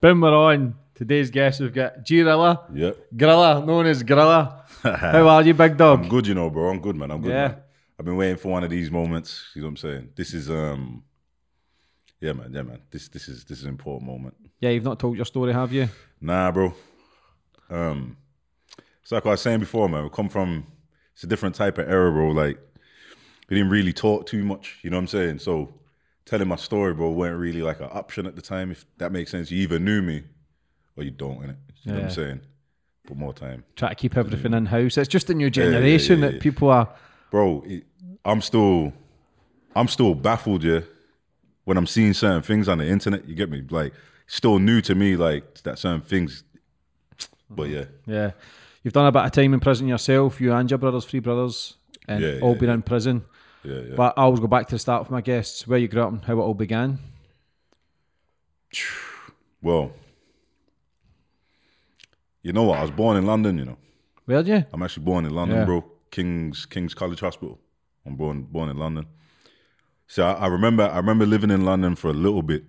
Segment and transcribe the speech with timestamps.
[0.00, 0.76] Boom, we're on.
[0.94, 2.68] Today's guest, we've got G-Rilla.
[2.72, 2.96] Yep.
[3.16, 4.62] Grilla, known as Grilla.
[4.82, 6.04] How are you, big dog?
[6.04, 6.70] I'm good, you know, bro.
[6.70, 7.10] I'm good, man.
[7.10, 7.32] I'm good.
[7.32, 7.48] Yeah.
[7.48, 7.56] Man.
[7.98, 9.44] I've been waiting for one of these moments.
[9.54, 10.08] You know what I'm saying?
[10.16, 11.02] This is um
[12.18, 12.80] Yeah, man, yeah, man.
[12.90, 14.36] This this is this is an important moment.
[14.60, 15.86] Yeah, you've not told your story, have you?
[16.18, 16.72] Nah, bro.
[17.68, 18.16] Um
[19.02, 20.04] it's like I was saying before, man.
[20.04, 20.66] We come from
[21.12, 22.30] it's a different type of era, bro.
[22.30, 22.58] Like
[23.50, 25.40] we didn't really talk too much, you know what I'm saying?
[25.40, 25.74] So
[26.30, 29.32] telling my story, bro, weren't really like an option at the time, if that makes
[29.32, 29.50] sense.
[29.50, 30.22] You either knew me
[30.96, 31.56] or you don't, innit?
[31.82, 32.40] You know what I'm saying?
[33.04, 33.64] Put more time.
[33.74, 34.96] Try to keep everything in house.
[34.96, 36.88] It's just a new yeah, generation yeah, that people are.
[37.32, 37.84] bro, it,
[38.24, 38.92] I'm still,
[39.74, 40.80] I'm still baffled, yeah.
[41.64, 43.92] When I'm seeing certain things on the internet, you get me, like,
[44.28, 46.44] still new to me, like that certain things.
[47.48, 47.74] But mm.
[47.74, 48.30] yeah, Yeah.
[48.84, 51.76] You've done a bit of time in prison yourself, you and your brothers, three brothers,
[52.06, 53.24] and Yeah, all yeah, been in prison.
[53.64, 53.94] Yeah, yeah.
[53.96, 56.12] But I always go back to the start with my guests, where you grew up
[56.12, 56.98] and how it all began.
[59.62, 59.92] well,
[62.42, 62.78] you know what?
[62.78, 63.58] I was born in London.
[63.58, 63.76] You know,
[64.24, 64.64] Where'd you?
[64.72, 65.64] I'm actually born in London, Yeah.
[65.64, 65.84] bro.
[66.10, 67.58] King's King's College Hospital.
[68.06, 69.06] I'm born born in London.
[70.06, 72.64] So I, I remember I remember living in London for a little bit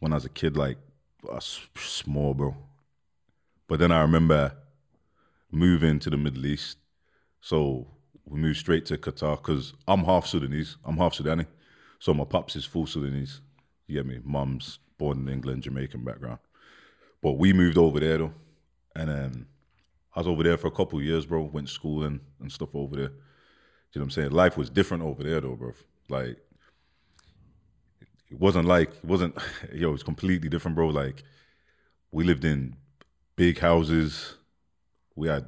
[0.00, 0.78] when I was a kid, like
[1.30, 2.56] I was small, bro.
[3.68, 4.56] But then I remember
[5.52, 6.78] moving to the Middle East.
[7.40, 7.86] So
[8.30, 10.76] we moved straight to Qatar because I'm half Sudanese.
[10.84, 11.46] I'm half Sudani.
[11.98, 13.40] So my pops is full Sudanese.
[13.88, 14.20] You get me?
[14.24, 16.38] Mum's born in England, Jamaican background.
[17.22, 18.32] But we moved over there though.
[18.94, 19.46] And then
[20.14, 21.42] I was over there for a couple of years, bro.
[21.42, 23.10] Went to school and, and stuff over there.
[23.92, 24.30] You know what I'm saying?
[24.30, 25.72] Life was different over there though, bro.
[26.08, 26.38] Like
[28.30, 29.36] it wasn't like it wasn't
[29.74, 30.88] yo, it's completely different, bro.
[30.88, 31.24] Like
[32.12, 32.76] we lived in
[33.34, 34.36] big houses.
[35.16, 35.46] We had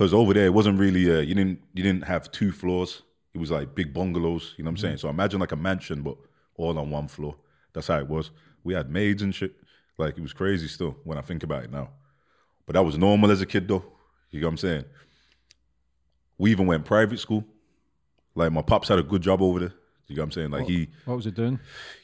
[0.00, 3.02] because over there it wasn't really uh, you didn't you didn't have two floors.
[3.34, 4.54] It was like big bungalows.
[4.56, 4.96] You know what I'm saying?
[4.96, 6.16] So imagine like a mansion, but
[6.56, 7.36] all on one floor.
[7.74, 8.30] That's how it was.
[8.64, 9.52] We had maids and shit.
[9.98, 11.90] Like it was crazy still when I think about it now.
[12.64, 13.84] But that was normal as a kid though.
[14.30, 14.84] You know what I'm saying?
[16.38, 17.44] We even went private school.
[18.34, 19.74] Like my pops had a good job over there.
[20.10, 20.50] You know what I'm saying?
[20.50, 21.60] Like he, What was it doing?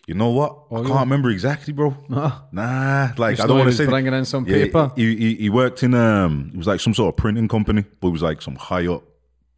[0.07, 0.53] you know what?
[0.71, 1.01] I Oh, can't yeah.
[1.01, 1.97] remember exactly, bro.
[2.09, 2.43] Nah.
[2.53, 3.85] Nah, like I don't want to say.
[3.87, 4.93] bringing in some Yeah, paper.
[4.95, 8.09] He, he he worked in um, it was like some sort of printing company, but
[8.09, 9.03] it was like some high up.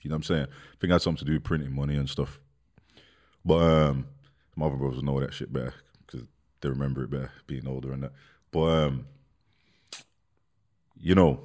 [0.03, 0.45] You know what I'm saying?
[0.47, 2.41] I think it had something to do with printing money and stuff.
[3.45, 4.07] But um,
[4.57, 5.75] my other brothers know that shit better
[6.07, 6.27] because
[6.63, 8.13] they remember it better, being older and that.
[8.51, 9.07] But um,
[10.97, 11.41] you know,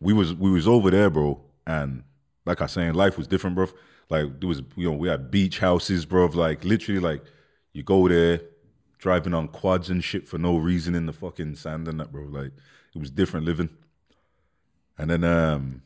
[0.00, 2.02] we was we was over there, bro, and
[2.44, 3.68] like I saying, life was different, bro.
[4.10, 6.26] Like there was, you know, we had beach houses, bro.
[6.26, 7.24] Like literally, like
[7.72, 8.40] you go there,
[8.98, 12.24] driving on quads and shit for no reason in the fucking sand and that, bro.
[12.24, 12.52] Like
[12.94, 13.70] it was different living.
[14.96, 15.82] And then, um,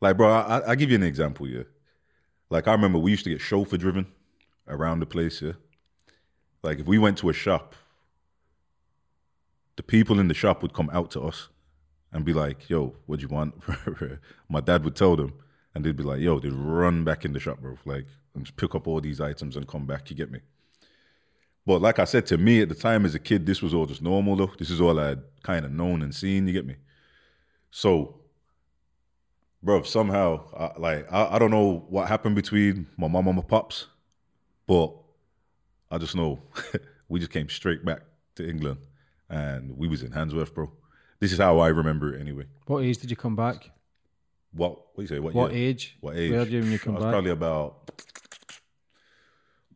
[0.00, 1.62] like, bro, I, I give you an example, yeah.
[2.50, 4.06] Like I remember we used to get chauffeur driven
[4.68, 5.52] around the place, yeah.
[6.62, 7.74] Like if we went to a shop,
[9.76, 11.48] the people in the shop would come out to us
[12.12, 13.54] and be like, "Yo, what do you want?"
[14.48, 15.32] My dad would tell them,
[15.74, 18.56] and they'd be like, "Yo," they'd run back in the shop, bro, like and just
[18.56, 20.10] pick up all these items and come back.
[20.10, 20.40] You get me?
[21.66, 23.86] But like I said, to me at the time as a kid, this was all
[23.86, 24.52] just normal, though.
[24.58, 26.46] This is all I had kind of known and seen.
[26.46, 26.76] You get me?
[27.70, 28.20] So,
[29.62, 33.42] bro, somehow, I, like I, I don't know what happened between my mom and my
[33.42, 33.86] pops,
[34.66, 34.92] but
[35.90, 36.42] I just know
[37.08, 38.02] we just came straight back
[38.36, 38.78] to England,
[39.28, 40.72] and we was in Handsworth, bro.
[41.20, 42.44] This is how I remember it, anyway.
[42.66, 43.70] What age did you come back?
[44.52, 44.78] What?
[44.94, 45.18] What you say?
[45.18, 45.68] What, What year?
[45.68, 45.96] age?
[46.00, 46.32] What age?
[46.32, 47.12] Where did you when you come I was back?
[47.12, 47.90] probably about.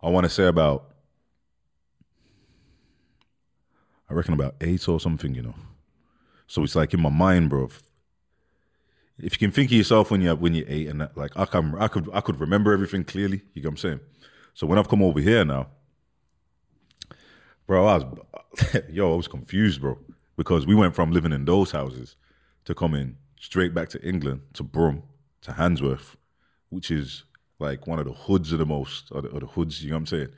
[0.02, 0.90] I want to say about.
[4.10, 5.54] I reckon about eight or something, you know.
[6.46, 7.64] So it's like in my mind, bro.
[7.64, 7.82] If,
[9.18, 11.46] if you can think of yourself when you're when you're eight and that, like I
[11.46, 13.42] can, I could, I could remember everything clearly.
[13.54, 14.00] You get what I'm saying?
[14.52, 15.68] So when I've come over here now,
[17.66, 19.98] bro, I was, yo, I was confused, bro,
[20.36, 22.16] because we went from living in those houses
[22.66, 25.02] to coming straight back to England to Brum
[25.42, 26.16] to Handsworth,
[26.70, 27.24] which is
[27.58, 29.84] like one of the hoods of the most, or the, or the hoods.
[29.84, 30.28] You know what I'm saying?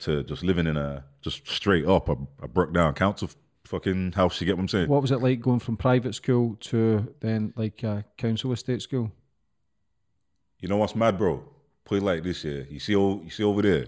[0.00, 3.30] To just living in a just straight up a, a broke down council
[3.64, 4.40] fucking house.
[4.40, 4.88] You get what I'm saying?
[4.88, 9.12] What was it like going from private school to then like a council estate school?
[10.58, 11.44] You know what's mad, bro?
[11.84, 12.66] Put it like this here.
[12.68, 13.86] You see, you see over there.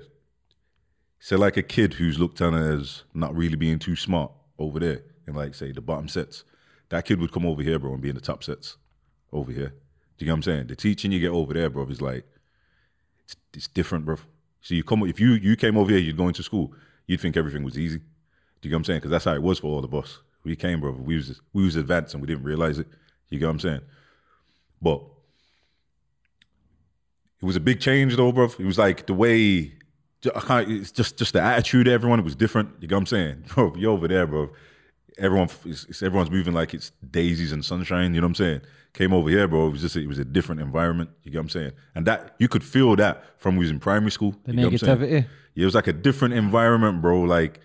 [1.19, 5.03] say like a kid who's looked on as not really being too smart over there
[5.27, 6.44] in like say the bottom sets.
[6.90, 8.76] That kid would come over here, bro, and be in the top sets
[9.32, 9.75] over here.
[10.17, 10.67] Do you know what I'm saying?
[10.69, 12.25] The teaching you get over there, bro, is like
[13.25, 14.17] it's, it's different, bro.
[14.62, 16.73] So you come if you you came over here, you'd go into school,
[17.06, 17.99] you'd think everything was easy.
[17.99, 18.99] Do you know what I'm saying?
[18.99, 20.20] Because that's how it was for all of us.
[20.44, 20.93] We came, bro.
[20.93, 22.87] We was we was advanced and we didn't realize it.
[23.29, 23.81] You get what I'm saying?
[24.81, 25.02] But
[27.41, 28.46] it was a big change though, bro.
[28.58, 29.73] It was like the way
[30.34, 30.70] I can't.
[30.70, 32.19] It's just just the attitude of everyone.
[32.19, 32.70] It was different.
[32.81, 33.75] You get what I'm saying, bro?
[33.76, 34.50] You over there, bro.
[35.19, 38.15] Everyone, it's, it's- everyone's moving like it's daisies and sunshine.
[38.15, 38.61] You know what I'm saying?
[38.94, 39.67] Came over here, bro.
[39.67, 41.11] It was just it was a different environment.
[41.23, 41.73] You get what I'm saying?
[41.94, 44.35] And that you could feel that from when we was in primary school.
[44.44, 44.99] The you get what I'm saying?
[44.99, 45.26] negativity.
[45.55, 47.20] Yeah, it was like a different environment, bro.
[47.23, 47.61] Like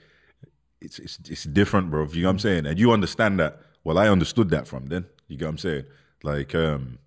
[0.82, 2.06] it's it's it's different, bro.
[2.08, 2.66] You know what I'm saying?
[2.66, 3.60] And you understand that.
[3.84, 5.06] Well, I understood that from then.
[5.28, 5.84] You get what I'm saying?
[6.24, 6.98] Like, um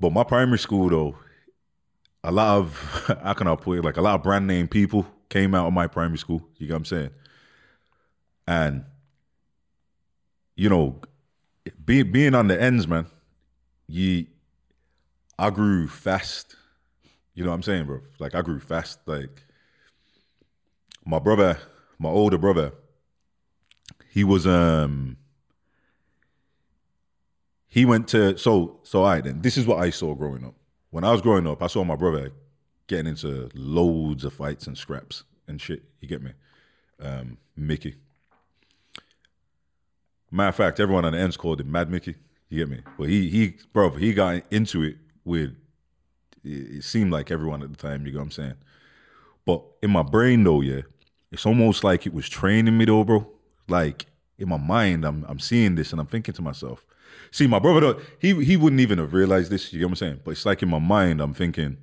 [0.00, 1.16] but my primary school though,
[2.24, 3.84] a lot of how can I put it?
[3.84, 6.42] Like a lot of brand name people came out of my primary school.
[6.58, 7.10] You get what I'm saying?
[8.52, 8.84] And
[10.56, 11.00] you know,
[11.82, 13.06] being being on the ends, man,
[13.86, 14.26] you
[15.38, 16.56] I grew fast.
[17.34, 18.00] You know what I'm saying, bro?
[18.18, 18.98] Like I grew fast.
[19.06, 19.42] Like
[21.06, 21.58] my brother,
[21.98, 22.72] my older brother,
[24.10, 25.16] he was um
[27.68, 30.54] he went to so so I then this is what I saw growing up.
[30.90, 32.32] When I was growing up, I saw my brother
[32.86, 35.82] getting into loads of fights and scraps and shit.
[36.02, 36.32] You get me?
[37.00, 37.96] Um, Mickey.
[40.32, 42.14] Matter of fact, everyone on the ends called him Mad Mickey.
[42.48, 42.80] You get me?
[42.98, 45.54] But he he bro, he got into it with
[46.42, 48.54] it seemed like everyone at the time, you know what I'm saying?
[49.44, 50.80] But in my brain though, yeah,
[51.30, 53.28] it's almost like it was training me though, bro.
[53.68, 54.06] Like
[54.38, 56.84] in my mind, I'm I'm seeing this and I'm thinking to myself,
[57.30, 60.20] see, my brother, he he wouldn't even have realized this, you know what I'm saying?
[60.24, 61.76] But it's like in my mind, I'm thinking,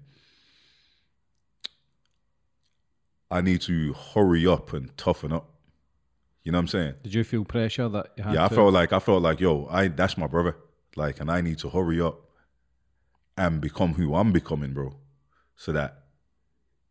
[3.29, 5.49] I need to hurry up and toughen up.
[6.49, 6.93] You know what I'm saying?
[7.03, 8.55] Did you feel pressure that you had Yeah, I to?
[8.55, 10.57] felt like I felt like, yo, I that's my brother.
[10.95, 12.21] Like, and I need to hurry up
[13.37, 14.95] and become who I'm becoming, bro.
[15.55, 16.05] So that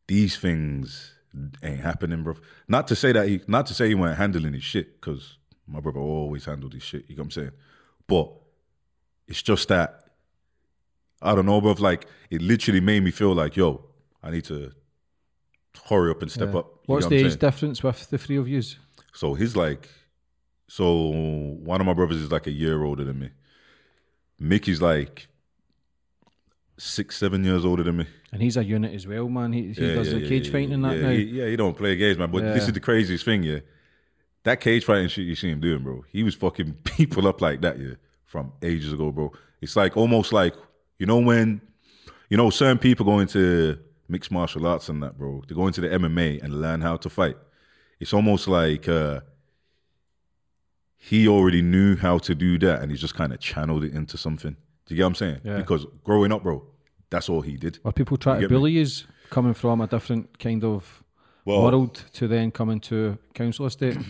[0.07, 1.13] these things
[1.61, 2.37] ain't happening, bro.
[2.69, 5.81] Not to say that he not to say he weren't handling his shit, because my
[5.81, 7.51] brother always handled his shit, you know what I'm saying?
[8.07, 8.31] But
[9.27, 10.05] it's just that
[11.21, 11.73] I don't know, bro.
[11.73, 13.87] Like it literally made me feel like, yo,
[14.23, 14.71] I need to
[15.89, 16.61] hurry up and step Yeah.
[16.61, 16.67] up.
[16.87, 17.39] You What's know the I'm age saying?
[17.41, 18.77] difference with the three of yous?
[19.19, 19.89] So he's like,
[20.69, 23.31] so one of my brothers is like a year older than me.
[24.39, 25.27] Mickey's like
[26.77, 28.07] six, seven years older than me.
[28.31, 29.53] And he's a unit as well, man.
[29.53, 31.11] He, he Yeah, does yeah, the cage yeah, fighting and that yeah, now.
[31.11, 32.31] He, yeah, he don't play games, man.
[32.31, 33.59] But this is the craziest thing, yeah.
[34.45, 36.05] That cage fighting shit you see him doing, bro.
[36.13, 37.95] He was fucking people up like that, yeah,
[38.25, 39.33] from ages ago, bro.
[39.61, 40.55] It's like almost like
[41.01, 41.61] you know when
[42.31, 45.43] you know certain people go into mixed martial arts and that, bro.
[45.49, 47.37] They go into the MMA and learn how to fight.
[48.01, 49.21] It's almost like uh
[50.97, 54.17] he already knew how to do that and he just kind of channeled it into
[54.19, 54.57] something.
[54.87, 55.41] Do you get what I'm saying?
[55.45, 55.57] Yeah.
[55.59, 56.65] Because growing up, bro,
[57.11, 57.79] that's all he did.
[57.85, 58.57] Or people try You to me?
[58.57, 61.03] bully yous coming from a different kind of
[61.45, 63.97] Well- world to then coming to council estate.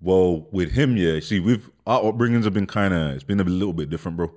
[0.00, 1.18] Well, with him, yeah.
[1.20, 4.32] See, we've our upbringings have been kind of it's been a little bit different, bro.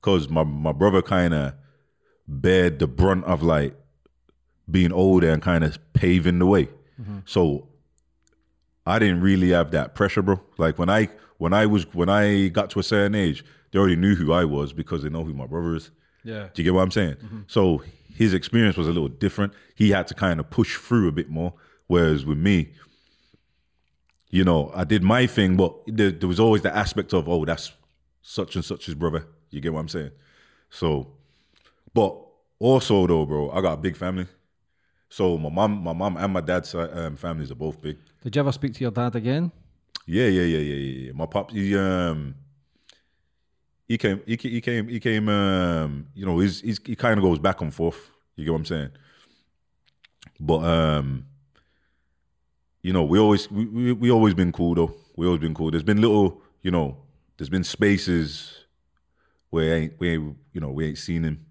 [0.00, 1.54] Because my my brother kind of
[2.26, 3.76] bared the brunt of like
[4.68, 6.68] being older and kind of paving the way.
[7.26, 7.68] So
[8.86, 10.40] I didn't really have that pressure, bro.
[10.58, 11.08] Like when I
[11.38, 14.44] when I was when I got to a certain age, they already knew who I
[14.44, 15.90] was because they know who my brother is.
[16.22, 16.48] yeah.
[16.54, 17.14] Do you get what I'm saying?
[17.14, 17.40] Mm-hmm.
[17.46, 17.82] So
[18.14, 19.52] his experience was a little different.
[19.74, 21.54] He had to kind of push through a bit more.
[21.86, 22.72] Whereas with me,
[24.30, 27.44] you know, I did my thing, but there, there was always the aspect of, oh,
[27.44, 27.72] that's
[28.22, 29.26] such and such's brother.
[29.50, 30.10] You get what I'm saying?
[30.70, 31.08] So,
[31.92, 32.16] but
[32.58, 34.26] also though, bro, I got a big family.
[35.14, 37.98] So my mom, my mom and my dad's um, families are both big.
[38.24, 39.52] Did you ever speak to your dad again?
[40.06, 41.12] Yeah, yeah, yeah, yeah, yeah.
[41.12, 42.34] My pop, he um,
[43.86, 45.28] he came, he, he came, he came.
[45.28, 48.10] Um, you know, he's, he's he kind of goes back and forth.
[48.34, 48.90] You get what I'm saying?
[50.40, 51.26] But um,
[52.82, 54.94] you know, we always we, we we always been cool though.
[55.14, 55.70] We always been cool.
[55.70, 56.96] There's been little, you know,
[57.36, 58.64] there's been spaces
[59.50, 61.46] where ain't we you know we ain't seen him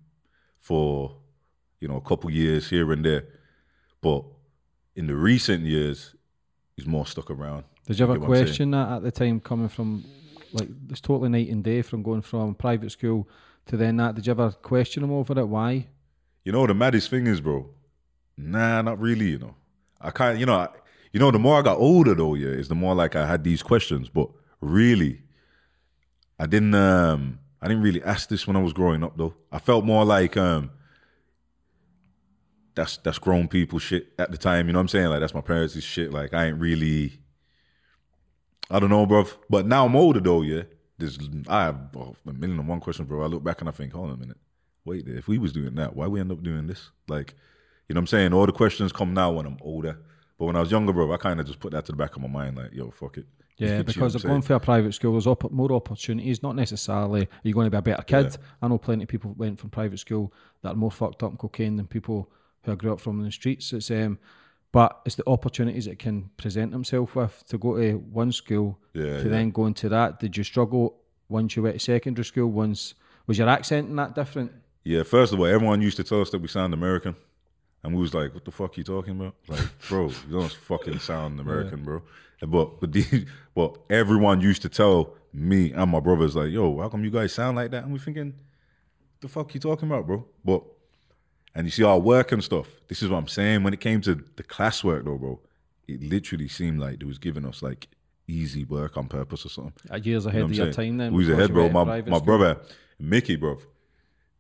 [0.60, 1.16] for
[1.80, 3.24] you know a couple years here and there,
[4.04, 4.24] but
[4.96, 6.14] in the recent years,
[6.76, 7.64] he's more stuck around.
[7.88, 8.46] Did you ever get what I'm saying?
[8.46, 10.06] question that at the time coming from
[10.52, 13.28] like it's totally night and day from going from private school
[13.68, 14.16] to then that?
[14.16, 15.46] Did you ever question him over it?
[15.46, 15.88] Why?
[16.44, 17.70] You know the maddest thing is, bro.
[18.38, 19.30] Nah, not really.
[19.30, 19.56] You know,
[20.02, 20.68] I kind, of you know, I,
[21.14, 23.44] you know, the more I got older, though, yeah, is the more like I had
[23.44, 24.10] these questions.
[24.10, 24.30] But
[24.60, 25.22] really,
[26.40, 29.34] I didn't, um, I didn't really ask this when I was growing up, though.
[29.52, 30.72] I felt more like, um,
[32.76, 34.68] that's that's grown people shit at the time.
[34.68, 35.08] You know what I'm saying?
[35.08, 36.12] Like that's my parents' shit.
[36.12, 37.20] Like I ain't really.
[38.70, 39.26] I don't know, bro.
[39.50, 40.42] But now I'm older though.
[40.42, 40.64] Yeah,
[40.98, 43.24] there's I have oh, a million and one questions, bro.
[43.24, 44.38] I look back and I think, hold on a minute,
[44.86, 45.08] wait.
[45.08, 46.90] If we was doing that, why we end up doing this?
[47.08, 47.36] Like,
[47.88, 48.34] you know what I'm saying?
[48.34, 50.00] All the questions come now when I'm older.
[50.40, 52.16] But when I was younger, bro, I kind of just put that to the back
[52.16, 53.26] of my mind, like, yo, fuck it.
[53.58, 56.42] Yeah, because of going for a private school, there's op- more opportunities.
[56.42, 58.36] Not necessarily are you're going to be a better kid.
[58.62, 61.38] I know plenty of people went from private school that are more fucked up in
[61.38, 62.32] cocaine than people
[62.64, 63.74] who I grew up from in the streets.
[63.74, 64.20] It's um,
[64.72, 69.04] but it's the opportunities it can present themselves with to go to one school Yeah,
[69.04, 69.30] to yeah.
[69.30, 70.20] then go into that.
[70.20, 70.96] Did you struggle
[71.30, 72.48] once you went to secondary school?
[72.50, 72.96] Once
[73.28, 74.52] was your accent and that different?
[74.84, 77.16] Yeah, first of all, everyone used to tell us that we sound American.
[77.84, 79.36] And we was like, what the fuck you talking about?
[79.48, 82.02] Like, bro, you don't fucking sound American, bro.
[82.42, 86.80] And But but the, but everyone used to tell me and my brothers, like, yo,
[86.80, 87.84] how come you guys sound like that?
[87.84, 88.34] And we thinking,
[89.22, 90.26] the fuck you talking about, bro?
[90.44, 90.64] But
[91.56, 92.68] and you see our work and stuff.
[92.88, 93.64] This is what I'm saying.
[93.64, 95.40] When it came to the classwork though, bro,
[95.88, 97.88] it literally seemed like they was giving us like
[98.28, 99.74] easy work on purpose or something.
[99.92, 100.90] Uh, years ahead You know of your saying?
[100.92, 101.14] time then.
[101.14, 101.70] We was ahead, bro.
[101.70, 102.62] My my brother,
[103.00, 103.60] Mickey, bro.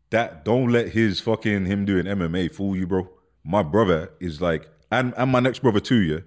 [0.09, 3.09] That don't let his fucking him doing MMA fool you, bro.
[3.43, 6.19] My brother is like, and and my next brother too, yeah.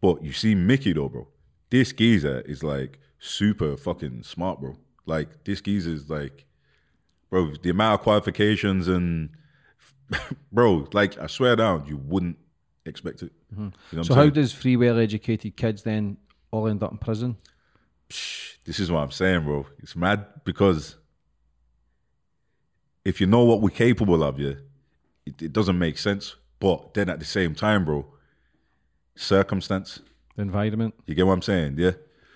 [0.00, 1.28] But you see Mickey though, bro.
[1.70, 4.76] This geezer is like super fucking smart, bro.
[5.04, 6.44] Like this geezer is like,
[7.30, 9.30] bro, the amount of qualifications and,
[10.52, 12.36] bro, like I swear down, you wouldn't
[12.84, 13.32] expect it.
[13.50, 14.02] You know Mm-hmm.
[14.02, 14.18] So saying?
[14.18, 16.16] how does free well educated kids then
[16.50, 17.36] all end up in prison?
[18.08, 19.66] this is what I'm saying, bro.
[19.78, 20.96] It's mad because
[23.04, 24.54] if you know what we're capable of, yeah,
[25.24, 26.36] it, it doesn't make sense.
[26.58, 28.06] But then at the same time, bro,
[29.14, 30.00] circumstance.
[30.36, 30.94] The environment.
[31.06, 31.76] You get what I'm saying?
[31.78, 31.92] Yeah.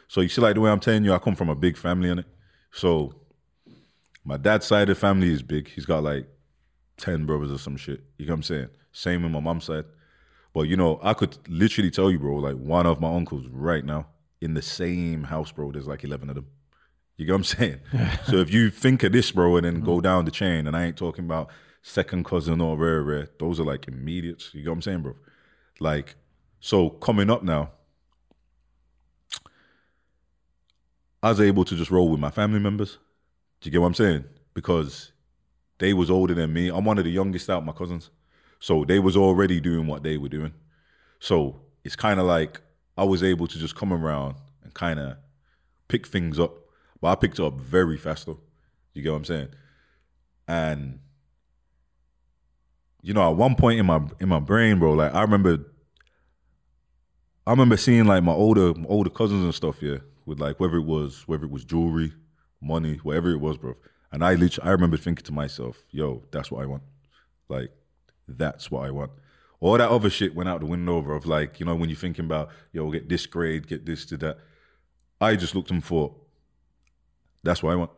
[0.09, 2.11] So you see, like the way I'm telling you, I come from a big family
[2.11, 2.27] in it.
[2.73, 3.15] So
[4.25, 5.69] my dad's side of the family is big.
[5.69, 6.29] He's got like
[7.01, 8.03] ten brothers or some shit.
[8.19, 8.69] You get what I'm saying?
[8.93, 9.85] Same with my mom's side.
[10.53, 13.85] But you know, I could literally tell you, bro, like one of my uncles right
[13.85, 14.07] now
[14.41, 15.73] in the same house, bro.
[15.73, 16.47] There's like eleven of them.
[17.17, 17.81] You get what I'm saying?
[18.27, 20.03] so if you think of this, bro, and then go mm-hmm.
[20.03, 21.51] down the chain, and I ain't talking about
[21.83, 23.29] second cousin or rare, rare.
[23.39, 24.51] Those are like immediates.
[24.55, 25.17] You get what I'm saying, bro?
[25.79, 26.17] Like,
[26.61, 27.71] so coming up now,
[31.23, 32.99] I was able to just roll with my family members.
[33.61, 34.25] Do you get what I'm saying?
[34.55, 35.13] Because
[35.81, 36.69] they was older than me.
[36.69, 38.11] I'm one of the youngest out my cousins.
[38.61, 40.53] So they was already doing what they were doing.
[41.19, 42.61] So it's kind of like
[42.97, 45.17] I was able to just come around and kind of
[45.89, 46.53] pick things up.
[47.01, 48.39] But I picked up very fast though.
[48.93, 49.49] You get what I'm saying?
[50.47, 51.01] And
[53.03, 55.65] you know, at one point in my in my brain, bro, like I remember
[57.47, 60.77] I remember seeing like my older my older cousins and stuff, yeah, with like whether
[60.77, 62.13] it was whether it was jewelry,
[62.61, 63.77] money, whatever it was, bro.
[64.13, 66.83] And I literally I remember thinking to myself, yo, that's what I want.
[67.49, 67.71] Like,
[68.27, 69.13] that's what I want.
[69.61, 70.99] All that other shit went out the window.
[70.99, 74.17] Of like, you know, when you're thinking about, yo, get this grade, get this to
[74.19, 74.39] that.
[75.21, 76.17] I just looked and thought,
[77.43, 77.91] that's what I want.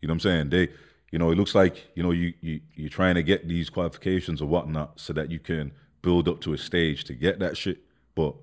[0.00, 0.50] You know what I'm saying?
[0.50, 0.68] They,
[1.12, 4.42] you know, it looks like, you know, you, you you're trying to get these qualifications
[4.42, 5.72] or whatnot so that you can
[6.02, 7.78] build up to a stage to get that shit.
[8.14, 8.34] But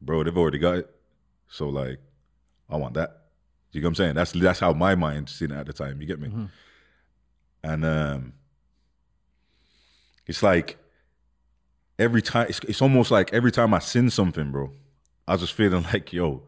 [0.00, 0.90] bro, they've already got it.
[1.48, 1.98] So like,
[2.68, 3.21] I want that.
[3.72, 4.14] You get what I'm saying?
[4.14, 6.00] That's that's how my mind seen it at the time.
[6.00, 6.48] You get me?
[7.64, 8.32] And um,
[10.26, 10.78] it's like
[11.98, 14.70] every time it's, it's almost like every time I sing something, bro,
[15.26, 16.42] I was just feeling like, yo,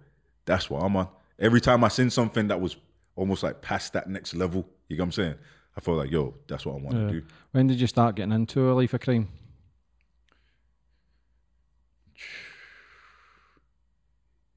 [0.45, 1.09] that's what I'm on.
[1.39, 2.77] Every time I sing something that was
[3.17, 5.35] almost like past that next level, you get what I'm saying?
[5.77, 7.07] I felt like, yo, that's what I want Yeah.
[7.07, 7.23] to do.
[7.53, 9.29] When did you start getting into a life of crime?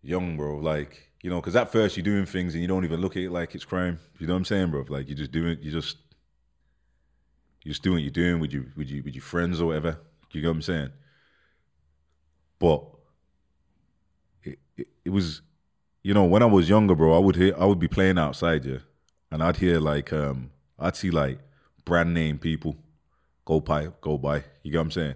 [0.02, 0.58] young, bro.
[0.58, 3.24] Like, you know, because at first you're doing things and you don't even look at
[3.24, 4.00] it like it's crime.
[4.20, 4.86] You know what I'm saying, bro?
[4.88, 5.98] Like, you're just doing, you just,
[7.64, 10.00] you just doing what you're doing with your, with your, with your friends or whatever.
[10.32, 10.90] You know what I'm saying?
[12.60, 12.84] But
[14.44, 15.42] it, it, it was,
[16.04, 18.66] you know, when I was younger, bro, I would hear, I would be playing outside,
[18.66, 18.80] yeah,
[19.32, 21.40] and I'd hear like, um, I'd see like
[21.84, 22.76] brand name people
[23.46, 24.44] go by, go by.
[24.64, 25.16] You get what I'm saying?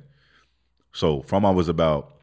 [0.94, 2.21] So from I was about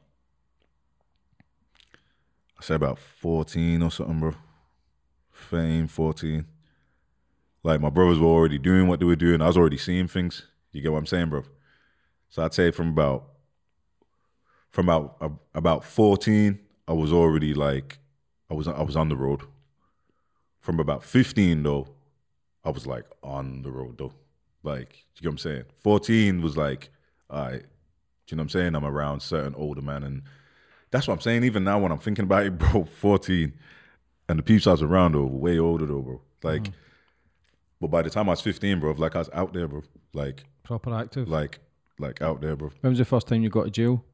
[2.58, 4.34] I say about 14 or something, bro.
[5.30, 6.44] Fame, 14.
[7.62, 9.40] Like my brothers were already doing what they were doing.
[9.42, 10.46] I was already seeing things.
[10.72, 11.44] You get what I'm saying, bro?
[12.28, 13.24] So I'd say from about
[14.70, 17.98] from about about 14, I was already like
[18.50, 19.42] I was I was on the road.
[20.60, 21.88] From about 15 though,
[22.64, 24.12] I was like on the road though.
[24.62, 25.64] Like, you get what I'm saying?
[25.76, 26.90] 14 was like,
[27.30, 27.62] all right,
[28.28, 28.74] you know what I'm saying?
[28.74, 30.22] I'm around certain older man and
[30.90, 31.44] that's what I'm saying.
[31.44, 33.52] Even now, when I'm thinking about it, bro, 14,
[34.28, 36.20] and the peeps I was around though, were way older though, bro.
[36.42, 36.72] Like, mm.
[37.80, 39.82] but by the time I was 15, bro, like I was out there, bro.
[40.12, 41.28] Like, Proper active.
[41.28, 41.60] like
[41.98, 42.70] like out there, bro.
[42.80, 44.04] When was the first time you got to jail?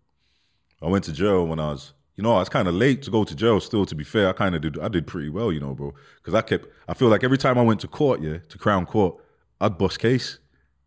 [0.82, 3.10] I went to jail when I was, you know, I was kind of late to
[3.10, 3.60] go to jail.
[3.60, 4.78] Still, to be fair, I kind of did.
[4.78, 5.94] I did pretty well, you know, bro.
[6.16, 6.66] Because I kept.
[6.88, 9.16] I feel like every time I went to court, yeah, to Crown Court,
[9.60, 10.38] I'd bust case.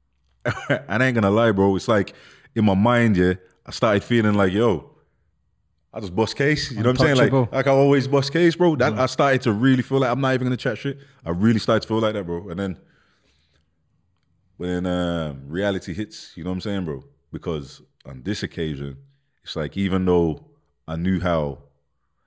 [0.69, 1.75] and I ain't gonna lie, bro.
[1.75, 2.13] It's like
[2.55, 3.33] in my mind, yeah,
[3.65, 4.96] I started feeling like, yo,
[5.97, 6.69] I just bust case.
[6.69, 7.31] You know what I'm saying?
[7.31, 8.75] Like, like I always bust case, bro.
[8.75, 10.99] That I started to really feel like I'm not even gonna chat shit.
[11.25, 12.49] I really started to feel like that, bro.
[12.49, 12.77] And then
[14.57, 17.03] when um, reality hits, you know what I'm saying, bro?
[17.31, 18.97] Because on this occasion,
[19.43, 20.45] it's like even though
[20.87, 21.63] I knew how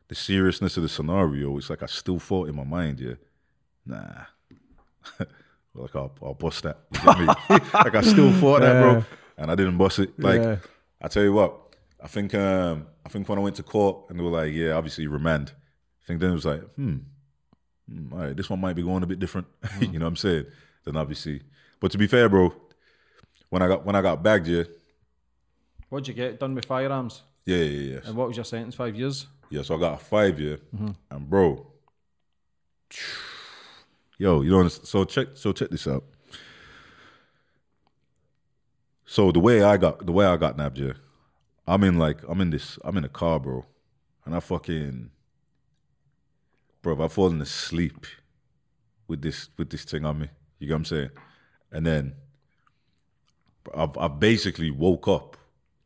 [0.09, 3.15] the seriousness of the scenario, it's like I still thought in my mind, yeah,
[3.87, 4.25] nah.
[5.75, 6.79] like I'll, I'll bust that.
[6.93, 7.27] You get me?
[7.73, 9.05] like I still thought that, bro,
[9.39, 10.19] and I didn't bust it.
[10.19, 10.57] Like Yeah.
[11.01, 11.70] I tell you what,
[12.03, 14.73] I think um, I think when I went to court and they were like, yeah,
[14.73, 15.53] obviously remand.
[16.03, 16.97] I think then it was like, hmm,
[17.89, 19.47] hmm, all right, this one might be going a bit different.
[19.81, 20.47] you know what I'm saying?
[20.85, 21.43] Then obviously,
[21.79, 22.53] but to be fair, bro,
[23.51, 24.65] when I got when I got bagged, yeah,
[25.91, 27.23] What'd you get done with firearms?
[27.45, 28.01] yeah, yeah, yeah.
[28.05, 28.75] And what was your sentence?
[28.77, 29.27] Five years?
[29.51, 30.59] Yeah, so I got a five year,
[31.11, 31.67] and bro,
[34.19, 36.05] yo, you know, so check, so check this out.
[39.05, 40.93] So the way I got, the way I got nabbed, yeah,
[41.71, 43.65] I'm in like, I'm in this, I'm in a car, bro,
[44.25, 45.11] and I fucking,
[46.83, 48.07] bro, I've fallen asleep
[49.07, 50.29] with this, with this thing on me.
[50.59, 51.11] You get what I'm saying?
[51.71, 52.15] And then
[53.73, 55.37] I've, I've basically woke up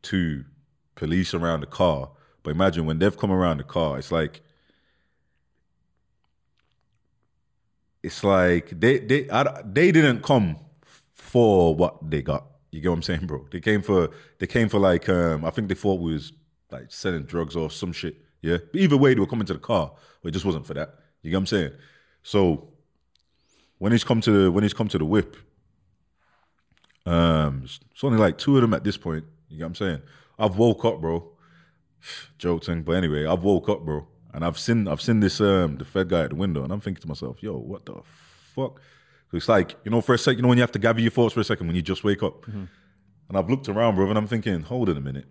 [0.03, 0.45] to
[0.95, 2.09] police around the car.
[2.41, 4.41] But imagine when they've come around the car, it's like
[8.01, 10.57] it's like they they I, they didn't come
[11.13, 12.54] for what they got.
[12.75, 13.45] You get what I'm saying, bro?
[13.51, 16.33] They came for they came for like um I think they thought we was
[16.69, 18.17] like selling drugs or some shit.
[18.41, 18.57] Yeah.
[18.69, 20.93] But either way, they were coming to the car, but it just wasn't for that.
[21.21, 21.71] You get what I'm saying?
[22.21, 22.73] So
[23.77, 25.37] when he's come to the when he's come to the whip,
[27.05, 29.23] um, it's only like two of them at this point.
[29.47, 30.01] You get what I'm saying?
[30.37, 31.31] I've woke up, bro.
[32.37, 35.77] Joke thing, but anyway, I've woke up, bro, and I've seen I've seen this um
[35.77, 38.01] the Fed guy at the window, and I'm thinking to myself, yo, what the
[38.53, 38.81] fuck?
[39.31, 41.01] So it's like you know, for a second, you know, when you have to gather
[41.01, 42.65] your thoughts for a second when you just wake up, mm-hmm.
[43.29, 45.25] and I've looked around, bro, and I'm thinking, hold it a minute.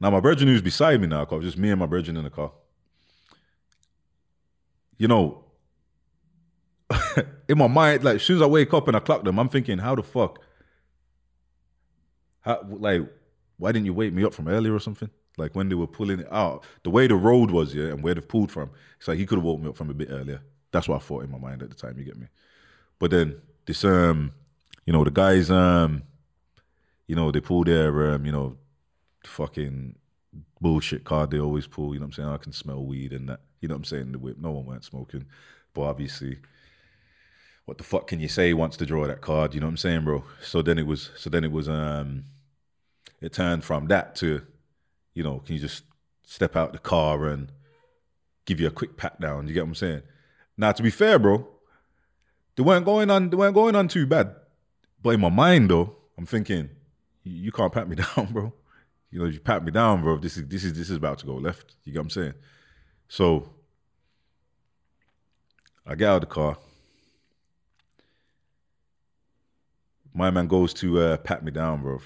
[0.00, 2.30] Now my brethren who's beside me now, cause just me and my brethren in the
[2.30, 2.52] car.
[4.96, 5.44] You know,
[7.48, 9.48] in my mind, like as soon as I wake up and I clock them, I'm
[9.48, 10.40] thinking, how the fuck?
[12.40, 13.02] How like
[13.58, 15.10] why didn't you wake me up from earlier or something?
[15.36, 18.14] Like when they were pulling it out, the way the road was, yeah, and where
[18.14, 20.42] they've pulled from, it's like he could have woke me up from a bit earlier.
[20.70, 21.98] That's what I thought in my mind at the time.
[21.98, 22.26] You get me?
[22.98, 24.32] But then this, um,
[24.84, 26.02] you know, the guys, um,
[27.06, 28.56] you know, they pull their, um, you know,
[29.24, 29.96] fucking
[30.60, 31.94] bullshit card they always pull.
[31.94, 32.28] You know what I'm saying?
[32.28, 33.40] I can smell weed and that.
[33.60, 34.12] You know what I'm saying?
[34.12, 34.38] The whip.
[34.38, 35.24] No one went smoking,
[35.74, 36.38] but obviously,
[37.64, 39.54] what the fuck can you say once to draw that card?
[39.54, 40.24] You know what I'm saying, bro?
[40.40, 41.10] So then it was.
[41.16, 41.68] So then it was.
[41.68, 42.24] Um,
[43.20, 44.42] it turned from that to,
[45.14, 45.84] you know, can you just
[46.24, 47.50] step out the car and
[48.44, 49.48] give you a quick pat down?
[49.48, 50.02] You get what I'm saying?
[50.58, 51.46] Now, to be fair, bro,
[52.56, 53.30] they weren't going on.
[53.30, 54.34] They weren't going on too bad.
[55.00, 56.68] But in my mind, though, I'm thinking,
[57.22, 58.52] you can't pat me down, bro.
[59.10, 61.26] You know, you pat me down, bro, this is this is this is about to
[61.26, 61.76] go left.
[61.84, 62.34] You get what I'm saying?
[63.06, 63.48] So
[65.86, 66.58] I get out of the car.
[70.12, 72.00] My man goes to uh, pat me down, bro.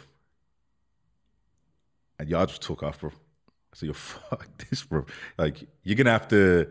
[2.19, 3.11] And y'all just took off, bro.
[3.11, 5.07] I said, yo, fuck this, bro.
[5.39, 6.69] Like, you're gonna have to.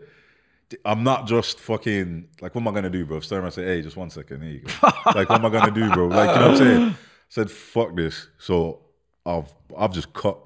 [0.84, 3.20] I'm not just fucking like, what am I gonna do, bro?
[3.20, 4.88] Stern, I say, hey, just one second, here you go.
[5.14, 6.06] like, what am I gonna do, bro?
[6.06, 6.82] Like, you know what I'm saying?
[6.90, 6.94] I
[7.28, 8.28] said, fuck this.
[8.38, 8.80] So
[9.24, 10.38] I've I've just cut.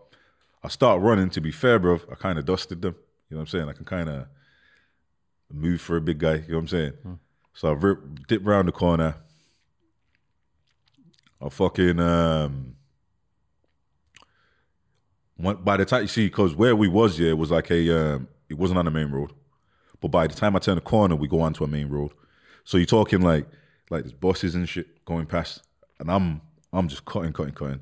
[0.63, 1.31] I start running.
[1.31, 2.95] To be fair, bro, I kind of dusted them.
[3.29, 3.69] You know what I'm saying?
[3.69, 4.27] I can kind of
[5.53, 6.35] move for a big guy.
[6.35, 6.93] You know what I'm saying?
[7.55, 9.17] So I rip, dip round the corner.
[11.41, 12.77] I fucking um.
[15.39, 18.15] When, by the time you see, because where we was, yeah, it was like a,
[18.15, 19.33] um, it wasn't on the main road,
[20.01, 22.13] but by the time I turn the corner, we go onto a main road.
[22.65, 23.47] So you're talking like,
[23.91, 25.63] like there's buses and shit going past,
[25.99, 26.41] and I'm,
[26.73, 27.81] I'm just cutting, cutting, cutting.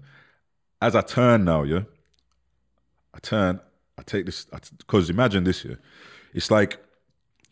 [0.81, 1.83] As I turn now, yeah,
[3.15, 3.61] I turn,
[3.99, 4.47] I take this,
[4.79, 5.81] because imagine this here,
[6.35, 6.79] it's like,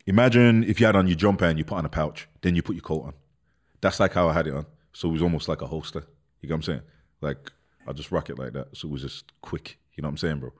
[0.07, 2.63] imagine if you had on your jumper and you put on a pouch, then you
[2.63, 3.15] put your coat on.
[3.81, 4.67] That's like how I had it on.
[4.93, 6.05] So it was almost like a holster.
[6.41, 6.83] You get what I'm saying?
[7.21, 7.53] Like
[7.87, 8.77] I just rock it like that.
[8.77, 9.79] So it was just quick.
[9.95, 10.53] You know what I'm saying, bro?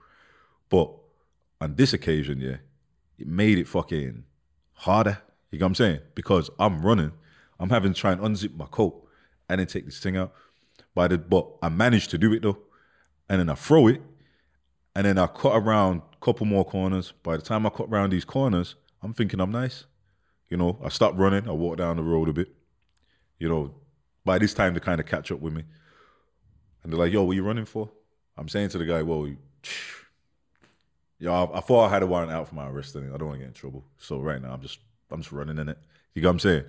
[0.69, 0.91] But
[1.61, 2.57] on this occasion, yeah,
[3.23, 4.25] it made it fucking
[4.73, 5.19] harder.
[5.49, 5.99] You know what I'm saying?
[6.13, 7.13] Because I'm running,
[7.57, 9.07] I'm having to try and unzip my coat
[9.47, 10.33] and then take this thing out.
[10.93, 12.57] By the but I managed to do it though.
[13.29, 14.01] And then I throw it,
[14.93, 17.13] and then I cut around a couple more corners.
[17.23, 19.85] By the time I cut around these corners, I'm thinking I'm nice.
[20.49, 22.49] You know, I stop running, I walk down the road a bit.
[23.39, 23.73] You know,
[24.25, 25.63] by this time they kind of catch up with me.
[26.83, 27.89] And they're like, "Yo, what you running for?"
[28.37, 29.29] I'm saying to the guy, "Well,
[31.23, 33.29] yo, I, I thought I had a warrant out for my arrest, and I don't
[33.29, 33.85] want to get in trouble.
[33.97, 35.77] So right now, I'm just I'm just running in it.
[36.13, 36.63] You get what I'm saying?"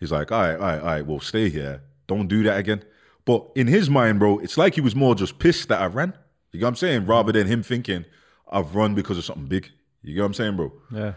[0.00, 1.06] He's like, "All right, all right, all right.
[1.06, 1.82] Well, stay here.
[2.06, 2.82] Don't do that again."
[3.26, 6.14] But in his mind, bro, it's like he was more just pissed that I ran.
[6.50, 7.04] You get what I'm saying?
[7.04, 8.06] Rather than him thinking
[8.50, 9.68] I've run because of something big.
[10.02, 10.72] You get what I'm saying, bro?
[10.90, 11.12] Yeah.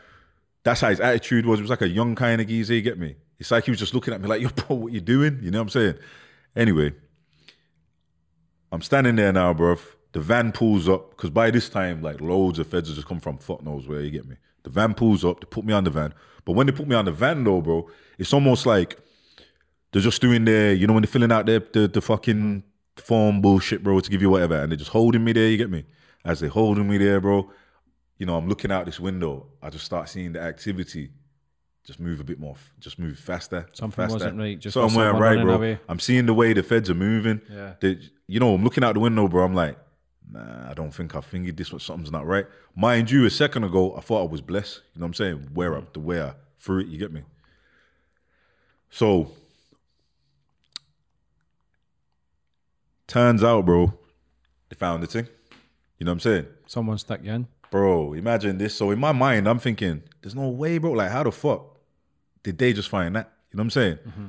[0.64, 1.60] that's how his attitude was.
[1.60, 3.16] It was like a young kind of geezer, you get me?
[3.40, 5.40] It's like he was just looking at me like, yo, bro, what you doing?
[5.42, 5.96] You know what I'm saying?
[6.54, 6.94] Anyway,
[8.74, 9.80] I'm standing there now, bruv.
[10.14, 13.20] The van pulls up, because by this time, like loads of feds have just come
[13.20, 14.36] from fuck knows where, you get me?
[14.64, 16.14] The van pulls up, they put me on the van.
[16.46, 18.98] But when they put me on the van though, bro, it's almost like
[19.92, 22.64] they're just doing their, you know, when they're filling out their the, the fucking
[22.98, 25.70] form bullshit, bro, to give you whatever, and they're just holding me there, you get
[25.70, 25.86] me?
[26.26, 27.50] As they're holding me there, bro,
[28.18, 31.12] you know, I'm looking out this window, I just start seeing the activity
[31.84, 33.68] just move a bit more, just move faster.
[33.74, 34.14] Something faster.
[34.14, 35.56] wasn't right, just weren't right, bro.
[35.56, 35.80] away.
[35.90, 37.42] I'm seeing the way the feds are moving.
[37.52, 37.74] Yeah.
[37.80, 39.44] They, you know, I'm looking out the window, bro.
[39.44, 39.78] I'm like,
[40.30, 42.46] nah, I don't think I fingered this, but something's not right.
[42.76, 44.82] Mind you, a second ago, I thought I was blessed.
[44.94, 45.50] You know what I'm saying?
[45.54, 45.94] Where up, mm.
[45.94, 47.24] the way I threw it, you get me?
[48.90, 49.32] So,
[53.08, 53.94] turns out, bro,
[54.70, 55.28] they found the thing.
[55.98, 56.46] You know what I'm saying?
[56.68, 57.48] Someone stuck you in.
[57.70, 58.76] Bro, imagine this.
[58.76, 60.92] So in my mind, I'm thinking, there's no way, bro.
[60.92, 61.78] Like, how the fuck
[62.44, 63.32] did they just find that?
[63.52, 64.00] You know what I'm saying?
[64.08, 64.26] Mm-hmm.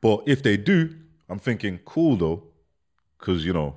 [0.00, 0.94] But if they do,
[1.28, 2.44] I'm thinking, cool though,
[3.18, 3.76] because you know,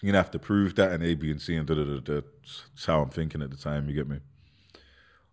[0.00, 2.00] you're gonna have to prove that and A, B, and C, and da da da
[2.00, 2.20] da.
[2.42, 3.88] That's how I'm thinking at the time.
[3.88, 4.18] You get me?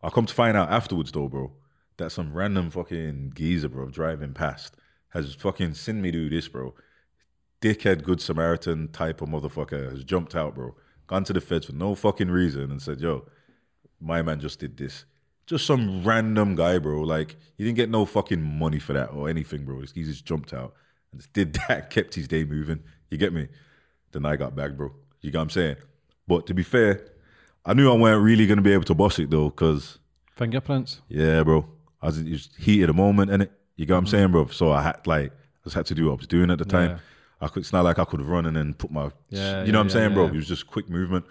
[0.02, 1.52] I come to find out afterwards though, bro,
[1.98, 4.76] that some random fucking geezer, bro, driving past
[5.10, 6.74] has fucking seen me do this, bro.
[7.62, 10.76] Dickhead, good Samaritan type of motherfucker has jumped out, bro.
[11.08, 13.26] Gone to the feds for no fucking reason and said, yo,
[14.02, 15.06] my man just did this.
[15.46, 17.02] Just some random guy, bro.
[17.02, 19.82] Like, he didn't get no fucking money for that or anything, bro.
[19.94, 20.74] He just jumped out
[21.12, 22.84] and just did that, kept his day moving.
[23.10, 23.48] You get me?
[24.14, 24.92] Then I got back, bro.
[25.22, 25.76] You get what I'm saying?
[26.28, 27.06] But to be fair,
[27.66, 30.00] I knew I weren't really going to be able to boss it, though, because,
[30.36, 31.02] Fingerprints.
[31.10, 31.66] yeah, bro.
[32.02, 33.52] I was just heat of the moment, and it.
[33.76, 34.46] You get what I'm saying, bro?
[34.48, 36.66] So I had, like, I just had to do what I was doing at the
[36.66, 36.92] time.
[36.92, 36.98] Yeah.
[37.42, 39.72] I could, it's not like I could have run and then put my, Yeah, you
[39.72, 40.28] know yeah, what I'm saying, bro?
[40.28, 41.26] It was just quick movement.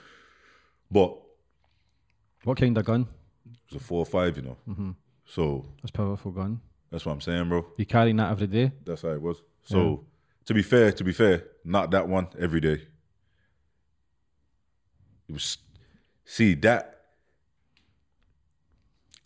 [0.90, 1.16] But
[2.44, 3.06] What kind of gun?
[3.46, 4.56] it was a four or five, you know.
[4.68, 4.90] Mm-hmm.
[5.24, 6.60] So That's a powerful gun.
[6.90, 7.64] that's what I'm saying, bro.
[7.78, 8.72] You carrying that every day?
[8.84, 9.40] That's how it was.
[9.62, 10.04] So
[10.46, 12.86] to be fair, to be fair, not that one every day.
[15.28, 15.58] It was
[16.24, 17.00] see that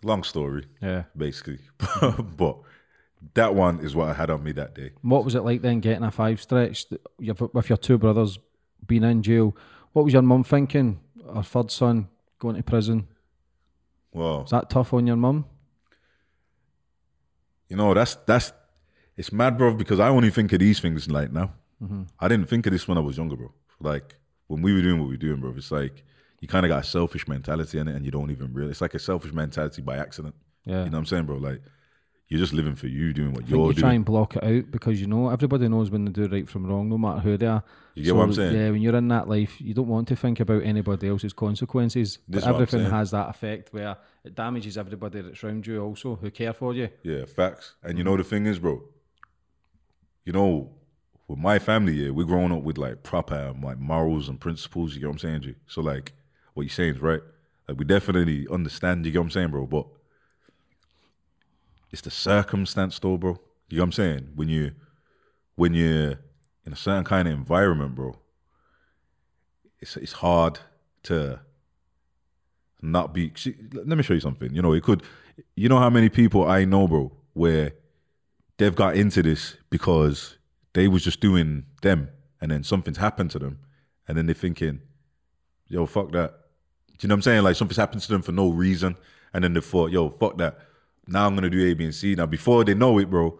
[0.02, 1.04] long story, Yeah.
[1.16, 1.58] basically.
[2.36, 2.58] but
[3.34, 4.90] that one is what I had on me that day.
[5.02, 6.86] What was it like then getting a five stretch
[7.18, 8.38] with your two brothers
[8.86, 9.56] being in jail?
[9.92, 11.00] What was your mum thinking?
[11.28, 13.08] Our third son going to prison.
[14.12, 15.46] Well, Was that tough on your mum?
[17.68, 18.52] you know, that's that's
[19.16, 21.52] it's mad, bro, because I only think of these things like now.
[21.82, 22.02] Mm-hmm.
[22.20, 23.52] I didn't think of this when I was younger, bro.
[23.80, 26.04] Like when we were doing what we were doing, bro, it's like
[26.40, 28.80] you kind of got a selfish mentality in it and you don't even realize it's
[28.80, 30.34] like a selfish mentality by accident.
[30.64, 30.84] Yeah.
[30.84, 31.36] You know what I'm saying, bro?
[31.36, 31.62] Like
[32.28, 33.68] you're just living for you, doing what I you're doing.
[33.68, 33.96] you try doing.
[33.96, 36.88] and block it out because you know everybody knows when they do right from wrong,
[36.88, 37.62] no matter who they are.
[37.94, 38.54] You get what I'm saying?
[38.54, 42.18] Yeah, when you're in that life, you don't want to think about anybody else's consequences.
[42.42, 46.74] Everything has that effect where it damages everybody that's around you also who care for
[46.74, 46.88] you.
[47.02, 47.76] Yeah, facts.
[47.82, 48.82] And you know the thing is, bro.
[50.26, 50.70] You know,
[51.28, 54.92] with my family, yeah, we're growing up with like proper um, like morals and principles.
[54.92, 55.54] You get what I'm saying, G?
[55.68, 56.12] So like,
[56.52, 57.20] what you're saying is right.
[57.68, 59.06] Like we definitely understand.
[59.06, 59.66] You get what I'm saying, bro?
[59.66, 59.86] But
[61.92, 63.38] it's the circumstance, though, bro.
[63.68, 64.28] You get what I'm saying?
[64.34, 64.72] When you
[65.54, 66.18] when you're
[66.64, 68.18] in a certain kind of environment, bro,
[69.80, 70.58] it's it's hard
[71.04, 71.38] to
[72.82, 73.32] not be.
[73.72, 74.52] Let me show you something.
[74.52, 75.04] You know, it could.
[75.54, 77.72] You know how many people I know, bro, where
[78.58, 80.36] they've got into this because
[80.72, 82.08] they was just doing them,
[82.40, 83.58] and then something's happened to them,
[84.08, 84.80] and then they're thinking,
[85.68, 86.30] "Yo, fuck that."
[86.98, 87.42] Do you know what I'm saying?
[87.42, 88.96] Like something's happened to them for no reason,
[89.32, 90.58] and then they thought, "Yo, fuck that."
[91.06, 92.14] Now I'm gonna do A, B, and C.
[92.14, 93.38] Now before they know it, bro,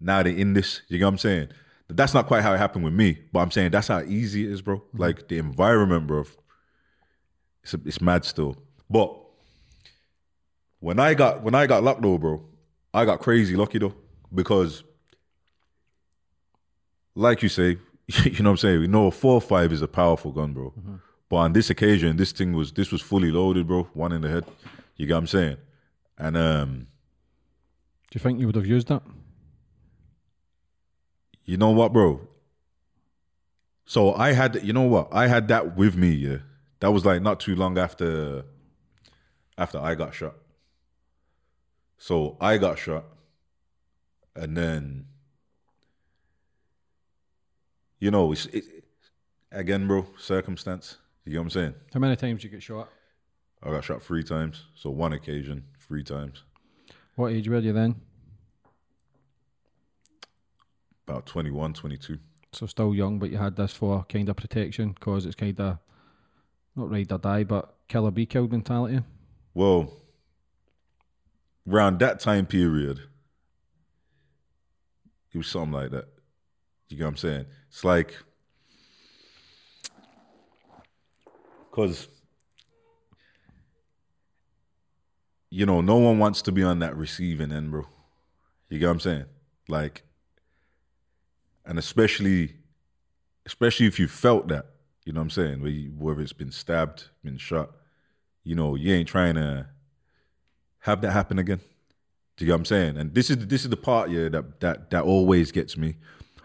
[0.00, 0.82] now they're in this.
[0.88, 1.48] You know what I'm saying?
[1.88, 4.52] That's not quite how it happened with me, but I'm saying that's how easy it
[4.52, 4.78] is, bro.
[4.78, 5.00] Mm-hmm.
[5.00, 6.24] Like the environment, bro.
[7.62, 8.56] It's a, it's mad still,
[8.88, 9.16] but
[10.78, 12.44] when I got when I got locked though, bro,
[12.94, 13.94] I got crazy lucky though
[14.34, 14.84] because,
[17.14, 17.78] like you say,
[18.24, 18.80] you know what I'm saying.
[18.80, 20.72] We know a four five is a powerful gun, bro.
[21.28, 23.84] But on this occasion, this thing was this was fully loaded, bro.
[23.94, 24.44] One in the head.
[24.96, 25.56] You get what I'm saying?
[26.18, 26.86] And um,
[28.10, 29.02] Do you think you would have used that?
[31.44, 32.26] you know what, bro?
[33.84, 35.08] So I had, you know what?
[35.12, 36.08] I had that with me.
[36.10, 36.38] Yeah,
[36.80, 38.44] that was like not too long after
[39.56, 40.34] after I got shot.
[41.98, 43.04] So I got shot,
[44.36, 45.06] and then
[47.98, 48.64] you know, it's, it,
[49.50, 50.98] again, bro, circumstance.
[51.24, 51.74] You know what I'm saying?
[51.92, 52.88] How many times you get shot?
[53.62, 54.64] I got shot three times.
[54.74, 56.44] So one occasion, three times.
[57.16, 57.96] What age were you then?
[61.08, 62.18] About 21, 22.
[62.52, 65.78] So still young, but you had this for kind of protection because it's kind of
[66.74, 69.00] not ride or die, but kill or be killed mentality.
[69.54, 69.92] Well,
[71.68, 73.00] around that time period,
[75.36, 76.08] it was something like that.
[76.88, 77.44] You get what I'm saying?
[77.68, 78.16] It's like,
[81.70, 82.08] because,
[85.50, 87.86] you know, no one wants to be on that receiving end, bro.
[88.70, 89.24] You get what I'm saying?
[89.68, 90.04] Like,
[91.66, 92.54] and especially,
[93.44, 94.64] especially if you felt that,
[95.04, 95.60] you know what I'm saying?
[95.60, 97.72] Where whether it's been stabbed, been shot,
[98.42, 99.66] you know, you ain't trying to
[100.78, 101.60] have that happen again.
[102.36, 102.96] Do you get what I'm saying?
[102.98, 105.96] And this is this is the part, yeah, that that that always gets me.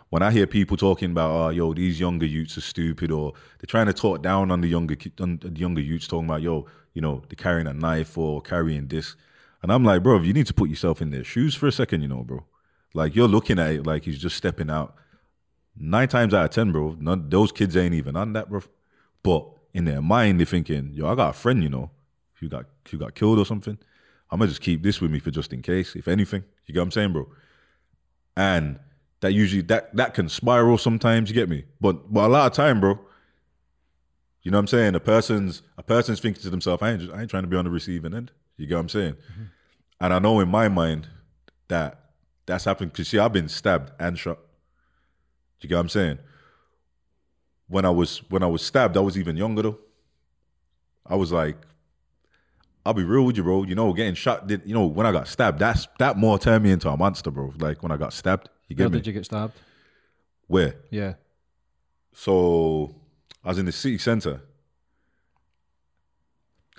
[0.09, 3.67] When I hear people talking about, oh, yo, these younger youths are stupid, or they're
[3.67, 7.01] trying to talk down on the younger on the younger youths, talking about, yo, you
[7.01, 9.15] know, they're carrying a knife or carrying this,
[9.61, 12.01] and I'm like, bro, you need to put yourself in their shoes for a second,
[12.01, 12.45] you know, bro.
[12.93, 14.95] Like you're looking at it like he's just stepping out.
[15.77, 18.61] Nine times out of ten, bro, none, those kids ain't even on that, bro.
[19.23, 21.91] But in their mind, they're thinking, yo, I got a friend, you know,
[22.35, 23.77] who got who got killed or something.
[24.31, 26.43] I'm gonna just keep this with me for just in case, if anything.
[26.65, 27.27] You get what I'm saying, bro?
[28.37, 28.79] And
[29.19, 31.65] that usually that that can spiral sometimes, you get me?
[31.79, 32.99] But but a lot of time, bro,
[34.41, 34.95] you know what I'm saying?
[34.95, 37.57] A person's a person's thinking to themselves, I ain't just I ain't trying to be
[37.57, 38.31] on the receiving end.
[38.57, 39.13] You get what I'm saying?
[39.13, 39.43] Mm-hmm.
[39.99, 41.07] And I know in my mind
[41.67, 41.99] that
[42.45, 44.39] that's happened because see, I've been stabbed and shot.
[45.59, 46.19] You get what I'm saying?
[47.67, 49.79] When I was when I was stabbed, I was even younger though.
[51.05, 51.57] I was like,
[52.85, 53.63] I'll be real with you, bro.
[53.63, 56.63] You know, getting shot did you know, when I got stabbed, that's that more turned
[56.63, 57.53] me into a monster, bro.
[57.57, 58.49] Like when I got stabbed.
[58.67, 58.99] You Where get me?
[58.99, 59.53] did you get stabbed?
[60.47, 60.75] Where?
[60.89, 61.13] Yeah.
[62.13, 62.95] So
[63.43, 64.41] I was in the city center.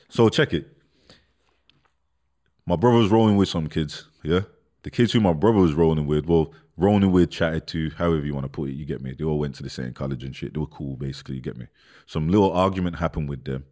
[0.09, 0.69] So check it.
[2.67, 4.41] My brother was rolling with some kids, yeah?
[4.83, 8.35] The kids who my brother was rolling with, well, rolling with, chatted to, however you
[8.35, 9.15] want to put it, you get me?
[9.19, 10.55] They all went to the same college and shit.
[10.55, 11.67] They were cool, basically, you get me?
[12.07, 13.65] Some little argument happened with them.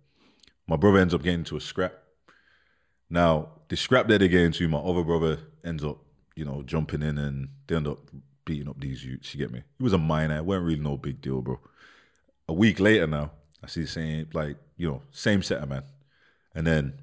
[0.67, 1.95] My brother ends up getting into a scrap.
[3.11, 5.99] Now, the scrap that they get into, my other brother ends up,
[6.37, 7.99] you know, jumping in and they end up
[8.45, 9.63] beating up these youths, you get me?
[9.79, 11.59] He was a minor, it wasn't really no big deal, bro.
[12.49, 15.83] A week later now, I see the same, like, you know, same set of man.
[16.55, 16.95] And then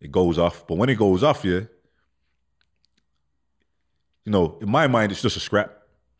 [0.00, 0.66] it goes off.
[0.66, 1.62] But when it goes off, yeah,
[4.24, 5.72] you know, in my mind, it's just a scrap.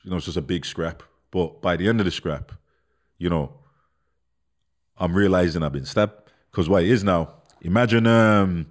[0.02, 1.02] You know, it's just a big scrap.
[1.30, 2.52] But by the end of the scrap,
[3.18, 3.52] you know,
[4.96, 6.30] I'm realizing I've been stabbed.
[6.50, 8.66] Because what it is now, imagine um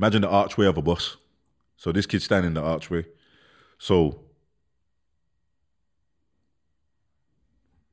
[0.00, 1.18] imagine the archway of a bus.
[1.76, 3.04] So this kid's standing in the archway.
[3.76, 4.22] So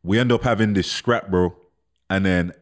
[0.04, 1.54] we end up having this scrap, bro.
[2.10, 2.54] And then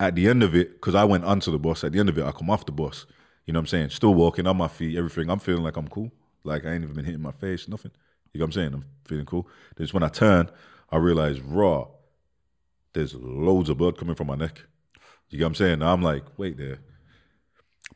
[0.00, 2.18] at the end of it, because I went onto the bus, at the end of
[2.18, 3.06] it, I come off the bus.
[3.46, 3.90] You know what I'm saying?
[3.90, 5.30] Still walking on my feet, everything.
[5.30, 6.10] I'm feeling like I'm cool.
[6.42, 7.92] Like I ain't even been hitting my face, nothing.
[8.32, 8.74] You know what I'm saying?
[8.74, 9.48] I'm feeling cool.
[9.76, 10.50] Then when I turn,
[10.90, 11.86] I realize raw,
[12.92, 14.62] there's loads of blood coming from my neck.
[15.30, 15.82] You get what I'm saying?
[15.82, 16.80] I'm like, wait there.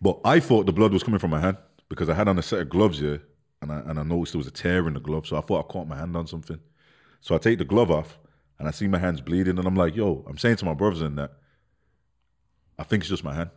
[0.01, 1.57] But I thought the blood was coming from my hand
[1.89, 3.23] because I had on a set of gloves here
[3.61, 5.27] and I, and I noticed there was a tear in the glove.
[5.27, 6.59] So I thought I caught my hand on something.
[7.21, 8.19] So I take the glove off
[8.59, 11.03] and I see my hands bleeding and I'm like, yo, I'm saying to my brothers
[11.03, 11.33] in that,
[12.79, 13.51] I think it's just my hand.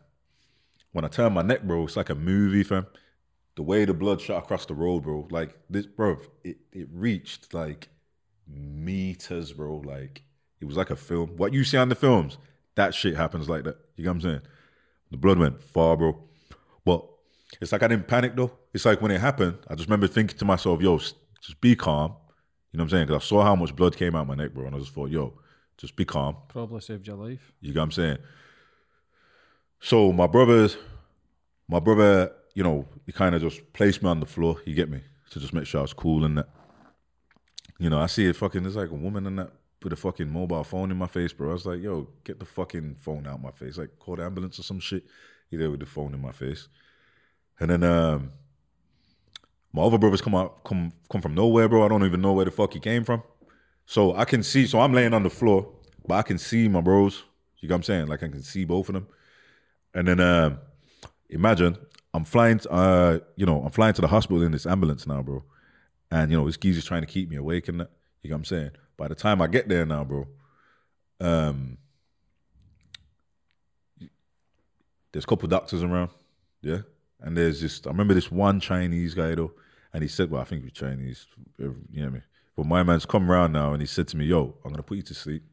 [0.92, 2.86] When I turn my neck, bro, it's like a movie, fam.
[3.56, 7.54] The way the blood shot across the road, bro, like this, bro, it, it reached
[7.54, 7.90] like
[8.48, 9.78] meters, bro.
[9.78, 10.24] Like
[10.62, 11.38] it was like a film.
[11.38, 12.38] What you see on the films,
[12.76, 13.78] that shit happens like that.
[13.96, 14.42] You know what I'm saying?
[15.12, 16.18] The blood went far, bro.
[16.84, 17.06] But
[17.62, 18.52] it's like I didn't panic though.
[18.74, 22.16] It's like when it happened, I just remember thinking to myself, yo, just be calm.
[22.72, 23.08] You know what I'm saying?
[23.08, 25.10] Because I saw how much blood came out my neck, bro, and I just thought,
[25.10, 25.34] yo,
[25.78, 26.36] just be calm.
[26.50, 27.54] Probably saved your life.
[27.62, 28.18] You get what I'm saying?
[29.80, 30.78] So my brother's,
[31.68, 34.58] my brother, you know, he kind of just placed me on the floor.
[34.66, 36.50] You get me to just make sure I was cool and that.
[37.78, 38.64] You know, I see it fucking.
[38.64, 39.52] There's like a woman in that
[39.86, 41.52] with a fucking mobile phone in my face, bro.
[41.52, 43.78] I was like, yo, get the fucking phone out my face.
[43.78, 45.06] Like, call the ambulance or some shit.
[45.50, 46.68] He there with the phone in my face,
[47.60, 48.32] and then um,
[49.72, 51.86] my other brothers come out, come come from nowhere, bro.
[51.86, 53.22] I don't even know where the fuck he came from.
[53.86, 54.66] So I can see.
[54.66, 55.72] So I'm laying on the floor,
[56.08, 57.24] but I can see my bros.
[57.60, 58.08] You know what I'm saying?
[58.08, 59.08] Like I can see both of them.
[59.94, 60.58] And then um,
[61.30, 61.78] imagine
[62.14, 62.58] I'm flying.
[62.58, 65.44] t- Uh, you know, I'm flying to the hospital in this ambulance now, bro.
[66.10, 67.92] And you know, this geezer's trying to keep me awake and that.
[68.24, 68.72] You know what I'm saying?
[68.98, 70.28] By the time I get there now, bro,
[71.20, 71.78] um,
[75.12, 76.10] there's a couple doctors around,
[76.62, 76.80] yeah.
[77.20, 79.54] And there's just I remember this one Chinese guy though,
[79.94, 81.26] and he said, well, I think he's Chinese,
[81.58, 82.24] you know what I mean.
[82.56, 84.98] But my man's come around now, and he said to me, "Yo, I'm gonna put
[84.98, 85.44] you to sleep."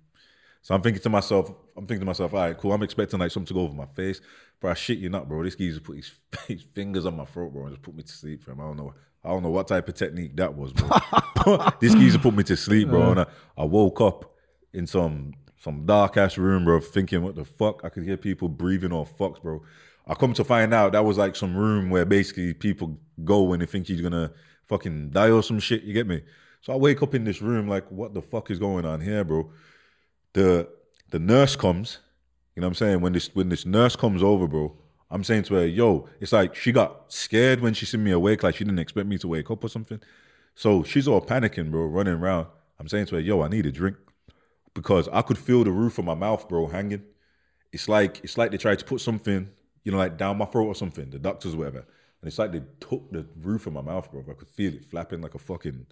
[0.63, 2.73] So I'm thinking to myself, I'm thinking to myself, all right, cool.
[2.73, 4.21] I'm expecting like something to go over my face,
[4.61, 4.71] bro.
[4.71, 5.43] I shit you not, bro.
[5.43, 6.13] This geezer put his,
[6.47, 8.61] his fingers on my throat, bro, and just put me to sleep, fam.
[8.61, 8.95] I don't know,
[9.25, 11.71] I don't know what type of technique that was, bro.
[11.81, 14.35] this geezer put me to sleep, bro, and I, I woke up
[14.73, 17.85] in some some dark ass room, bro, thinking, what the fuck?
[17.85, 19.63] I could hear people breathing or fucks, bro.
[20.09, 23.61] I come to find out that was like some room where basically people go when
[23.61, 24.33] they think he's gonna
[24.67, 25.85] fucking die or some shit.
[25.85, 26.23] You get me?
[26.63, 29.23] So I wake up in this room like, what the fuck is going on here,
[29.23, 29.51] bro?
[30.33, 30.69] The
[31.11, 31.99] the nurse comes.
[32.57, 33.01] You know what I'm saying?
[33.01, 34.77] When this when this nurse comes over, bro,
[35.13, 38.43] I'm saying to her, yo, it's like she got scared when she seen me awake,
[38.43, 40.01] like she didn't expect me to wake up or something.
[40.55, 42.47] So she's all panicking, bro, running around.
[42.81, 43.97] I'm saying to her, yo, I need a drink.
[44.75, 47.03] Because I could feel the roof of my mouth, bro, hanging.
[47.73, 49.51] It's like it's like they tried to put something,
[49.85, 51.79] you know, like down my throat or something, the doctors or whatever.
[51.79, 54.25] And it's like they took the roof of my mouth, bro.
[54.29, 55.87] I could feel it flapping like a fucking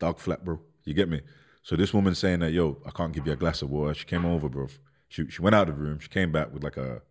[0.00, 0.60] dog flap, bro.
[0.84, 1.20] You get me?
[1.62, 3.94] So this woman saying that, yo, I can't give you a glass of water.
[3.94, 4.66] She came over, bro.
[5.08, 6.00] She she went out of the room.
[6.00, 7.02] She came back with like a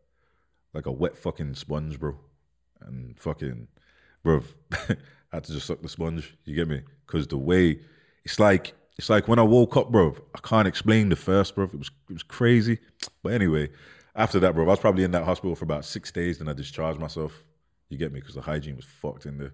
[0.73, 2.17] like a wet fucking sponge, bro.
[2.81, 3.67] And fucking,
[4.23, 4.95] bro, I
[5.33, 6.35] had to just suck the sponge.
[6.45, 6.81] You get me?
[7.05, 7.79] Because the way
[8.23, 10.15] it's like it's like when I woke up, bro.
[10.35, 11.65] I can't explain the first, bro.
[11.65, 12.79] It was it was crazy.
[13.23, 13.69] But anyway,
[14.15, 16.39] after that, bro, I was probably in that hospital for about six days.
[16.39, 17.43] Then I discharged myself.
[17.89, 18.19] You get me?
[18.19, 19.53] Because the hygiene was fucked in there.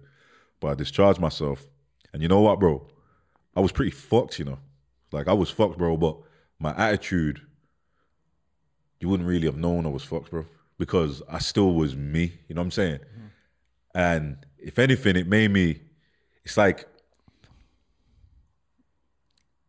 [0.60, 1.64] But I discharged myself,
[2.12, 2.88] and you know what, bro?
[3.54, 4.58] I was pretty fucked, you know.
[5.12, 5.96] Like I was fucked, bro.
[5.96, 6.16] But
[6.58, 7.40] my attitude,
[9.00, 10.44] you wouldn't really have known I was fucked, bro,
[10.78, 12.32] because I still was me.
[12.48, 13.00] You know what I'm saying?
[13.94, 15.80] And if anything, it made me.
[16.44, 16.86] It's like.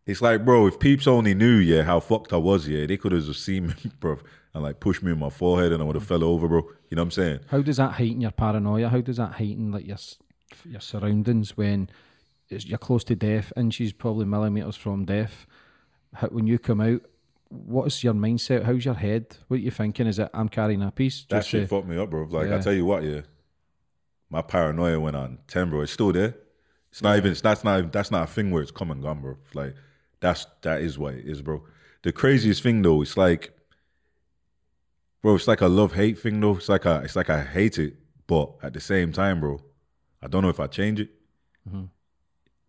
[0.05, 3.11] It's like, bro, if peeps only knew, yeah, how fucked I was, yeah, they could
[3.11, 4.17] have just seen me, bro,
[4.53, 6.61] and like pushed me in my forehead and I would have fell over, bro.
[6.89, 7.39] You know what I'm saying?
[7.47, 8.87] How does that heighten your paranoia?
[8.87, 9.97] How does that heighten like your
[10.65, 11.89] your surroundings when
[12.49, 15.45] you're close to death, and she's probably millimeters from death?
[16.13, 17.01] How, when you come out,
[17.49, 18.63] what's your mindset?
[18.63, 19.37] How's your head?
[19.47, 20.07] What are you thinking?
[20.07, 21.25] Is it I'm carrying a piece?
[21.29, 22.23] That Just shit to- fucked me up, bro.
[22.23, 23.21] Like I tell you what, yeah,
[24.29, 25.81] my paranoia went on ten, bro.
[25.81, 26.35] It's still there.
[26.91, 27.31] It's not even.
[27.31, 27.79] It's that's not.
[27.79, 29.37] even- That's not a thing where it's come and gone, bro.
[29.53, 29.75] Like
[30.19, 31.63] that's that is what it is, bro.
[32.03, 33.51] The craziest thing though, it's like,
[35.21, 36.57] bro, it's like a love hate thing though.
[36.57, 37.01] It's like a.
[37.03, 37.95] It's like I hate it,
[38.27, 39.61] but at the same time, bro,
[40.21, 41.09] I don't know if I change it.
[41.67, 41.85] Mm-hmm.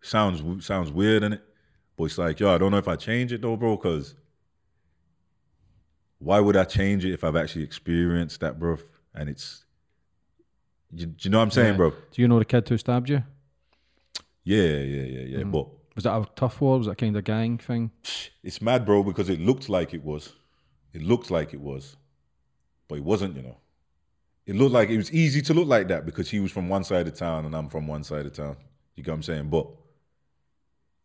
[0.01, 1.41] Sounds sounds weird in it,
[1.97, 4.15] but it's like, yo, I don't know if I change it though, bro, because
[6.19, 8.77] why would I change it if I've actually experienced that, bro?
[9.15, 9.65] And it's,
[10.91, 11.77] you, do you know what I'm saying, Yeah.
[11.77, 11.89] bro?
[12.11, 13.23] Do you know the kid who stabbed you?
[14.43, 15.37] Yeah, yeah, yeah, yeah.
[15.43, 15.51] Mm.
[15.51, 16.77] But Was that a tough war?
[16.77, 17.91] Was that kind of gang thing?
[18.43, 20.33] it's mad, bro, because it looked like it was.
[20.93, 21.95] It looked like it was,
[22.87, 23.35] but it wasn't.
[23.35, 23.57] You know,
[24.45, 26.83] it looked like it was easy to look like that because he was from one
[26.83, 28.57] side of town and I'm from one side of town.
[28.95, 29.49] You get what I'm saying?
[29.49, 29.67] But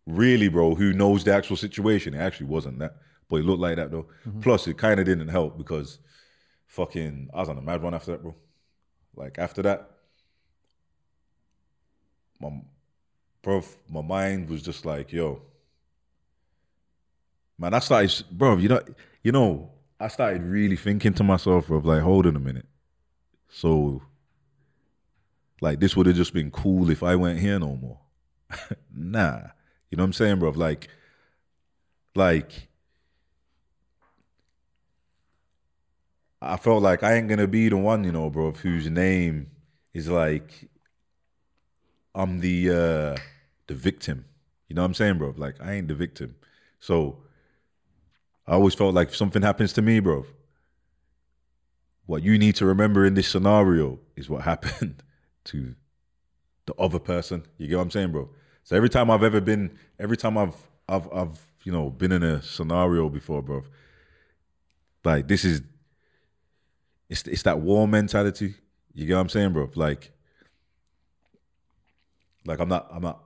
[0.07, 2.14] really, bro, who knows the actual situation?
[2.14, 2.96] It actually wasn't that,
[3.28, 4.06] but it looked like that though.
[4.26, 4.40] Mm-hmm.
[4.40, 5.98] Plus, it kind of didn't help because
[6.66, 8.34] fucking I was on a mad run after that, bro.
[9.16, 9.90] Like after that,
[12.40, 12.50] my
[13.42, 15.42] bro, my mind was just like, yo,
[17.58, 18.80] man, I started, bro, you know,
[19.22, 22.66] you know, I started really thinking to myself, bro, like, hold on a minute.
[23.48, 24.02] So,
[25.60, 28.00] like, this would have just been cool if I went here no more.
[28.94, 29.38] nah,
[29.90, 30.50] you know what I'm saying, bro?
[30.50, 30.88] Like,
[32.14, 32.68] like,
[36.44, 39.50] I felt like I ain't gonna be the one, you know, bro, whose name
[39.94, 40.68] is like,
[42.14, 43.20] I'm the uh
[43.66, 44.26] the victim.
[44.68, 45.35] You know what I'm saying, bro?
[45.37, 46.37] Like, I ain't the victim.
[46.80, 47.18] So,
[48.46, 50.26] I always felt like if something happens to me, bro,
[52.07, 55.02] what you need to remember in this scenario is what happened
[55.44, 55.74] to
[56.66, 57.44] the other person.
[57.59, 58.28] You get what I'm saying, bro?
[58.64, 60.57] So every time I've ever been, every time I've
[60.88, 63.64] I've I've you know been in a scenario before, bro,
[65.04, 65.62] like this is
[67.09, 68.55] it's it's that war mentality.
[68.93, 69.71] You get what I'm saying, bro?
[69.75, 70.12] Like
[72.47, 73.21] like I'm not I'm not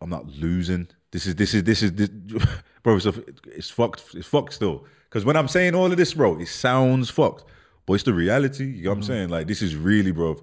[0.00, 0.88] I'm not losing.
[1.10, 2.08] This is this is this is this,
[2.82, 2.96] bro.
[2.96, 3.06] It's,
[3.46, 4.14] it's fucked.
[4.14, 4.84] It's fucked still.
[5.08, 7.44] Because when I'm saying all of this, bro, it sounds fucked,
[7.86, 8.64] but it's the reality.
[8.64, 9.06] You know what I'm mm-hmm.
[9.06, 9.28] saying?
[9.28, 10.36] Like this is really, bro.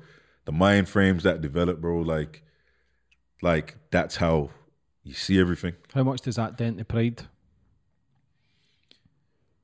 [0.45, 1.97] The mind frames that develop, bro.
[1.99, 2.43] Like,
[3.41, 4.49] like that's how
[5.03, 5.73] you see everything.
[5.93, 7.23] How much does that dent the pride?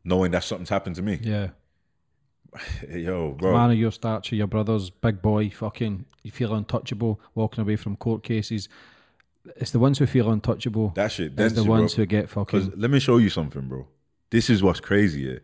[0.03, 1.19] Knowing that something's happened to me.
[1.21, 1.49] Yeah.
[2.89, 3.53] Yo, bro.
[3.53, 7.95] Man of your stature, your brother's big boy, fucking, you feel untouchable, walking away from
[7.95, 8.69] court cases.
[9.55, 10.91] It's the ones who feel untouchable.
[10.95, 11.35] That shit.
[11.35, 12.03] Dents the ones bro.
[12.03, 12.73] who get fucking.
[12.75, 13.87] let me show you something, bro.
[14.29, 15.39] This is what's crazy.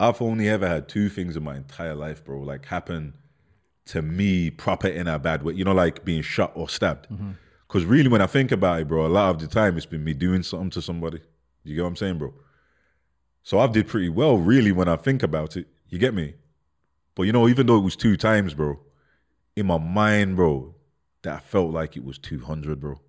[0.00, 3.14] I've only ever had two things in my entire life, bro, like happen
[3.86, 5.54] to me proper in a bad way.
[5.54, 7.08] You know, like being shot or stabbed.
[7.08, 7.30] Mm-hmm.
[7.66, 10.02] Because really, when I think about it, bro, a lot of the time it's been
[10.02, 11.20] me doing something to somebody.
[11.64, 12.32] You get what I'm saying, bro?
[13.42, 15.66] So I've did pretty well, really, when I think about it.
[15.88, 16.34] You get me?
[17.14, 18.78] But you know, even though it was two times, bro,
[19.56, 20.74] in my mind, bro,
[21.22, 23.00] that felt like it was 200, bro.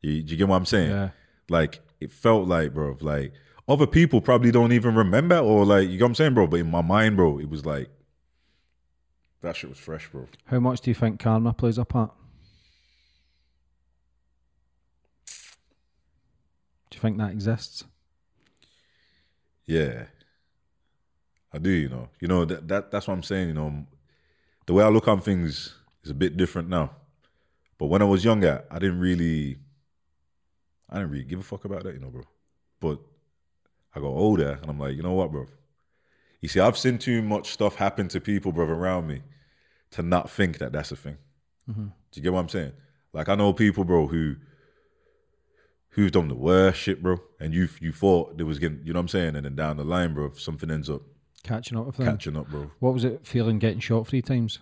[0.00, 0.90] You, do you get what I'm saying?
[0.90, 1.10] Yeah.
[1.48, 3.32] Like, it felt like, bro, like
[3.66, 6.46] other people probably don't even remember or like, you know what I'm saying, bro?
[6.46, 7.90] But in my mind, bro, it was like,
[9.42, 10.26] that shit was fresh, bro.
[10.46, 12.12] How much do you think karma plays a part?
[16.90, 17.84] Do you think that exists?
[19.66, 20.04] Yeah.
[21.52, 22.08] I do, you know.
[22.20, 23.86] You know, that, that that's what I'm saying, you know.
[24.66, 25.74] The way I look on things
[26.04, 26.90] is a bit different now.
[27.78, 29.58] But when I was younger, I didn't really
[30.90, 32.22] I didn't really give a fuck about that, you know, bro.
[32.80, 32.98] But
[33.94, 35.46] I got older and I'm like, you know what, bro?
[36.40, 39.22] You see, I've seen too much stuff happen to people, bro, around me
[39.92, 41.18] to not think that that's a thing.
[41.68, 41.86] Mm-hmm.
[41.86, 42.72] Do you get what I'm saying?
[43.12, 44.36] Like I know people, bro, who
[45.90, 48.98] who've done the worst shit, bro, and you you thought there was getting, you know
[48.98, 51.02] what I'm saying, and then down the line, bro, something ends up
[51.42, 52.06] Catching up with them.
[52.06, 52.70] catching up, bro.
[52.78, 54.58] What was it feeling getting shot three times?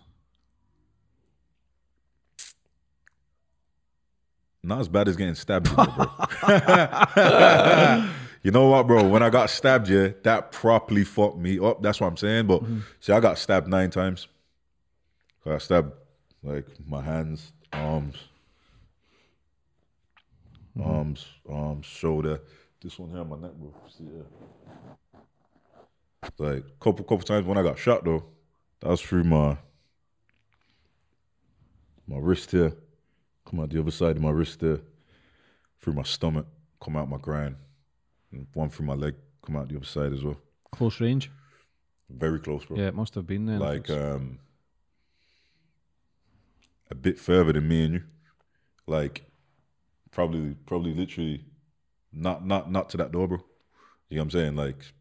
[4.62, 6.08] Not as bad as getting stabbed, you know, bro.
[8.42, 9.08] you know what, bro?
[9.08, 11.82] When I got stabbed, yeah, that properly fucked me up.
[11.82, 12.48] That's what I'm saying.
[12.48, 12.80] But mm-hmm.
[12.98, 14.26] see, I got stabbed nine times.
[15.44, 15.92] I got stabbed
[16.42, 18.16] like my hands, arms,
[20.76, 20.90] mm-hmm.
[20.90, 22.40] arms, arms, shoulder.
[22.82, 23.72] This one here on my neck, bro.
[23.96, 24.26] See it?
[26.38, 28.24] Like couple couple times when I got shot though,
[28.80, 29.56] that was through my
[32.06, 32.72] my wrist here,
[33.44, 34.80] come out the other side of my wrist there,
[35.80, 36.46] through my stomach,
[36.80, 37.56] come out my groin,
[38.32, 39.14] and one through my leg,
[39.44, 40.36] come out the other side as well.
[40.72, 41.30] Close range?
[42.08, 42.76] Very close, bro.
[42.76, 43.58] Yeah, it must have been then.
[43.58, 44.38] like um
[46.90, 48.02] a bit further than me and you.
[48.86, 49.24] Like
[50.12, 51.44] probably probably literally
[52.12, 53.38] not not not to that door, bro.
[54.08, 54.56] You know what I'm saying?
[54.56, 54.92] Like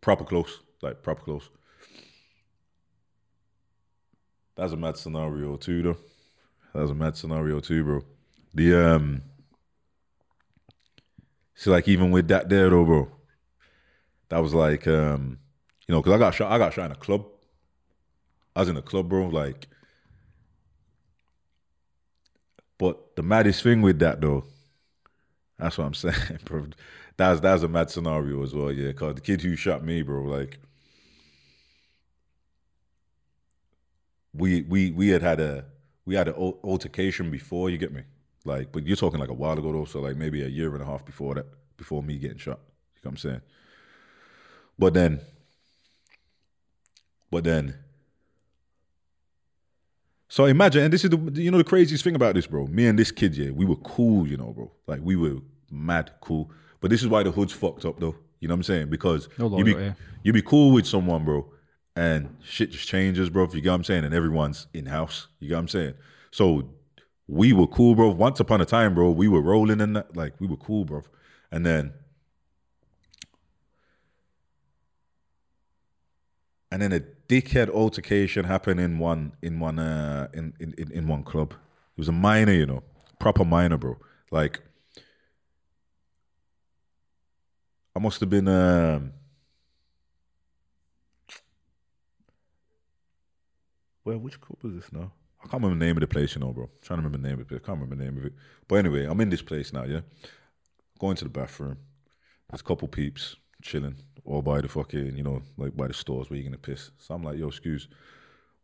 [0.00, 0.60] proper close.
[0.82, 1.48] Like proper close.
[4.56, 5.96] That's a mad scenario too though.
[6.74, 8.02] That's a mad scenario too, bro.
[8.54, 9.22] The um
[11.54, 13.08] so like even with that there though, bro,
[14.28, 15.38] that was like um
[15.86, 17.24] you know, because I got shot I got shot in a club.
[18.54, 19.68] I was in a club, bro, like
[22.78, 24.44] but the maddest thing with that though,
[25.58, 26.66] that's what I'm saying, bro.
[27.16, 28.92] That's that's a mad scenario as well, yeah.
[28.92, 30.58] Cause the kid who shot me, bro, like
[34.34, 35.64] we we we had had a
[36.04, 37.70] we had an altercation before.
[37.70, 38.02] You get me?
[38.44, 40.82] Like, but you're talking like a while ago though, so like maybe a year and
[40.82, 41.46] a half before that,
[41.76, 42.58] before me getting shot.
[42.96, 43.40] You know what I'm saying?
[44.78, 45.20] But then,
[47.30, 47.74] but then.
[50.28, 52.66] So imagine, and this is the you know the craziest thing about this, bro.
[52.66, 54.72] Me and this kid, yeah, we were cool, you know, bro.
[54.86, 55.36] Like we were
[55.70, 56.50] mad cool.
[56.82, 58.16] But this is why the hood's fucked up, though.
[58.40, 58.90] You know what I'm saying?
[58.90, 59.92] Because No you be
[60.24, 61.46] you be cool with someone, bro,
[61.94, 63.48] and shit just changes, bro.
[63.52, 64.04] You get what I'm saying?
[64.04, 65.28] And everyone's in house.
[65.38, 65.94] You get what I'm saying?
[66.32, 66.68] So
[67.28, 68.08] we were cool, bro.
[68.08, 71.02] Once upon a time, bro, we were rolling in that, like we were cool, bro.
[71.52, 71.92] And then,
[76.72, 81.06] and then a dickhead altercation happened in one in one uh in in in, in
[81.06, 81.52] one club.
[81.52, 82.82] It was a minor, you know,
[83.20, 83.98] proper minor, bro.
[84.32, 84.62] Like
[87.94, 89.12] I must have been um
[94.04, 95.12] Well, which club was this now?
[95.38, 96.64] I can't remember the name of the place, you know, bro.
[96.64, 97.54] I'm trying to remember the name of it.
[97.54, 98.32] I can't remember the name of it.
[98.66, 100.00] But anyway, I'm in this place now, yeah.
[100.98, 101.78] Going to the bathroom.
[102.50, 106.28] There's a couple peeps chilling, all by the fucking, you know, like by the stores
[106.28, 106.90] where you're gonna piss.
[106.98, 107.86] So I'm like, yo, excuse.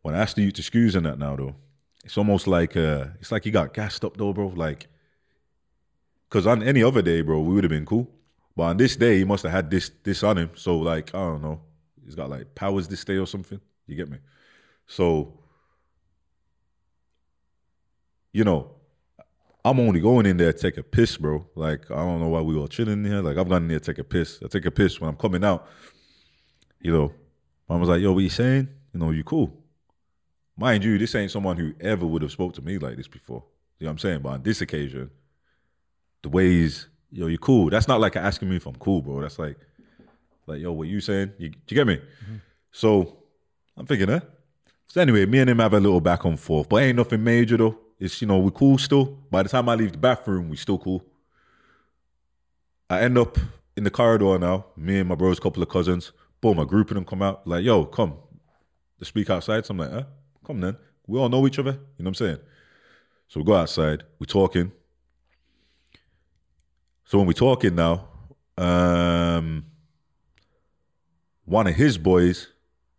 [0.01, 1.55] When I asked you to excuse in that now though,
[2.03, 4.47] it's almost like uh it's like you got gassed up though, bro.
[4.49, 4.87] Like
[6.29, 8.07] Cause on any other day, bro, we would have been cool.
[8.55, 10.51] But on this day, he must have had this this on him.
[10.55, 11.61] So like, I don't know.
[12.03, 13.59] He's got like powers this day or something.
[13.87, 14.17] You get me?
[14.87, 15.39] So,
[18.33, 18.71] you know,
[19.63, 21.45] I'm only going in there to take a piss, bro.
[21.55, 23.21] Like, I don't know why we all chilling here.
[23.21, 24.39] Like, I've gone in there to take a piss.
[24.43, 25.67] I take a piss when I'm coming out.
[26.81, 27.13] You know,
[27.67, 28.69] mom was like, yo, what you saying?
[28.93, 29.55] You know, you cool.
[30.57, 33.43] Mind you, this ain't someone who ever would have spoke to me like this before.
[33.79, 34.19] You know what I'm saying?
[34.21, 35.11] But on this occasion,
[36.21, 37.69] the ways, yo, you cool.
[37.69, 39.21] That's not like asking me if I'm cool, bro.
[39.21, 39.57] That's like,
[40.47, 41.33] like, yo, what you saying?
[41.37, 41.99] You, you get me?
[42.71, 43.17] So
[43.77, 44.19] I'm thinking, eh?
[44.87, 47.57] So anyway, me and him have a little back and forth, but ain't nothing major
[47.57, 47.77] though.
[47.99, 49.05] It's you know we cool still.
[49.29, 51.05] By the time I leave the bathroom, we still cool.
[52.89, 53.37] I end up
[53.77, 54.65] in the corridor now.
[54.75, 56.11] Me and my bro's couple of cousins.
[56.41, 58.15] Boom, a group of them come out like, "Yo, come."
[58.97, 59.65] They speak outside.
[59.65, 60.03] So I'm like, "Eh,
[60.45, 61.71] come then." We all know each other.
[61.71, 62.37] You know what I'm saying?
[63.27, 64.03] So we go outside.
[64.17, 64.71] We talking.
[67.09, 68.07] So when we talking now,
[68.55, 69.65] um,
[71.43, 72.49] one of his boys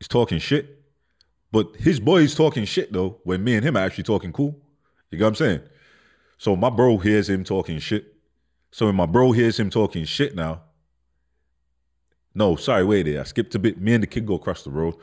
[0.01, 0.83] is talking shit.
[1.53, 4.59] But his boy's talking shit though, when me and him are actually talking cool.
[5.13, 5.61] You get what I'm saying?
[6.39, 8.17] So my bro hears him talking shit.
[8.73, 10.63] So when my bro hears him talking shit now,
[12.35, 13.21] no, sorry, wait there.
[13.21, 13.81] I skipped a bit.
[13.81, 14.97] Me and the kid go across the road.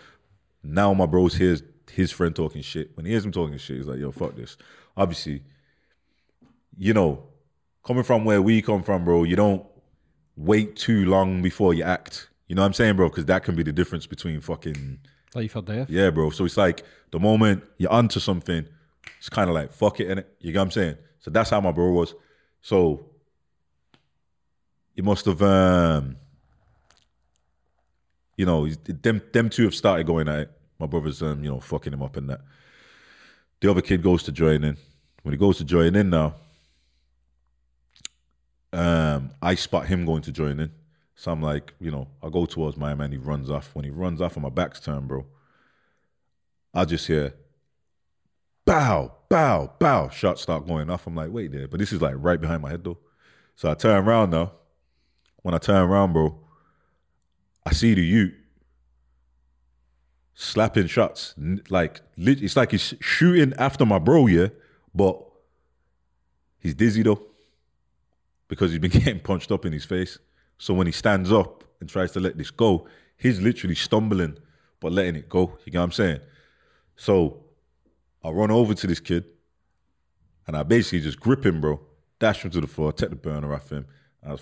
[0.62, 2.92] Now my bros hears his friend talking shit.
[2.98, 4.58] When he hears him talking shit, he's like, yo, fuck this.
[4.98, 5.44] Obviously,
[6.78, 7.24] you know,
[7.88, 9.66] coming from where we come from, bro, you don't
[10.36, 12.28] wait too long before you act.
[12.48, 13.08] You know what I'm saying, bro?
[13.08, 15.00] Because that can be the difference between fucking
[15.34, 15.90] Life or death.
[15.90, 16.30] yeah, bro.
[16.32, 18.68] So it's like the moment you're onto something,
[19.18, 20.26] it's kind of like fuck it, innit?
[20.40, 20.98] You get what I'm saying?
[21.20, 22.14] So that's how my bro was.
[22.62, 23.10] So
[24.94, 26.18] he must have, um,
[28.36, 30.52] you know, them them two have started going at it.
[30.80, 32.42] My brother's, um, you know, fucking him up and that.
[33.62, 34.78] The other kid goes to join in.
[35.24, 36.36] When he goes to join in now,
[38.78, 40.72] um, I spot him going to join in.
[41.16, 43.12] So I'm like, you know, I go towards my man.
[43.12, 43.72] He runs off.
[43.74, 45.26] When he runs off, and my back's turned, bro.
[46.76, 47.34] I just hear,
[48.66, 50.10] bow, bow, bow.
[50.10, 51.08] Shots start going off.
[51.08, 53.00] I'm like, wait there, but this is like right behind my head though.
[53.56, 54.52] So I turn around now.
[55.42, 56.38] When I turn around, bro,
[57.66, 58.36] I see the Ute
[60.36, 61.34] slapping shots.
[61.70, 64.50] Like it's like he's shooting after my bro, yeah,
[64.94, 65.20] but
[66.60, 67.28] he's dizzy though
[68.48, 70.20] because he's been getting punched up in his face.
[70.58, 72.88] So when he stands up and tries to let this go,
[73.18, 74.38] he's literally stumbling
[74.80, 75.58] but letting it go.
[75.66, 76.20] You get what I'm saying?
[76.96, 77.44] So
[78.24, 79.26] I run over to this kid
[80.46, 81.80] and I basically just grip him, bro,
[82.20, 83.86] dash him to the floor, take the burner off him,
[84.22, 84.38] and I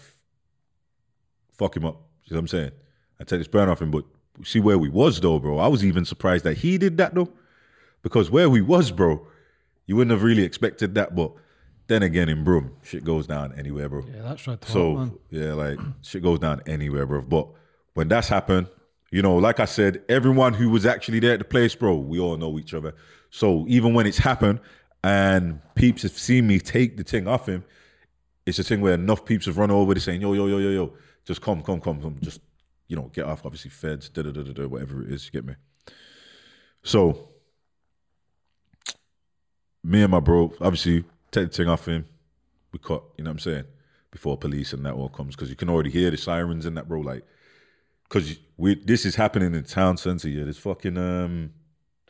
[1.53, 2.01] fuck him up.
[2.25, 2.71] You know what I'm saying?
[3.19, 4.05] I take this burner off him, but
[4.43, 5.57] see where we was though, bro.
[5.57, 7.29] I was even surprised that he did that though.
[8.01, 9.25] Because where we was, bro,
[9.87, 11.31] you wouldn't have really expected that, but
[11.88, 14.03] then again in Brum, shit goes down anywhere, bro.
[14.05, 14.63] Yeah, that's right.
[14.65, 15.11] So man.
[15.29, 17.21] yeah, like shit goes down anywhere, bro.
[17.21, 17.47] But
[17.93, 18.67] when that's happened,
[19.11, 22.19] you know, like I said, everyone who was actually there at the place, bro, we
[22.19, 22.93] all know each other.
[23.29, 24.59] So even when it's happened
[25.03, 27.63] and peeps have seen me take the thing off him,
[28.45, 30.69] it's a thing where enough peeps have run over to saying, yo, yo, yo, yo,
[30.69, 32.41] yo, just come, come, come, come, just
[32.88, 33.45] you know, get off.
[33.45, 35.55] Obviously, feds, da da da da da, whatever it is, you get me.
[36.83, 37.29] So
[39.83, 41.03] me and my bro, obviously,
[41.36, 42.05] take the thing off him.
[42.71, 43.65] We cut, you know what I'm saying?
[44.11, 46.88] Before police and that all comes, because you can already hear the sirens and that,
[46.88, 47.01] bro.
[47.01, 47.23] Like,
[48.03, 50.29] because we this is happening in town center.
[50.29, 51.51] Yeah, this fucking um,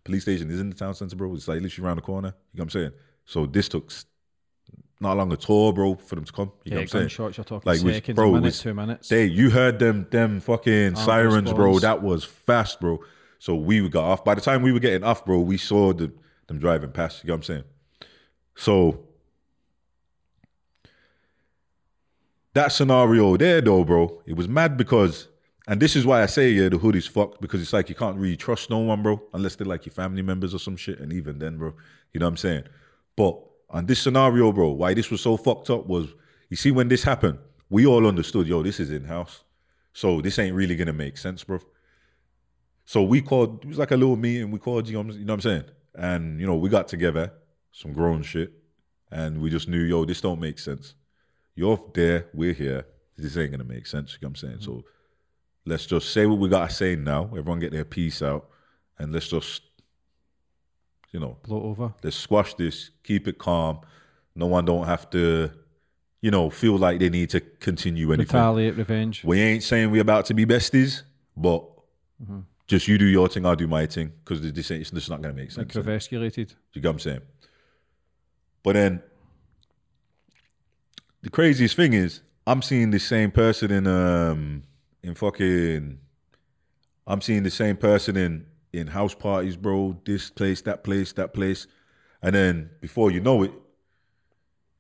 [0.04, 1.34] police station is in the town center, bro.
[1.34, 2.30] It's like literally around the corner.
[2.54, 2.92] You know what I'm saying?
[3.26, 3.92] So this took
[5.00, 6.52] not long at all, bro, for them to come.
[6.64, 7.34] You know yeah, what I'm saying?
[7.36, 9.10] You're talking Like, seconds, bro, a minute, which- two minutes.
[9.10, 11.80] They, you heard them, them fucking sirens, bro.
[11.80, 13.00] That was fast, bro.
[13.40, 14.24] So we got off.
[14.24, 16.12] By the time we were getting off, bro, we saw the,
[16.48, 17.24] them driving past.
[17.24, 17.64] You know what I'm saying?
[18.56, 19.05] So
[22.56, 25.28] that scenario there, though, bro, it was mad because,
[25.68, 27.96] and this is why I say, yeah, the hood is fucked because it's like you
[27.96, 31.00] can't really trust no one, bro, unless they're like your family members or some shit.
[31.00, 31.74] And even then, bro,
[32.14, 32.64] you know what I'm saying?
[33.18, 33.38] But
[33.70, 36.14] on this scenario, bro, why this was so fucked up was,
[36.50, 37.40] you see, when this happened,
[37.70, 39.44] we all understood, yo, this is in house.
[39.92, 41.60] So this ain't really gonna make sense, bro.
[42.86, 44.50] So we called, it was like a little meeting.
[44.52, 45.64] We called, you know, you know what I'm saying?
[45.94, 47.34] And, you know, we got together,
[47.74, 48.54] some grown shit,
[49.12, 50.94] and we just knew, yo, this don't make sense.
[51.56, 52.86] You're there, we're here.
[53.18, 54.14] This ain't gonna make sense.
[54.14, 54.62] You know what I'm saying?
[54.62, 54.84] So
[55.66, 57.26] let's just say what we gotta say now.
[57.28, 58.50] Everyone get their piece out,
[59.00, 59.62] and let's just,
[61.12, 61.94] you know, Blow over.
[62.04, 63.80] let's squash this, keep it calm.
[64.36, 65.50] No one don't have to,
[66.22, 68.36] you know, feel like they need to continue anything.
[68.38, 69.24] Retaliate, revenge.
[69.24, 71.04] We ain't saying we about to be besties,
[71.38, 71.62] but
[72.22, 72.40] mm-hmm.
[72.68, 75.34] just you do your thing, I'll do my thing, because this ain't, it's not gonna
[75.34, 75.74] make sense.
[75.74, 76.54] Like have escalated.
[76.74, 77.22] You get what I'm saying?
[78.62, 79.02] But then
[81.26, 84.62] the craziest thing is I'm seeing the same person in um
[85.02, 85.98] in fucking
[87.08, 90.00] I'm seeing the same person in in house parties, bro.
[90.06, 91.66] This place, that place, that place.
[92.22, 93.52] And then before you know it,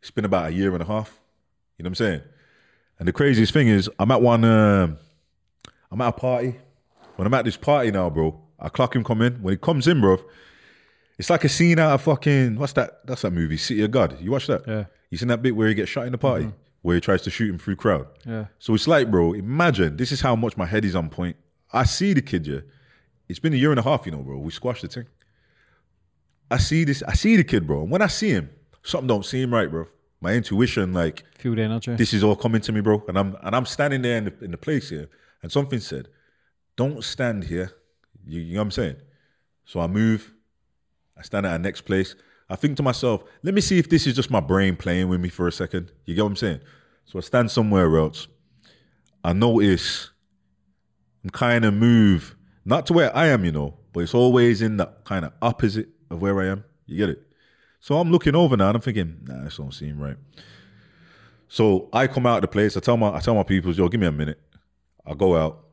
[0.01, 1.19] it's been about a year and a half.
[1.79, 2.21] You know what I'm saying?
[2.99, 4.99] And the craziest thing is I'm at one um
[5.89, 6.59] I'm at a party.
[7.15, 9.41] When I'm at this party now, bro, I clock him come in.
[9.41, 10.19] When he comes in, bro,
[11.17, 13.03] it's like a scene out of fucking what's that?
[13.07, 14.21] That's that movie, City of God.
[14.21, 14.67] You watch that?
[14.67, 14.83] Yeah.
[15.09, 16.55] You seen that bit where he gets shot in the party, mm-hmm.
[16.81, 18.07] where he tries to shoot him through crowd.
[18.25, 18.45] Yeah.
[18.59, 21.37] So it's like, bro, imagine this is how much my head is on point.
[21.71, 22.61] I see the kid, yeah.
[23.27, 24.37] It's been a year and a half, you know, bro.
[24.37, 25.05] We squashed the thing.
[26.49, 27.01] I see this.
[27.03, 27.81] I see the kid, bro.
[27.81, 28.49] And when I see him,
[28.83, 29.87] something don't seem right, bro.
[30.21, 31.95] My intuition, like, Feel the energy.
[31.95, 33.03] this is all coming to me, bro.
[33.07, 35.09] And I'm and I'm standing there in the, in the place here,
[35.41, 36.07] and something said,
[36.75, 37.71] "Don't stand here."
[38.27, 38.95] You, you know what I'm saying?
[39.65, 40.33] So I move.
[41.17, 42.15] I stand at our next place.
[42.49, 45.19] I think to myself, let me see if this is just my brain playing with
[45.19, 45.91] me for a second.
[46.05, 46.59] You get what I'm saying?
[47.05, 48.27] So I stand somewhere else.
[49.23, 50.11] I notice
[51.23, 54.77] I'm kind of move not to where I am, you know, but it's always in
[54.77, 56.63] the kind of opposite of where I am.
[56.85, 57.23] You get it?
[57.79, 60.17] So I'm looking over now and I'm thinking, nah, this don't seem right.
[61.47, 62.75] So I come out of the place.
[62.75, 64.39] I tell my I tell my people, yo, give me a minute.
[65.05, 65.65] I go out,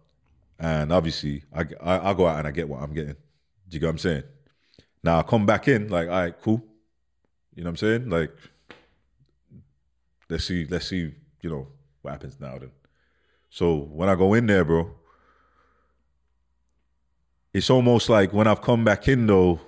[0.59, 3.15] and obviously I, I I go out and I get what I'm getting.
[3.15, 4.23] Do you get what I'm saying?
[5.03, 6.63] Now I come back in like, all right, cool.
[7.55, 8.11] You know what I'm saying?
[8.11, 8.33] Like,
[10.29, 11.69] let's see, let's see, you know,
[12.01, 12.71] what happens now then.
[13.51, 14.91] So when I go in there, bro,
[17.53, 19.61] it's almost like when I've come back in though,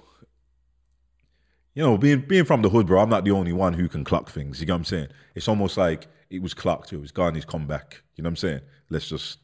[1.75, 4.05] you know, being being from the hood, bro, I'm not the only one who can
[4.05, 4.61] clock things.
[4.61, 5.09] You know what I'm saying?
[5.35, 8.03] It's almost like it was clocked, it was gone, he's come back.
[8.17, 8.61] You know what I'm saying?
[8.89, 9.39] Let's just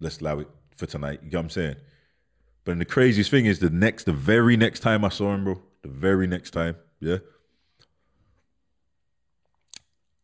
[0.00, 1.20] let's allow it for tonight.
[1.22, 1.76] You know what I'm saying?
[2.64, 5.60] But the craziest thing is the next, the very next time I saw him, bro,
[5.82, 7.18] the very next time, yeah.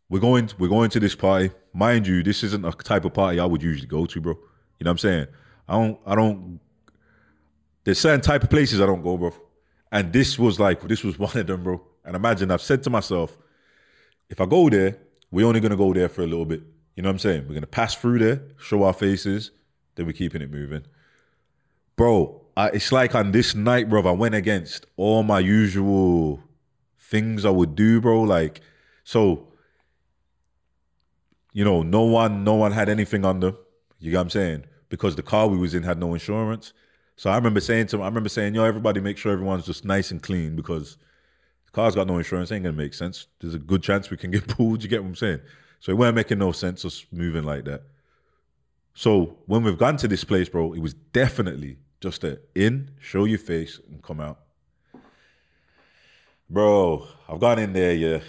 [0.08, 1.50] We're going we're going to this party.
[1.74, 4.32] Mind you, this isn't a type of party I would usually go to, bro.
[4.32, 5.26] You know what I'm saying?
[5.68, 6.60] I don't I don't
[7.84, 9.34] there's certain type of places I don't go, bro.
[9.92, 11.82] And this was like this was one of them, bro.
[12.04, 13.36] And imagine I've said to myself,
[14.30, 14.96] if I go there,
[15.30, 16.62] we're only gonna go there for a little bit.
[16.96, 17.46] You know what I'm saying?
[17.46, 19.50] We're gonna pass through there, show our faces,
[19.94, 20.84] then we're keeping it moving.
[21.98, 26.40] Bro, I, it's like on this night, bro, I went against all my usual
[26.96, 28.22] things I would do, bro.
[28.22, 28.60] Like,
[29.02, 29.48] so,
[31.52, 33.58] you know, no one, no one had anything on them.
[33.98, 34.64] You know what I'm saying?
[34.88, 36.72] Because the car we was in had no insurance.
[37.16, 39.84] So I remember saying to him, I remember saying, yo, everybody make sure everyone's just
[39.84, 40.98] nice and clean because
[41.66, 43.26] the car's got no insurance, ain't gonna make sense.
[43.40, 44.84] There's a good chance we can get pulled.
[44.84, 45.40] You get what I'm saying?
[45.80, 47.82] So it weren't making no sense us moving like that.
[48.94, 53.24] So when we've gone to this place, bro, it was definitely just to in, show
[53.24, 54.40] your face, and come out.
[56.50, 58.20] Bro, I've gone in there, yeah.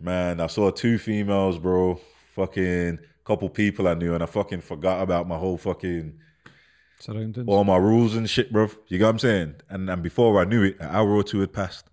[0.00, 2.00] Man, I saw two females, bro.
[2.34, 6.18] Fucking couple people I knew, and I fucking forgot about my whole fucking
[6.98, 7.48] Surroundings.
[7.48, 8.68] all my rules and shit, bro.
[8.88, 9.54] You get what I'm saying?
[9.68, 11.86] And and before I knew it, an hour or two had passed.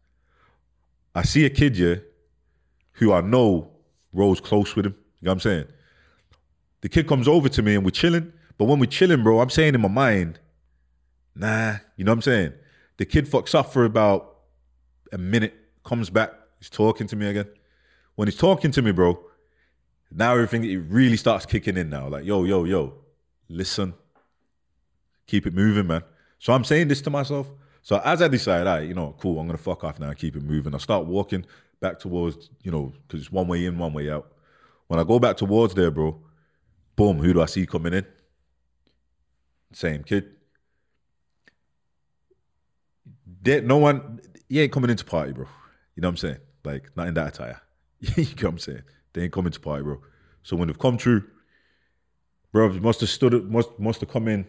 [1.14, 1.96] I see a kid, yeah,
[2.94, 3.72] who I know
[4.14, 4.96] rolls close with him.
[5.22, 5.66] You know what I'm saying?
[6.82, 8.32] The kid comes over to me and we're chilling.
[8.58, 10.40] But when we're chilling, bro, I'm saying in my mind,
[11.36, 12.54] nah, you know what I'm saying?
[12.98, 14.38] The kid fucks up for about
[15.12, 15.54] a minute,
[15.84, 17.48] comes back, he's talking to me again.
[18.16, 19.20] When he's talking to me, bro,
[20.12, 22.08] now everything it really starts kicking in now.
[22.10, 22.94] Like, yo, yo, yo,
[23.48, 23.94] listen,
[25.28, 26.04] keep it moving, man.
[26.40, 27.50] So I'm saying this to myself.
[27.82, 30.36] So as I decide, all right, you know, cool, I'm gonna fuck off now, keep
[30.36, 30.76] it moving.
[30.76, 31.46] I start walking
[31.80, 34.32] back towards, you know, because it's one way in, one way out.
[34.88, 36.20] When I go back towards there, bro,
[36.96, 38.06] boom, who do I see coming in?
[39.72, 40.36] Same kid.
[43.46, 45.46] No one, he ain't coming into party, bro.
[45.96, 46.38] You know what I'm saying?
[46.64, 47.62] Like, not in that attire.
[48.00, 48.84] you know what I'm saying?
[49.14, 50.02] They ain't coming to party, bro.
[50.44, 51.24] So when they've come through,
[52.52, 54.48] bro, must have stood, must must have come in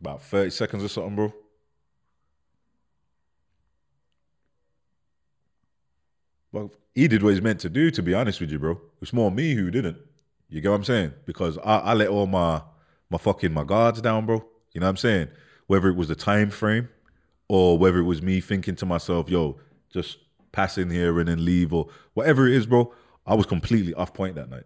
[0.00, 1.32] about 30 seconds or something, bro.
[6.52, 8.80] Well, he did what he's meant to do, to be honest with you, bro.
[9.00, 9.98] It's more me who didn't.
[10.48, 11.12] You get what I'm saying?
[11.26, 12.62] Because I, I let all my
[13.10, 14.44] my fucking my guards down, bro.
[14.72, 15.28] You know what I'm saying?
[15.66, 16.88] Whether it was the time frame
[17.48, 19.58] or whether it was me thinking to myself, yo,
[19.92, 20.18] just
[20.52, 22.92] pass in here and then leave or whatever it is, bro.
[23.26, 24.64] I was completely off point that night.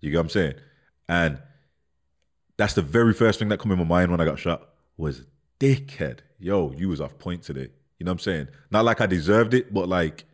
[0.00, 0.54] You get what I'm saying?
[1.08, 1.40] And
[2.56, 5.24] that's the very first thing that come in my mind when I got shot was
[5.60, 6.20] dickhead.
[6.38, 7.68] Yo, you was off point today.
[7.98, 8.48] You know what I'm saying?
[8.70, 10.24] Not like I deserved it, but like,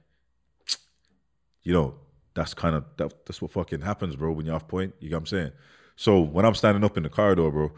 [1.63, 1.95] you know,
[2.35, 4.95] that's kind of that, that's what fucking happens, bro, when you're off point.
[5.01, 5.53] You know what I'm saying?
[6.01, 7.73] So when I'm standing up in the corridor, bro,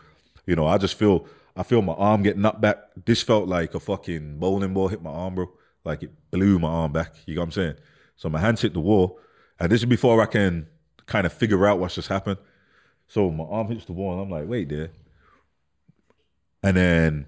[0.47, 2.79] you know, I just feel I feel my arm get knocked back.
[3.05, 5.51] This felt like a fucking bowling ball hit my arm, bro.
[5.85, 7.15] Like it blew my arm back.
[7.27, 7.75] You know what I'm saying?
[8.15, 9.19] So my hands hit the wall.
[9.59, 10.69] And this is before I can
[11.07, 12.39] kind of figure out what's just happened.
[13.09, 14.91] So my arm hits the wall, and I'm like, wait there.
[16.63, 17.27] And then,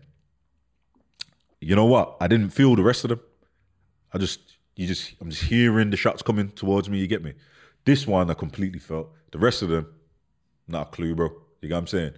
[1.60, 2.18] you know what?
[2.20, 3.20] I didn't feel the rest of them.
[4.12, 4.38] I just,
[4.76, 6.98] you just, I'm just hearing the shots coming towards me.
[6.98, 7.34] You get me?
[7.84, 9.08] This one I completely felt.
[9.32, 9.88] The rest of them,
[10.68, 11.28] not a clue, bro.
[11.60, 12.14] You get what I'm saying?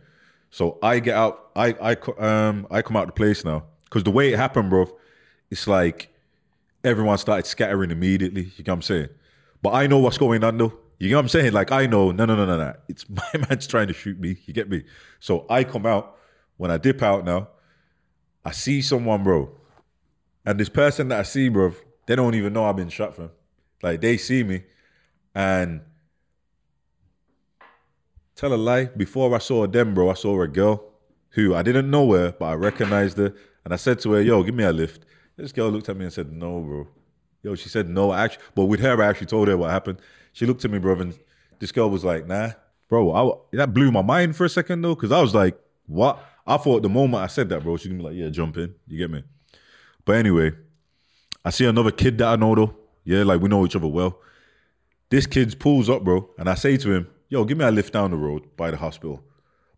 [0.51, 1.51] So I get out.
[1.55, 4.89] I I um I come out the place now because the way it happened, bro,
[5.51, 6.13] it's like
[6.85, 8.43] everyone started scattering immediately.
[8.57, 9.09] You get what I'm saying?
[9.63, 10.79] But I know what's going on though.
[10.99, 11.53] You know what I'm saying?
[11.53, 12.75] Like I know, no, no, no, no, no.
[12.89, 14.39] It's my man's trying to shoot me.
[14.47, 14.85] You get me?
[15.21, 16.15] So I come out.
[16.59, 17.49] When I dip out now,
[18.43, 19.51] I see someone, bro,
[20.47, 21.75] and this person that I see, bro,
[22.07, 23.31] they don't even know I've been shot from.
[23.83, 24.63] Like they see me,
[25.35, 25.83] and
[28.37, 28.85] tell a lie.
[28.85, 30.85] Before I saw them, bro, I saw a girl
[31.31, 33.35] who I didn't know her, but I recognized her,
[33.65, 35.05] and I said to her, "Yo, give me a lift."
[35.37, 36.89] This girl looked at me and said, "No, bro."
[37.47, 38.13] Yo, she said no.
[38.13, 40.01] Actually, but with her, I actually told her what happened.
[40.33, 41.17] She looked at me, bro, and
[41.61, 42.51] this girl was like, nah,
[42.89, 43.13] bro.
[43.13, 45.57] I, that blew my mind for a second though, because I was like,
[45.87, 46.19] what?
[46.45, 48.75] I thought the moment I said that, bro, she's gonna be like, yeah, jump in.
[48.89, 49.23] You get me?
[50.05, 50.53] But anyway,
[51.45, 52.75] I see another kid that I know though.
[53.05, 54.19] Yeah, like we know each other well.
[55.09, 57.93] This kid pulls up, bro, and I say to him, yo, give me a lift
[57.93, 59.23] down the road by the hospital.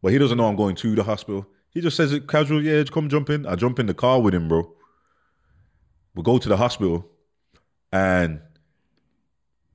[0.03, 1.47] But he doesn't know I'm going to the hospital.
[1.71, 3.47] He just says it casual, yeah, come jump in.
[3.47, 4.73] I jump in the car with him, bro.
[6.15, 7.09] We go to the hospital
[7.93, 8.41] and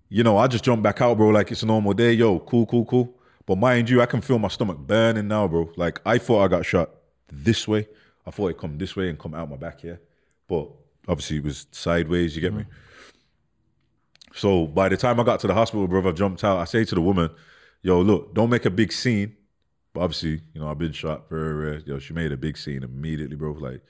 [0.09, 2.13] you know, I just jump back out, bro, like it's a normal day.
[2.13, 3.17] Yo, cool, cool, cool.
[3.45, 5.71] But mind you, I can feel my stomach burning now, bro.
[5.75, 6.91] Like I thought I got shot
[7.31, 7.87] this way.
[8.25, 9.99] I thought it come this way and come out my back here.
[10.47, 10.69] But
[11.07, 12.63] obviously it was sideways, you get me?
[12.63, 12.71] Mm-hmm.
[14.35, 16.59] So by the time I got to the hospital, bro, I jumped out.
[16.59, 17.29] I say to the woman,
[17.83, 19.35] yo, look, don't make a big scene.
[19.93, 21.79] But obviously, you know, I've been shot very rare.
[21.85, 23.51] Yo, she made a big scene immediately, bro.
[23.51, 23.81] Like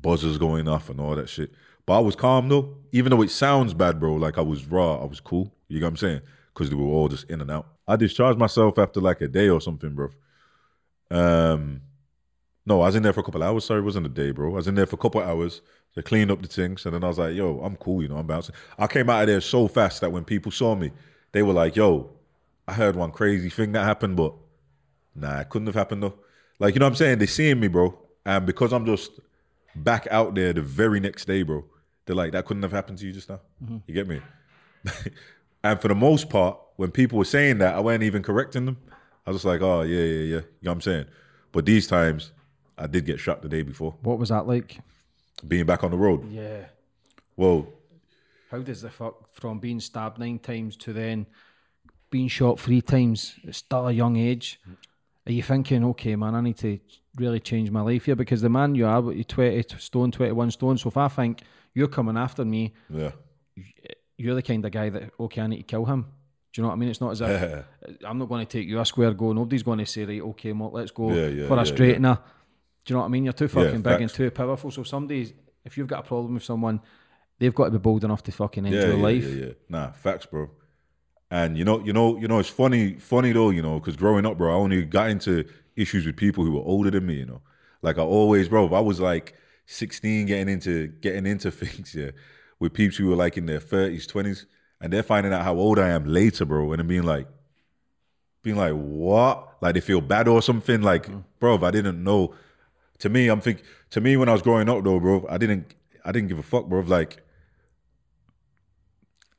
[0.00, 1.50] buzzers going off and all that shit.
[1.84, 4.14] But I was calm though, even though it sounds bad, bro.
[4.14, 5.52] Like I was raw, I was cool.
[5.66, 6.20] You know what I'm saying?
[6.54, 7.66] Because they were all just in and out.
[7.88, 10.10] I discharged myself after like a day or something, bro.
[11.10, 11.80] Um,
[12.66, 13.64] no, I was in there for a couple hours.
[13.64, 14.52] Sorry, it wasn't a day, bro.
[14.52, 15.62] I was in there for a couple hours
[15.94, 18.18] to clean up the things, and then I was like, "Yo, I'm cool, you know,
[18.18, 20.92] I'm bouncing." I came out of there so fast that when people saw me,
[21.32, 22.10] they were like, "Yo,
[22.68, 24.34] I heard one crazy thing that happened, but
[25.14, 26.14] nah, it couldn't have happened though."
[26.60, 27.18] Like, you know what I'm saying?
[27.18, 29.10] They're seeing me, bro, and because I'm just
[29.74, 31.64] back out there the very next day, bro,
[32.04, 33.78] they're like, "That couldn't have happened to you just now." Mm-hmm.
[33.86, 34.20] You get me?
[35.64, 38.76] and for the most part, when people were saying that, I wasn't even correcting them.
[39.26, 41.06] I was just like, "Oh yeah, yeah, yeah." You know what I'm saying?
[41.52, 42.32] But these times,
[42.76, 44.78] I did get shot the day before, What was that like?
[45.46, 46.30] being back on the road.
[46.30, 46.66] Yeah.
[47.36, 47.68] Well,
[48.50, 51.26] How does the fuck from being stabbed nine times to then
[52.10, 54.60] being shot three times at still a young age?
[54.68, 54.76] Mm.
[55.26, 56.78] Are you thinking, okay, man, I need to
[57.16, 60.78] really change my life here because the man you are, you're 20 stone, 21 stone.
[60.78, 61.42] So if I think
[61.74, 63.10] you're coming after me, yeah,
[64.16, 66.06] you're the kind of guy that, okay, I need to kill him.
[66.52, 66.88] Do you know what I mean?
[66.88, 67.64] It's not as if
[68.06, 69.32] I'm not going to take you a square go.
[69.32, 72.18] Nobody's going to say, right, okay, well, let's go Yeah, yeah, for a yeah, straightener.
[72.84, 73.24] Do you know what I mean?
[73.24, 74.70] You're too fucking big and too powerful.
[74.70, 75.34] So somebody,
[75.64, 76.80] if you've got a problem with someone,
[77.38, 79.24] they've got to be bold enough to fucking end yeah, your yeah, life.
[79.24, 79.52] yeah, yeah.
[79.68, 80.50] Nah, facts, bro.
[81.30, 84.24] And you know, you know, you know, it's funny, funny though, you know, because growing
[84.24, 85.44] up, bro, I only got into
[85.76, 87.14] issues with people who were older than me.
[87.14, 87.42] You know,
[87.82, 88.66] like I always, bro.
[88.66, 89.34] If I was like
[89.66, 92.12] 16, getting into getting into things, yeah,
[92.58, 94.46] with peeps who were like in their 30s, 20s,
[94.80, 97.28] and they're finding out how old I am later, bro, and then being like,
[98.42, 99.56] being like, what?
[99.60, 100.80] Like they feel bad or something.
[100.80, 101.24] Like, mm.
[101.38, 102.34] bro, if I didn't know.
[103.00, 103.62] To me, I'm think.
[103.90, 105.74] To me, when I was growing up, though, bro, I didn't.
[106.04, 106.80] I didn't give a fuck, bro.
[106.80, 107.22] Like,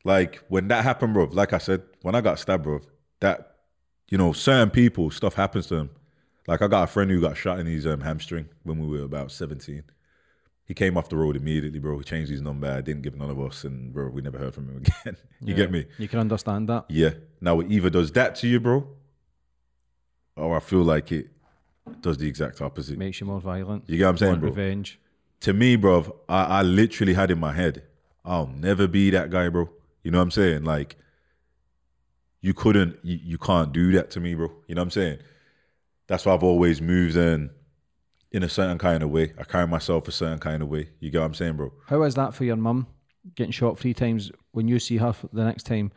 [0.03, 1.25] like when that happened, bro.
[1.25, 2.81] Like I said, when I got stabbed, bro,
[3.19, 3.55] that
[4.09, 5.89] you know, certain people, stuff happens to them.
[6.47, 9.03] Like I got a friend who got shot in his um, hamstring when we were
[9.05, 9.83] about 17.
[10.65, 11.97] He came off the road immediately, bro.
[11.97, 12.69] He changed his number.
[12.69, 15.17] I didn't give none of us, and bro, we never heard from him again.
[15.41, 15.85] you get me?
[15.97, 16.85] You can understand that.
[16.89, 17.11] Yeah.
[17.41, 18.87] Now it either does that to you, bro,
[20.35, 21.27] or I feel like it
[22.01, 22.97] does the exact opposite.
[22.97, 23.83] Makes you more violent.
[23.87, 24.49] You get what I'm saying, bro?
[24.49, 24.99] Revenge.
[25.41, 27.83] to me, bro, I, I literally had in my head,
[28.25, 29.69] I'll never be that guy, bro.
[30.03, 30.63] You know what I'm saying?
[30.63, 30.95] Like,
[32.41, 34.51] you couldn't, you, you can't do that to me, bro.
[34.67, 35.19] You know what I'm saying?
[36.07, 37.49] That's why I've always moved in
[38.31, 39.33] in a certain kind of way.
[39.37, 40.89] I carry myself a certain kind of way.
[40.99, 41.73] You get what I'm saying, bro?
[41.87, 42.87] How is that for your mum?
[43.35, 44.31] Getting shot three times.
[44.51, 45.91] When you see her for the next time,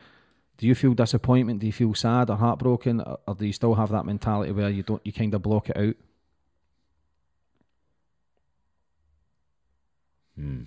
[0.58, 1.60] do you feel disappointment?
[1.60, 4.82] Do you feel sad or heartbroken, or, do you still have that mentality where you
[4.82, 5.94] don't, you kind of block it out?
[10.36, 10.62] Hmm.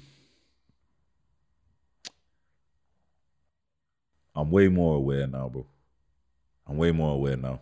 [4.35, 5.65] I'm way more aware now, bro.
[6.67, 7.61] I'm way more aware now.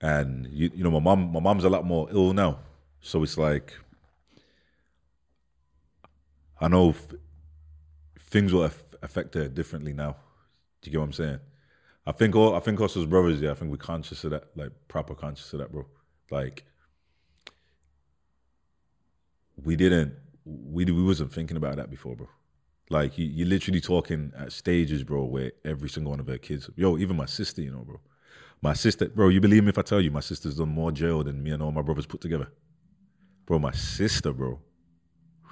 [0.00, 2.58] And you, you know, my mom, my mom's a lot more ill now,
[3.00, 3.74] so it's like
[6.60, 7.14] I know f-
[8.18, 10.16] things will aff- affect her differently now.
[10.80, 11.38] Do you get what I'm saying?
[12.06, 14.44] I think all I think us as brothers, yeah, I think we're conscious of that,
[14.56, 15.86] like proper conscious of that, bro.
[16.30, 16.64] Like
[19.62, 20.14] we didn't,
[20.44, 22.28] we we wasn't thinking about that before, bro.
[22.90, 26.68] Like you, you're literally talking at stages, bro, where every single one of her kids,
[26.76, 28.00] yo, even my sister, you know, bro.
[28.60, 31.24] My sister, bro, you believe me if I tell you, my sister's done more jail
[31.24, 32.48] than me and all my brothers put together.
[33.46, 34.60] Bro, my sister, bro.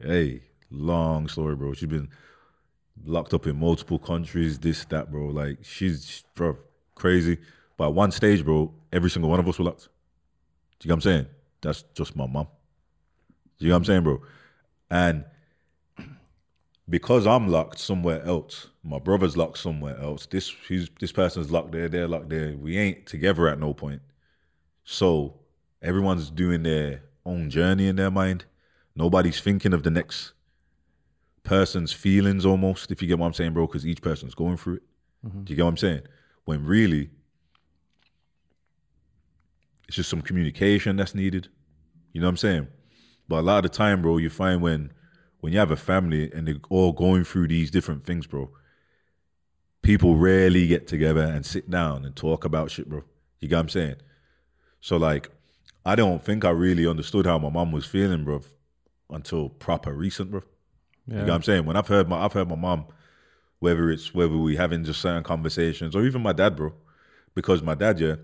[0.00, 1.72] Hey, long story, bro.
[1.72, 2.08] She's been
[3.04, 5.26] locked up in multiple countries, this, that, bro.
[5.26, 6.58] Like, she's, bro,
[6.94, 7.38] crazy.
[7.76, 9.88] But at one stage, bro, every single one of us were locked.
[10.78, 11.26] Do you get what I'm saying?
[11.60, 12.48] That's just my mom.
[13.58, 14.22] Do you know what I'm saying, bro?
[14.90, 15.24] And
[16.88, 20.26] because I'm locked somewhere else, my brother's locked somewhere else.
[20.26, 22.56] This he's, this person's locked there, they're locked there.
[22.56, 24.02] We ain't together at no point.
[24.84, 25.34] So
[25.82, 28.44] everyone's doing their own journey in their mind.
[28.94, 30.32] Nobody's thinking of the next
[31.42, 34.76] person's feelings almost, if you get what I'm saying, bro, because each person's going through
[34.76, 34.82] it.
[35.26, 35.42] Mm-hmm.
[35.44, 36.02] Do you get what I'm saying?
[36.44, 37.10] When really,
[39.88, 41.48] it's just some communication that's needed.
[42.12, 42.68] You know what I'm saying?
[43.28, 44.92] But a lot of the time, bro, you find when
[45.44, 48.48] when you have a family and they're all going through these different things, bro,
[49.82, 53.04] people rarely get together and sit down and talk about shit, bro.
[53.40, 53.96] You get what I'm saying?
[54.80, 55.28] So like,
[55.84, 58.40] I don't think I really understood how my mom was feeling, bro,
[59.10, 60.40] until proper recent, bro.
[61.06, 61.66] You know what I'm saying?
[61.66, 62.86] When I've heard my I've heard my mom,
[63.58, 66.72] whether it's whether we having just certain conversations or even my dad, bro,
[67.34, 68.14] because my dad, yeah,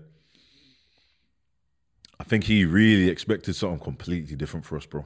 [2.19, 5.05] I think he really expected something completely different for us, bro.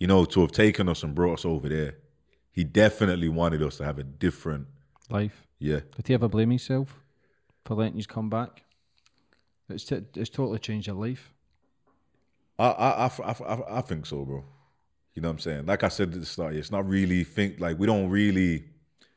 [0.00, 1.96] You know, to have taken us and brought us over there,
[2.52, 4.66] he definitely wanted us to have a different,
[5.10, 5.46] Life.
[5.58, 6.98] yeah, Did he ever blame himself
[7.66, 8.64] for letting you come back?
[9.68, 11.32] It's, t- it's totally changed your life.
[12.58, 14.42] I, I, I, I, I- I think so, bro.
[15.14, 15.66] You know what I'm saying?
[15.66, 18.64] Like I said at the start, it's not really think like we don't really.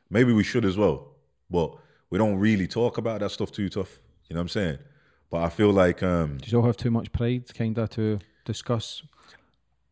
[0.10, 1.14] Maybe we should as well,
[1.50, 1.76] but
[2.10, 4.00] we don't really talk about that stuff too tough.
[4.28, 4.78] You know what I'm saying?
[5.30, 8.20] But I feel like um Do you all have too much pride, kind of, to
[8.44, 9.04] discuss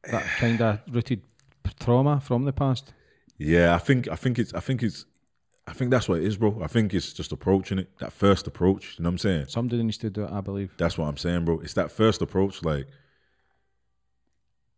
[0.10, 1.22] that kind of rooted
[1.80, 2.94] trauma from the past?
[3.38, 5.06] yeah, I think I think it's I think it's
[5.68, 6.60] I think that's what it is, bro.
[6.64, 7.98] I think it's just approaching it.
[8.00, 8.98] That first approach.
[8.98, 9.46] You know what I'm saying?
[9.48, 10.72] Somebody needs to do it, I believe.
[10.78, 11.60] That's what I'm saying, bro.
[11.60, 12.64] It's that first approach.
[12.64, 12.88] Like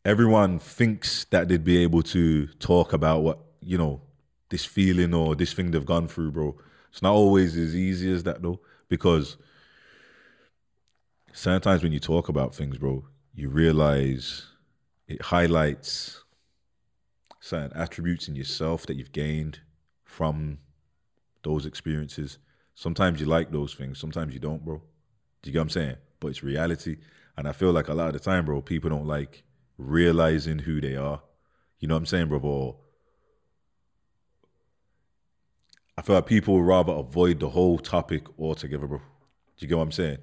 [0.06, 4.02] everyone thinks that they'd be able to talk about what you know
[4.50, 6.56] this feeling or this thing they've gone through, bro.
[6.90, 9.38] It's not always as easy as that though, because
[11.34, 14.46] sometimes when you talk about things, bro, you realize
[15.08, 16.24] it highlights
[17.40, 19.60] certain attributes in yourself that you've gained
[20.06, 20.60] from
[21.44, 22.38] those experiences.
[22.76, 24.82] Sometimes you like those things, sometimes you don't, bro.
[25.42, 25.96] Do you get what I'm saying?
[26.20, 26.98] But it's reality.
[27.38, 29.44] And I feel like a lot of the time, bro, people don't like
[29.78, 31.22] realizing who they are.
[31.80, 32.40] You know what I'm saying, bro?
[32.40, 32.78] Or
[35.98, 39.00] I feel like people would rather avoid the whole topic altogether, bro.
[39.00, 39.04] Do
[39.60, 40.20] you get what I'm saying?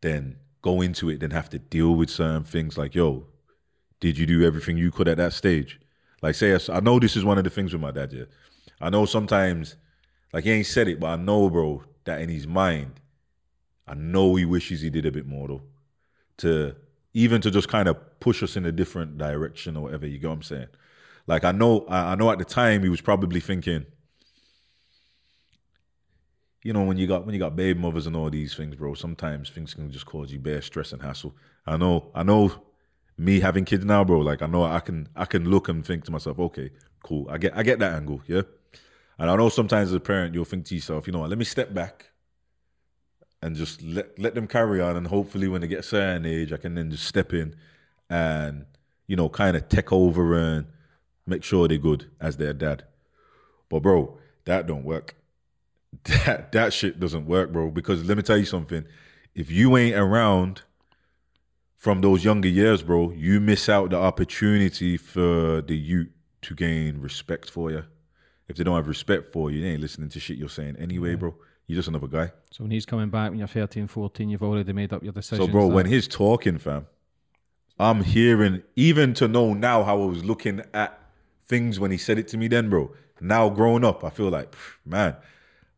[0.00, 3.26] Then go into it, then have to deal with certain things like, yo,
[4.00, 5.80] did you do everything you could at that stage?
[6.22, 8.24] Like, say, I know this is one of the things with my dad, yeah.
[8.80, 9.76] I know sometimes,
[10.32, 13.00] like, he ain't said it, but I know, bro, that in his mind,
[13.86, 15.62] I know he wishes he did a bit more, though.
[16.38, 16.76] To
[17.14, 20.28] even to just kind of push us in a different direction or whatever, you get
[20.28, 20.68] what I'm saying?
[21.26, 23.86] Like, I know, I know at the time he was probably thinking,
[26.62, 28.94] you know, when you got when you got baby mothers and all these things, bro,
[28.94, 31.34] sometimes things can just cause you bare stress and hassle.
[31.66, 32.52] I know, I know
[33.18, 36.04] me having kids now, bro, like I know I can I can look and think
[36.04, 36.70] to myself, okay,
[37.02, 37.26] cool.
[37.28, 38.42] I get I get that angle, yeah.
[39.18, 41.38] And I know sometimes as a parent you'll think to yourself, you know what, let
[41.38, 42.10] me step back
[43.42, 46.52] and just let let them carry on and hopefully when they get a certain age
[46.52, 47.54] I can then just step in
[48.08, 48.64] and,
[49.06, 50.66] you know, kind of take over and
[51.26, 52.84] make sure they're good as their dad.
[53.68, 55.16] But bro, that don't work
[56.04, 57.70] that that shit doesn't work, bro.
[57.70, 58.84] Because let me tell you something:
[59.34, 60.62] if you ain't around
[61.78, 66.08] from those younger years, bro, you miss out the opportunity for the youth
[66.42, 67.84] to gain respect for you.
[68.48, 71.14] If they don't have respect for you, they ain't listening to shit you're saying anyway,
[71.14, 71.36] bro.
[71.68, 72.32] You're just another guy.
[72.50, 75.46] So when he's coming back when you're 13, 14, you've already made up your decision.
[75.46, 76.86] So, bro, when he's talking, fam,
[77.78, 80.98] I'm hearing even to know now how I was looking at
[81.44, 82.48] things when he said it to me.
[82.48, 84.52] Then, bro, now growing up, I feel like,
[84.84, 85.14] man,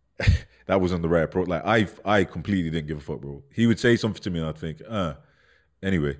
[0.66, 1.48] that wasn't the right approach.
[1.48, 3.42] Like I, I completely didn't give a fuck, bro.
[3.52, 5.14] He would say something to me, and I'd think, uh.
[5.82, 6.16] Anyway,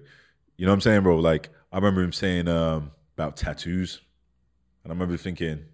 [0.56, 1.18] you know what I'm saying, bro?
[1.18, 4.00] Like I remember him saying um, about tattoos,
[4.84, 5.64] and I remember thinking,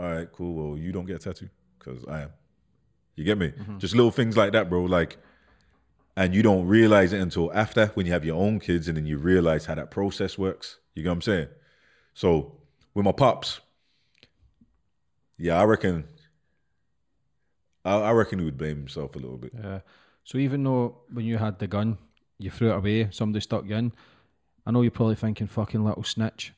[0.00, 0.70] all right, cool.
[0.70, 1.48] Well, you don't get a tattoo
[1.78, 2.30] because I am.
[3.16, 3.52] You get me?
[3.78, 4.84] Just little things like that, bro.
[4.84, 5.16] Like,
[6.16, 9.06] and you don't realize it until after when you have your own kids, and then
[9.06, 10.78] you realize how that process works.
[10.94, 11.48] You get what I'm saying?
[12.14, 12.58] So
[12.94, 13.60] with my pops,
[15.36, 16.04] yeah, I reckon.
[17.84, 19.52] I, I reckon he would blame himself a little bit.
[19.54, 19.80] Yeah.
[20.24, 21.98] so even though when you had the gun,
[22.38, 23.92] you threw it away, somebody stuck you in,
[24.66, 26.52] I know you're probably thinking fucking little snitch.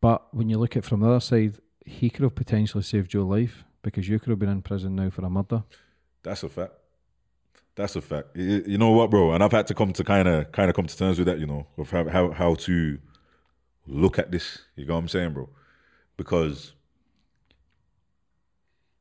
[0.00, 3.14] But when you look at it from the other side, he could have potentially saved
[3.14, 5.64] your life because you could have been in prison now for a murder.
[6.22, 6.72] That's a fact.
[7.76, 8.36] That's a fact.
[8.36, 9.32] You know what, bro?
[9.32, 11.40] And I've had to come to kind of kind of come to terms with that.
[11.40, 12.98] You know, of how how how to
[13.86, 14.60] look at this.
[14.76, 15.48] You know what I'm saying, bro?
[16.16, 16.74] Because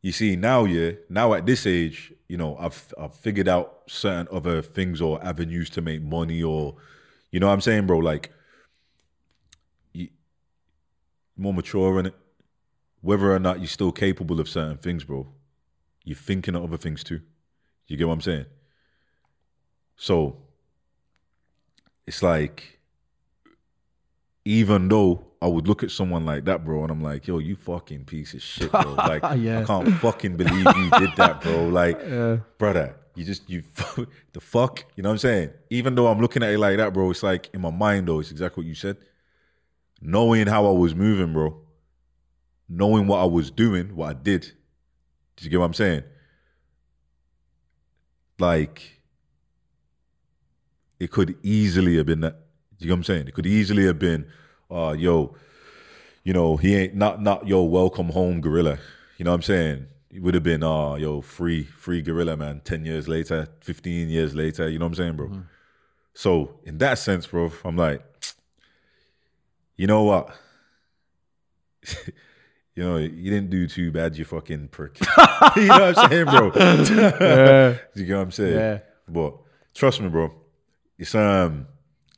[0.04, 4.28] you see now, yeah, now at this age, you know, I've I've figured out certain
[4.32, 6.76] other things or avenues to make money, or
[7.32, 8.00] you know what I'm saying, bro?
[8.00, 8.32] Like,
[9.94, 10.10] you,
[11.38, 12.16] more mature in it.
[13.02, 15.28] Whether or not you're still capable of certain things, bro,
[16.04, 17.22] you're thinking of other things too.
[17.88, 18.46] You get what I'm saying?
[19.96, 20.38] So
[22.06, 22.80] it's like,
[24.44, 27.58] even though I would look at someone like that, bro, and I'm like, yo, you
[27.58, 28.94] fucking piece of shit, bro.
[28.98, 29.60] Like, Yeah.
[29.60, 31.68] I can't fucking believe you did that, bro.
[31.80, 32.00] Like,
[32.58, 33.62] brother, you just you
[34.32, 35.50] the fuck, you know what I'm saying?
[35.70, 38.20] Even though I'm looking at it like that, bro, it's like in my mind though,
[38.22, 38.98] it's exactly what you said.
[40.02, 41.60] Knowing how I was moving, bro,
[42.70, 44.52] knowing what I was doing, what I did.
[45.36, 46.04] Did you get what I'm saying?
[48.40, 49.02] Like,
[51.00, 52.36] it could easily have been that.
[52.78, 53.28] Do you know what I'm saying?
[53.28, 54.26] It could easily have been,
[54.74, 55.36] uh, yo,
[56.24, 58.80] you know, he ain't not not yo, welcome home G Rilla.
[59.18, 59.88] You know what I'm saying?
[60.10, 64.10] It would have been, uh, yo, free, free G Rilla, man, 10 years later, 15
[64.10, 65.44] years later, you know what I'm saying, bro?
[66.14, 68.04] So in that sense, bro, I'm like,
[69.78, 70.36] you know what?
[72.76, 75.00] you know, you didn't do too bad, you fucking prick.
[75.56, 76.46] you know what I'm saying, bro?
[77.96, 78.54] you get what I'm saying?
[78.54, 78.80] Yeah.
[79.08, 79.36] But
[79.74, 80.32] trust me, bro.
[80.98, 81.68] It's um,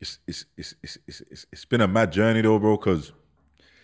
[0.02, 2.78] it's it's it's it's it's, it's, it's been a mad journey though, bro.
[2.78, 3.12] Cause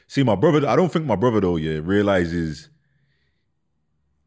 [0.08, 2.70] see, my brother, I don't think my brother though, yeah, realizes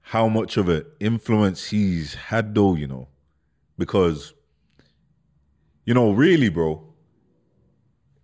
[0.01, 3.09] how much of an influence he's had though, you know,
[3.79, 4.35] because
[5.85, 6.95] you know, really, bro,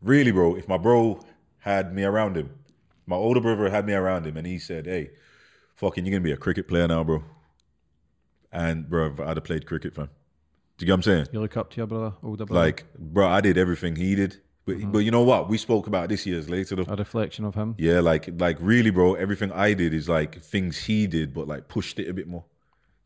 [0.00, 1.20] really, bro, if my bro
[1.58, 2.50] had me around him,
[3.06, 5.10] my older brother had me around him, and he said, "Hey,
[5.74, 7.22] fucking, you're gonna be a cricket player now, bro."
[8.52, 10.08] And bro, I'd have played cricket, fam.
[10.80, 11.26] Do you get what I'm saying?
[11.30, 12.64] You look up to your brother, older brother.
[12.64, 14.92] Like, bro, I did everything he did, but mm-hmm.
[14.92, 15.46] but you know what?
[15.46, 16.90] We spoke about this years later though.
[16.90, 17.74] a reflection of him.
[17.76, 19.12] Yeah, like like really, bro.
[19.12, 22.46] Everything I did is like things he did, but like pushed it a bit more.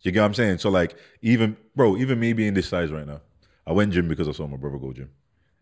[0.02, 0.58] You get what I'm saying?
[0.58, 3.22] So like even bro, even me being this size right now,
[3.66, 5.10] I went gym because I saw my brother go gym.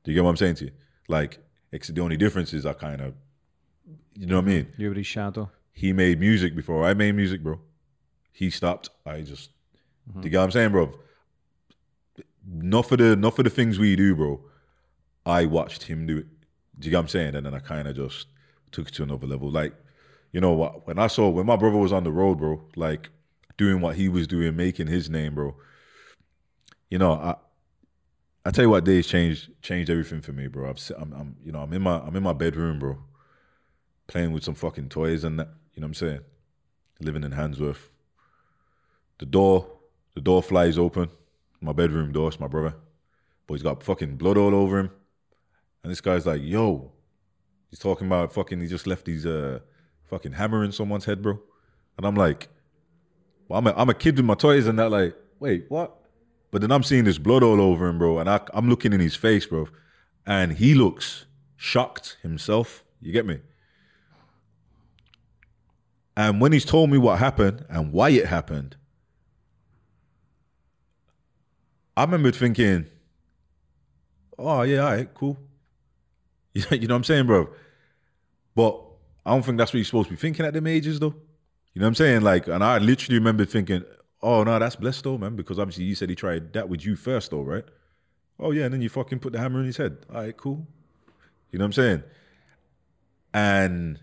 [0.04, 0.72] Do you get what I'm saying to you?
[1.08, 1.38] Like,
[1.70, 3.14] the only difference is I kind of,
[4.14, 4.66] you know what I mean?
[4.76, 5.50] You were his shadow.
[5.72, 7.60] He made music before I made music, bro.
[8.32, 8.90] He stopped.
[9.06, 9.50] I just,
[10.10, 10.20] mm-hmm.
[10.20, 10.92] do you get what I'm saying, bro?
[12.46, 14.40] Not for the not for the things we do, bro.
[15.24, 16.26] I watched him do it.
[16.78, 17.34] Do you get what I'm saying?
[17.36, 18.26] And then I kind of just
[18.72, 19.50] took it to another level.
[19.50, 19.74] Like,
[20.32, 20.86] you know what?
[20.86, 23.10] When I saw when my brother was on the road, bro, like
[23.56, 25.54] doing what he was doing, making his name, bro.
[26.90, 27.36] You know, I
[28.44, 30.68] I tell you what, days changed changed everything for me, bro.
[30.68, 32.98] I'm, I'm, you know I'm in my I'm in my bedroom, bro,
[34.08, 35.48] playing with some fucking toys and that.
[35.74, 36.20] You know what I'm saying?
[37.00, 37.88] Living in Handsworth.
[39.18, 39.66] The door,
[40.14, 41.08] the door flies open.
[41.62, 42.74] My bedroom door, it's my brother.
[43.46, 44.90] But he's got fucking blood all over him.
[45.82, 46.92] And this guy's like, yo.
[47.70, 49.60] He's talking about fucking, he just left his uh,
[50.04, 51.40] fucking hammer in someone's head, bro.
[51.96, 52.48] And I'm like,
[53.48, 55.96] well, I'm a, I'm a kid with my toys and that, like, wait, what?
[56.50, 58.18] But then I'm seeing this blood all over him, bro.
[58.18, 59.68] And I, I'm looking in his face, bro.
[60.26, 61.24] And he looks
[61.56, 62.84] shocked himself.
[63.00, 63.38] You get me?
[66.16, 68.76] And when he's told me what happened and why it happened,
[71.96, 72.86] I remember thinking,
[74.38, 75.38] oh, yeah, all right, cool.
[76.54, 77.48] You know, what I'm saying, bro?
[78.54, 78.78] But
[79.24, 81.14] I don't think that's what you're supposed to be thinking at them ages, though.
[81.72, 82.20] You know what I'm saying?
[82.20, 83.84] Like, and I literally remember thinking,
[84.22, 86.96] oh, no, that's blessed, though, man, because obviously you said he tried that with you
[86.96, 87.64] first, though, right?
[88.38, 89.98] Oh, yeah, and then you fucking put the hammer in his head.
[90.10, 90.66] All right, cool.
[91.50, 92.02] You know what I'm saying?
[93.32, 94.00] And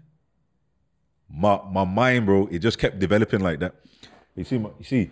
[1.30, 3.76] my my mind, bro, it just kept developing like that.
[4.36, 5.10] You see, my, you see,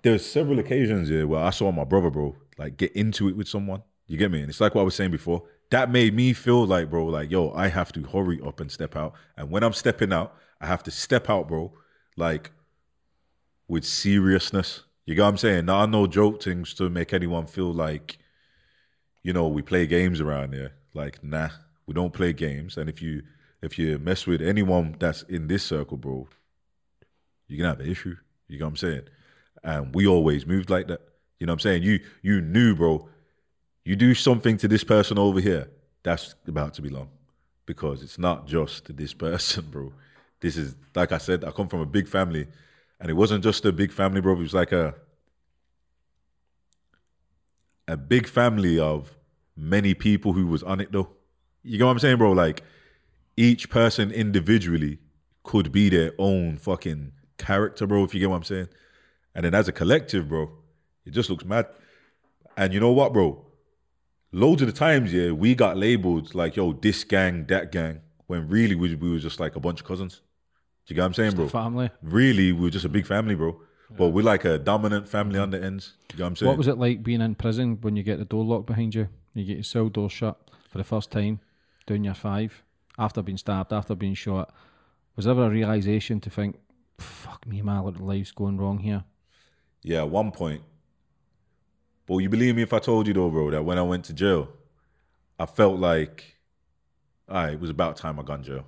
[0.00, 3.48] there's several occasions here where I saw my brother, bro, like get into it with
[3.48, 3.82] someone.
[4.06, 4.40] You get me?
[4.40, 5.44] And it's like what I was saying before.
[5.70, 8.96] That made me feel like, bro, like, yo, I have to hurry up and step
[8.96, 9.14] out.
[9.36, 11.72] And when I'm stepping out, I have to step out, bro,
[12.16, 12.50] like
[13.68, 14.82] with seriousness.
[15.06, 15.66] You get what I'm saying?
[15.66, 18.18] Not no joke things to make anyone feel like,
[19.22, 20.72] you know, we play games around here.
[20.94, 21.48] Like, nah,
[21.86, 22.76] we don't play games.
[22.76, 23.22] And if you
[23.62, 26.28] if you mess with anyone that's in this circle, bro,
[27.46, 28.16] you're gonna have an issue.
[28.48, 29.02] You know what I'm saying?
[29.64, 31.00] And we always moved like that.
[31.38, 31.82] You know what I'm saying?
[31.82, 33.08] You you knew, bro.
[33.84, 35.68] You do something to this person over here,
[36.02, 37.08] that's about to be long.
[37.66, 39.92] Because it's not just this person, bro.
[40.40, 42.46] This is like I said, I come from a big family.
[43.00, 44.34] And it wasn't just a big family, bro.
[44.34, 44.94] It was like a
[47.88, 49.16] a big family of
[49.56, 51.10] many people who was on it though.
[51.62, 52.32] You get what I'm saying, bro?
[52.32, 52.62] Like
[53.36, 54.98] each person individually
[55.42, 58.68] could be their own fucking character, bro, if you get what I'm saying.
[59.34, 60.50] And then as a collective, bro,
[61.04, 61.66] it just looks mad.
[62.56, 63.46] And you know what, bro?
[64.32, 68.48] Loads of the times, yeah, we got labeled like, yo, this gang, that gang, when
[68.48, 70.20] really we, we were just like a bunch of cousins.
[70.86, 71.48] Do you get what I'm saying, bro?
[71.48, 71.90] Family.
[72.02, 73.60] Really, we were just a big family, bro.
[73.96, 75.94] But we're like a dominant family on the ends.
[76.08, 76.48] Do you get what I'm saying?
[76.48, 79.08] What was it like being in prison when you get the door locked behind you?
[79.34, 80.38] You get your cell door shut
[80.70, 81.40] for the first time,
[81.86, 82.62] doing your five,
[82.98, 84.52] after being stabbed, after being shot.
[85.14, 86.58] Was there ever a realization to think,
[86.98, 89.04] fuck me, my life's going wrong here?
[89.82, 90.62] Yeah, one point.
[92.06, 94.12] But you believe me if I told you though, bro, that when I went to
[94.12, 94.48] jail,
[95.38, 96.36] I felt like
[97.28, 98.64] all right, it was about time I got jail.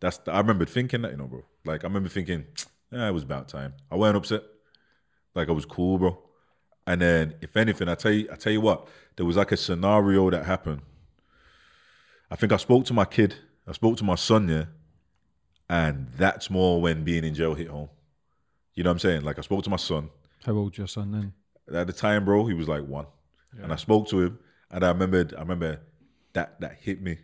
[0.00, 1.44] That's the, I remember thinking that, you know, bro.
[1.64, 2.44] Like I remember thinking,
[2.92, 3.74] yeah, it was about time.
[3.90, 4.42] I wasn't upset.
[5.34, 6.18] Like I was cool, bro.
[6.86, 9.56] And then, if anything, I tell you, I tell you what, there was like a
[9.56, 10.82] scenario that happened.
[12.30, 13.36] I think I spoke to my kid.
[13.66, 14.64] I spoke to my son, yeah,
[15.70, 17.88] and that's more when being in jail hit home.
[18.74, 19.22] You know what I'm saying?
[19.22, 20.10] Like I spoke to my son
[20.44, 21.32] How old's your son then?
[21.72, 22.46] at the time, bro.
[22.46, 23.06] He was like one,
[23.62, 24.38] and I spoke to him,
[24.70, 25.80] and I remembered, I remember
[26.34, 27.18] that that hit me.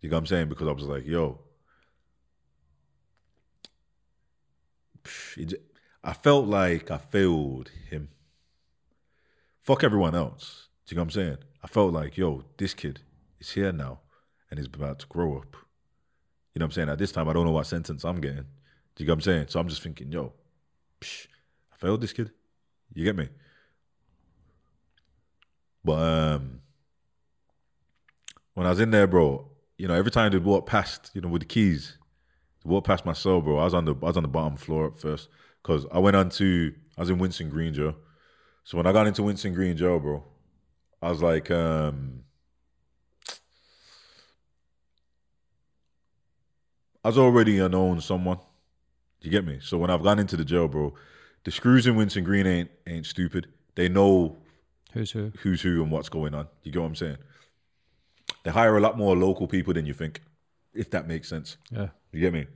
[0.00, 0.48] You know what I'm saying?
[0.48, 1.40] Because I was like, yo,
[5.04, 5.56] Psh, it j-
[6.02, 8.08] I felt like I failed him.
[9.62, 10.68] Fuck everyone else.
[10.86, 11.38] Do you know what I'm saying?
[11.62, 13.00] I felt like, yo, this kid
[13.38, 14.00] is here now
[14.50, 15.56] and he's about to grow up.
[16.54, 16.88] You know what I'm saying?
[16.88, 18.46] At this time, I don't know what sentence I'm getting.
[18.94, 19.46] Do you know what I'm saying?
[19.48, 20.32] So I'm just thinking, yo,
[21.00, 21.28] psh,
[21.72, 22.32] I failed this kid.
[22.94, 23.28] You get me?
[25.84, 26.60] But um,
[28.54, 31.28] when I was in there, bro, you know, every time they'd walk past, you know,
[31.28, 31.96] with the keys,
[32.62, 33.58] they walk past my cell, bro.
[33.58, 35.28] I was on the I was on the bottom floor at first
[35.62, 37.96] because I went on to I was in Winston Green jail.
[38.64, 40.22] So when I got into Winston Green jail, bro,
[41.00, 42.22] I was like, um,
[47.04, 48.38] I was already a known someone.
[49.20, 49.58] You get me?
[49.60, 50.94] So when I've gone into the jail, bro,
[51.44, 53.48] the screws in Winston Green ain't ain't stupid.
[53.74, 54.36] They know
[54.92, 55.32] Who's who?
[55.42, 56.48] who's who and what's going on.
[56.62, 57.18] You get what I'm saying?
[58.44, 60.20] They hire a lot more local people than you think,
[60.74, 61.56] if that makes sense.
[61.70, 61.88] Yeah.
[62.12, 62.46] You get me?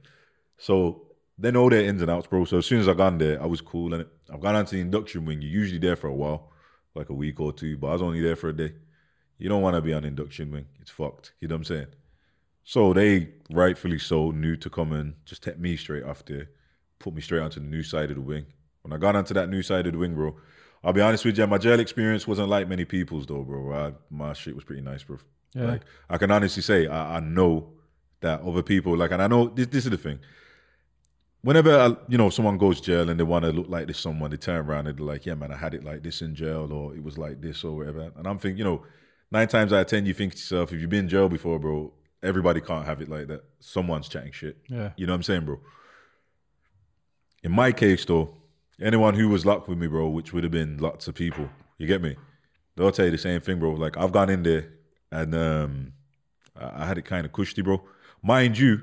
[0.59, 1.07] So
[1.39, 2.45] they know their ins and outs, bro.
[2.45, 4.09] So as soon as I got there, I was cool it.
[4.33, 5.43] I've gone on to the induction wing.
[5.43, 6.51] You're usually there for a while,
[6.95, 8.75] like a week or two, but I was only there for a day.
[9.39, 10.67] You don't want to be on induction wing.
[10.81, 11.33] It's fucked.
[11.41, 11.87] You know what I'm saying?
[12.65, 16.49] So they rightfully so knew to come and just take me straight off there,
[16.99, 18.47] put me straight onto the new side of the wing.
[18.87, 20.37] When I got onto that new side of the wing, bro,
[20.85, 23.75] I'll be honest with you, my jail experience wasn't like many people's though, bro.
[23.75, 25.19] I, my shit was pretty nice, bro.
[25.55, 25.67] Yeah.
[25.67, 27.73] Like I can honestly say, I, I know
[28.21, 29.67] that other people like, and I know this.
[29.67, 30.21] This is the thing.
[31.43, 34.31] Whenever I, you know someone goes jail and they want to look like this, someone
[34.31, 36.73] they turn around and they're like, "Yeah, man, I had it like this in jail,
[36.73, 38.85] or it was like this, or whatever." And I'm thinking, you know,
[39.33, 41.59] nine times out of ten, you think to yourself, if you've been in jail before,
[41.59, 43.43] bro, everybody can't have it like that.
[43.59, 44.59] Someone's chatting shit.
[44.69, 44.93] Yeah.
[44.97, 45.59] You know what I'm saying, bro?
[47.43, 48.37] In my case, though,
[48.81, 51.49] anyone who was locked with me, bro, which would have been lots of people,
[51.79, 52.17] you get me?
[52.77, 53.73] They'll tell you the same thing, bro.
[53.73, 54.69] Like I've gone in there
[55.11, 55.93] and um,
[56.55, 57.83] I I had it kind of cushy, bro.
[58.23, 58.83] Mind you,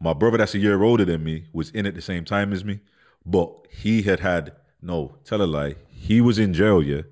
[0.00, 2.64] my brother that's a year older than me was in at the same time as
[2.64, 2.80] me,
[3.24, 5.76] but he had had no tell a lie.
[5.88, 7.02] He was in jail, yeah,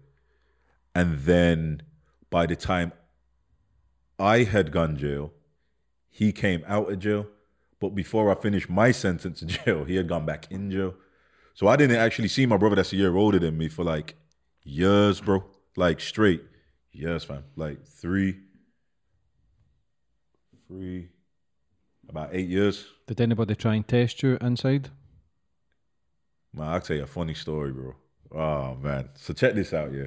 [0.95, 1.83] and then
[2.31, 2.93] by the time
[4.19, 5.33] I had gone jail,
[6.11, 7.27] he came out of jail.
[7.81, 10.95] But before I finished my sentence in jail, he had gone back in jail.
[11.55, 14.17] So I didn't actually see my brother that's a year older than me for like
[14.65, 15.45] years, bro.
[15.77, 16.43] Like straight
[16.93, 17.45] years, fam.
[17.57, 18.41] Like three,
[20.67, 21.09] three,
[22.09, 22.87] about eight years.
[23.07, 24.91] Did anybody try and test you inside?
[26.53, 27.95] Man, I'll tell you a funny story, bro.
[28.33, 29.11] Oh man.
[29.15, 30.07] So check this out, yeah.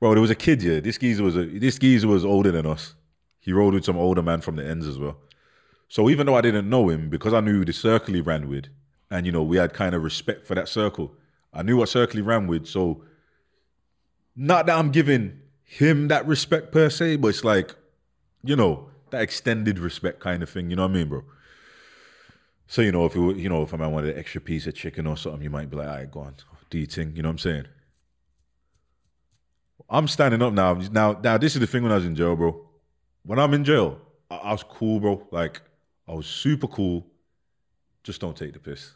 [0.00, 0.80] Bro, there was a kid, yeah.
[0.80, 2.94] This geezer was a this geezer was older than us.
[3.40, 5.18] He rode with some older man from the ends as well.
[5.88, 8.66] So even though I didn't know him, because I knew the circle he ran with,
[9.10, 11.14] and you know, we had kind of respect for that circle.
[11.52, 13.04] I knew what circle he ran with, so
[14.36, 17.74] not that I'm giving him that respect per se, but it's like,
[18.42, 20.70] you know, that extended respect kind of thing.
[20.70, 21.24] You know what I mean, bro?
[22.66, 24.74] So you know, if were- you know, if a man wanted an extra piece of
[24.74, 26.34] chicken or something, you might be like, "All right, go on,
[26.70, 27.64] do your thing." You know what I'm saying?
[29.88, 30.74] I'm standing up now.
[30.74, 32.68] Now, now, this is the thing when I was in jail, bro.
[33.22, 33.98] When I'm in jail,
[34.30, 35.26] I, I was cool, bro.
[35.30, 35.62] Like,
[36.06, 37.06] I was super cool.
[38.04, 38.92] Just don't take the piss.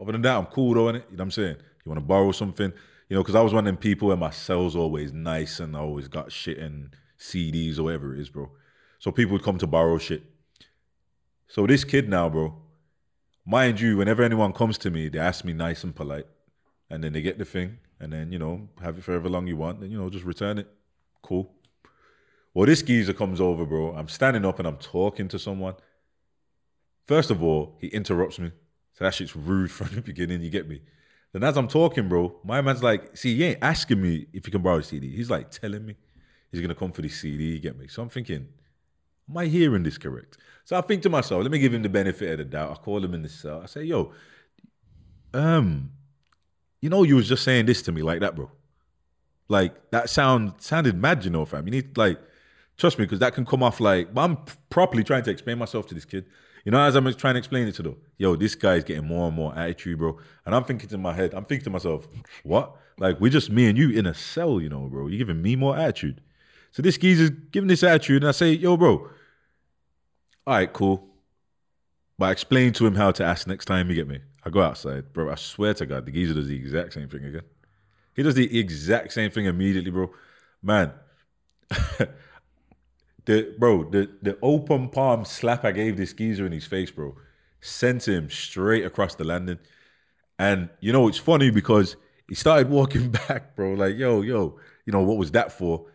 [0.00, 0.94] Other than that, I'm cool though, innit?
[1.10, 1.56] You know what I'm saying?
[1.84, 2.72] You want to borrow something?
[3.08, 5.76] You know, because I was one of them people where my cell's always nice and
[5.76, 8.50] I always got shit and CDs or whatever it is, bro.
[8.98, 10.22] So people would come to borrow shit.
[11.46, 12.54] So this kid now, bro,
[13.46, 16.26] mind you, whenever anyone comes to me, they ask me nice and polite,
[16.90, 19.46] and then they get the thing, and then you know have it for however long
[19.46, 20.68] you want, then you know just return it.
[21.22, 21.50] Cool.
[22.52, 23.94] Well, this geezer comes over, bro.
[23.94, 25.74] I'm standing up and I'm talking to someone.
[27.06, 28.52] First of all, he interrupts me.
[28.98, 30.42] So that shit's rude from the beginning.
[30.42, 30.80] You get me?
[31.32, 34.50] Then as I'm talking, bro, my man's like, see, he ain't asking me if he
[34.50, 35.14] can borrow a CD.
[35.14, 35.94] He's like telling me
[36.50, 37.44] he's gonna come for the CD.
[37.44, 37.86] You get me?
[37.86, 38.48] So I'm thinking,
[39.28, 40.38] am I hearing this correct?
[40.64, 42.72] So I think to myself, let me give him the benefit of the doubt.
[42.72, 43.60] I call him in the cell.
[43.62, 44.12] I say, yo,
[45.32, 45.92] um,
[46.80, 48.50] you know, you was just saying this to me like that, bro.
[49.48, 51.66] Like that sound sounded mad, you know, fam.
[51.66, 52.18] You need like
[52.78, 54.12] trust me, because that can come off like.
[54.12, 54.38] But I'm
[54.70, 56.24] properly trying to explain myself to this kid.
[56.68, 59.28] You know, as I'm trying to explain it to them, yo, this guy's getting more
[59.28, 60.18] and more attitude, bro.
[60.44, 62.06] And I'm thinking to my head, I'm thinking to myself,
[62.42, 62.76] what?
[62.98, 65.06] Like we're just me and you in a cell, you know, bro.
[65.06, 66.20] You're giving me more attitude.
[66.72, 69.08] So this geezer's giving this attitude, and I say, yo, bro,
[70.46, 71.08] all right, cool.
[72.18, 74.20] But I explained to him how to ask next time you get me.
[74.44, 75.32] I go outside, bro.
[75.32, 77.44] I swear to God, the geezer does the exact same thing again.
[78.14, 80.10] He does the exact same thing immediately, bro.
[80.62, 80.92] Man,
[83.28, 87.14] the bro, the the open palm slap I gave this geezer in his face, bro,
[87.60, 89.58] sent him straight across the landing.
[90.38, 91.96] And you know, it's funny because
[92.26, 93.74] he started walking back, bro.
[93.74, 95.86] Like, yo, yo, you know, what was that for?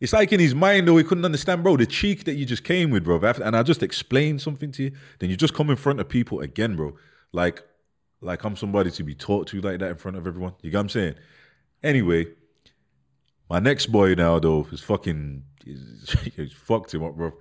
[0.00, 2.64] It's like in his mind, though, he couldn't understand, bro, the cheek that you just
[2.64, 3.20] came with, bro.
[3.20, 6.40] And I just explained something to you, then you just come in front of people
[6.40, 6.96] again, bro.
[7.32, 7.64] Like,
[8.22, 10.54] like I'm somebody to be taught to like that in front of everyone.
[10.62, 11.14] You get what I'm saying?
[11.82, 12.26] Anyway,
[13.50, 17.32] my next boy now, though, is fucking, he's fucked him up, bro.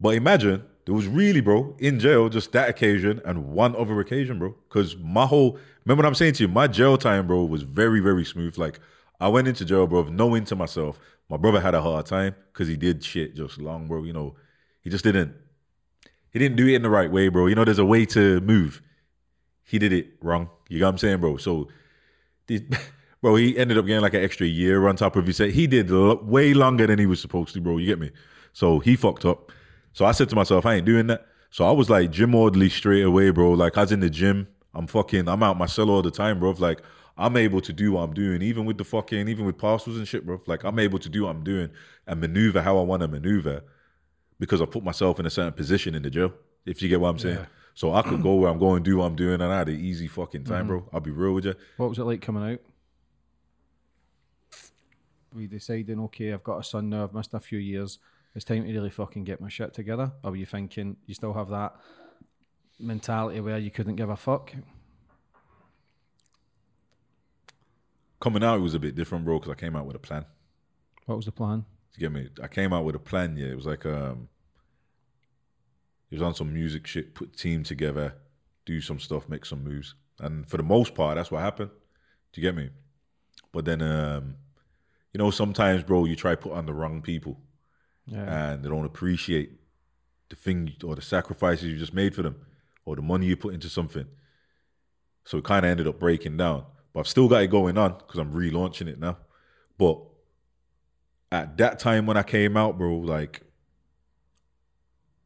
[0.00, 4.38] But imagine there was really, bro, in jail just that occasion and one other occasion,
[4.38, 4.54] bro.
[4.68, 8.00] Because my whole, remember what I'm saying to you, my jail time, bro, was very,
[8.00, 8.56] very smooth.
[8.56, 8.78] Like,
[9.20, 12.68] I went into jail, bro, knowing to myself, my brother had a hard time because
[12.68, 14.04] he did shit just long, bro.
[14.04, 14.36] You know,
[14.80, 15.34] he just didn't,
[16.30, 17.46] he didn't do it in the right way, bro.
[17.46, 18.82] You know, there's a way to move.
[19.64, 20.50] He did it wrong.
[20.68, 21.36] You know what I'm saying, bro?
[21.38, 21.68] So,
[23.26, 25.50] bro, he ended up getting like an extra year on top of his set.
[25.50, 27.78] He did way longer than he was supposed to, bro.
[27.78, 28.12] You get me?
[28.52, 29.50] So he fucked up.
[29.94, 31.26] So I said to myself, I ain't doing that.
[31.50, 33.50] So I was like gym orderly straight away, bro.
[33.50, 34.46] Like I was in the gym.
[34.74, 36.52] I'm fucking, I'm out my cell all the time, bro.
[36.52, 36.82] Like
[37.18, 40.06] I'm able to do what I'm doing, even with the fucking, even with parcels and
[40.06, 40.40] shit, bro.
[40.46, 41.70] Like I'm able to do what I'm doing
[42.06, 43.64] and maneuver how I want to maneuver
[44.38, 46.32] because I put myself in a certain position in the jail.
[46.64, 47.38] If you get what I'm saying.
[47.38, 47.46] Yeah.
[47.74, 49.78] So I could go where I'm going, do what I'm doing, and I had an
[49.78, 50.68] easy fucking time, mm-hmm.
[50.68, 50.88] bro.
[50.92, 51.54] I'll be real with you.
[51.76, 52.60] What was it like coming out?
[55.34, 57.04] We deciding, okay, I've got a son now.
[57.04, 57.98] I've missed a few years.
[58.34, 60.12] It's time to really fucking get my shit together.
[60.22, 61.74] Or were you thinking you still have that
[62.78, 64.52] mentality where you couldn't give a fuck?
[68.20, 70.24] coming out, it was a bit different, bro, because I came out with a plan.
[71.06, 71.64] What was the plan?
[71.94, 73.36] To get me, I came out with a plan.
[73.36, 74.28] Yeah, it was like um,
[76.10, 78.14] it was on some music shit, put team together,
[78.64, 81.70] do some stuff, make some moves, and for the most part, that's what happened.
[82.32, 82.70] Do you get me?
[83.52, 84.34] But then, um,
[85.16, 87.40] you know, sometimes, bro, you try put on the wrong people,
[88.04, 88.50] yeah.
[88.50, 89.50] and they don't appreciate
[90.28, 92.36] the thing or the sacrifices you just made for them,
[92.84, 94.04] or the money you put into something.
[95.24, 96.66] So it kind of ended up breaking down.
[96.92, 99.16] But I've still got it going on because I'm relaunching it now.
[99.78, 100.02] But
[101.32, 103.40] at that time when I came out, bro, like,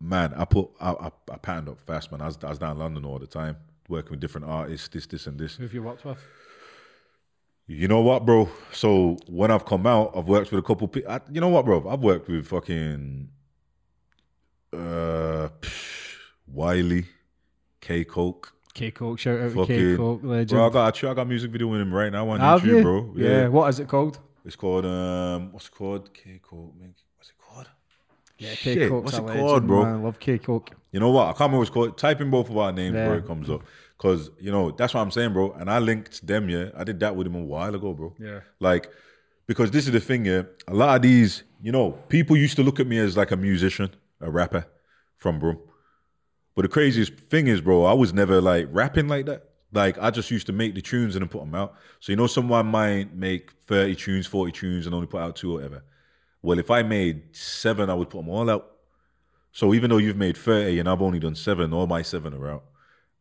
[0.01, 2.21] man, I put I, I, I patterned up fast, man.
[2.21, 3.57] I was, I was down London all the time,
[3.89, 5.57] working with different artists, this, this, and this.
[5.57, 6.19] Who have you worked with?
[7.71, 8.49] You know what, bro?
[8.73, 11.17] So when I've come out, I've worked with a couple people.
[11.31, 11.89] You know what, bro?
[11.89, 13.29] I've worked with fucking
[14.73, 16.17] uh, psh,
[16.49, 17.07] Wiley,
[17.81, 18.47] K Koke.
[18.75, 20.49] K Koke, shout out to K Koke, legend.
[20.51, 22.83] Bro, I got I got music video with him right now on Have YouTube, you?
[22.83, 23.15] bro.
[23.15, 23.29] Yeah.
[23.29, 23.47] yeah.
[23.47, 24.19] What is it called?
[24.45, 26.13] It's called um, what's it called?
[26.13, 26.73] K Koke.
[26.77, 27.71] What's it called?
[28.37, 29.05] Yeah, K Koke.
[29.05, 29.85] What's it legend, called, bro?
[29.85, 29.95] Man.
[29.95, 30.71] I love K Koke.
[30.91, 31.29] You know what?
[31.29, 31.97] I can't remember what it's called.
[31.97, 33.07] Type in both of our names, yeah.
[33.07, 33.19] bro.
[33.19, 33.63] It comes up.
[34.01, 35.53] Cause you know that's what I'm saying, bro.
[35.53, 36.49] And I linked them.
[36.49, 38.15] Yeah, I did that with him a while ago, bro.
[38.19, 38.41] Yeah.
[38.59, 38.91] Like,
[39.47, 40.25] because this is the thing.
[40.25, 43.31] Yeah, a lot of these, you know, people used to look at me as like
[43.31, 43.91] a musician,
[44.23, 44.67] a rapper
[45.19, 45.59] from Brum.
[46.55, 49.51] But the craziest thing is, bro, I was never like rapping like that.
[49.71, 51.75] Like I just used to make the tunes and then put them out.
[52.01, 55.53] So you know, someone might make thirty tunes, forty tunes, and only put out two
[55.53, 55.85] or whatever.
[56.41, 58.67] Well, if I made seven, I would put them all out.
[59.53, 62.51] So even though you've made thirty and I've only done seven, all my seven are
[62.51, 62.65] out,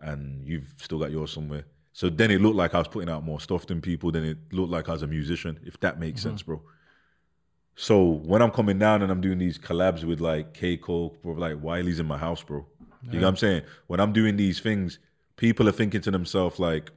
[0.02, 1.66] and you've still got yours somewhere.
[1.94, 4.12] So then it looked like I was putting out more stuff than people.
[4.12, 6.30] Then it looked like I was a musician, if that makes mm-hmm.
[6.30, 6.62] sense, bro.
[7.76, 11.34] So when I'm coming down and I'm doing these collabs with like K Koke, bro,
[11.34, 12.66] like Wiley's in my house, bro.
[13.04, 13.62] You know what I'm saying?
[13.88, 15.00] When I'm doing these things,
[15.38, 16.92] people are thinking to themselves like,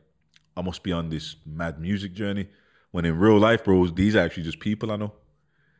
[0.57, 2.49] I must be on this mad music journey.
[2.91, 5.12] When in real life, bros, these are actually just people I know.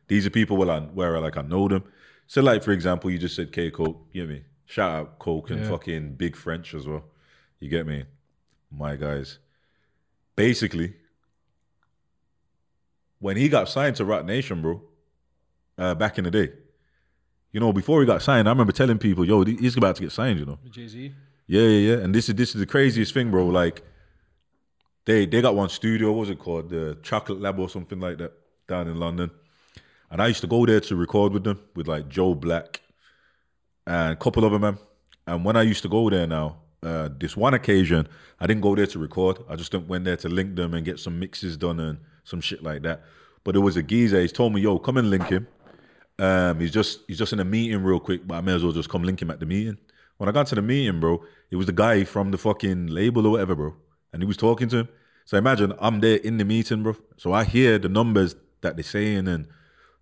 [0.07, 1.83] These are people where I, where I, like I know them.
[2.27, 4.43] So like for example, you just said K Koke, you get me?
[4.65, 5.69] Shout out Koke and yeah.
[5.69, 7.03] fucking Big French as well.
[7.63, 8.03] You get me?
[8.69, 9.39] My guys.
[10.35, 10.95] Basically,
[13.19, 14.81] when he got signed to Roc Nation, bro,
[15.77, 16.51] uh, back in the day,
[17.53, 20.11] you know, before he got signed, I remember telling people, "Yo, he's about to get
[20.11, 21.13] signed." You know, Jay Z.
[21.47, 22.03] Yeah, yeah, yeah.
[22.03, 23.47] And this is this is the craziest thing, bro.
[23.47, 23.81] Like,
[25.05, 26.11] they they got one studio.
[26.11, 26.67] What was it called?
[26.67, 28.33] The Chocolate Lab or something like that
[28.67, 29.31] down in London.
[30.11, 32.81] And I used to go there to record with them with like Joe Black
[33.87, 34.77] and a couple of them, man.
[35.25, 38.07] And when I used to go there now, uh, this one occasion,
[38.39, 39.39] I didn't go there to record.
[39.49, 42.63] I just went there to link them and get some mixes done and some shit
[42.63, 43.03] like that.
[43.43, 44.21] But it was a geezer.
[44.21, 45.47] He's told me, "Yo, come and link him."
[46.19, 48.71] Um, he's just he's just in a meeting real quick, but I may as well
[48.71, 49.77] just come link him at the meeting.
[50.17, 53.25] When I got to the meeting, bro, it was the guy from the fucking label
[53.25, 53.75] or whatever, bro,
[54.11, 54.89] and he was talking to him.
[55.25, 56.95] So imagine I'm there in the meeting, bro.
[57.17, 59.47] So I hear the numbers that they're saying and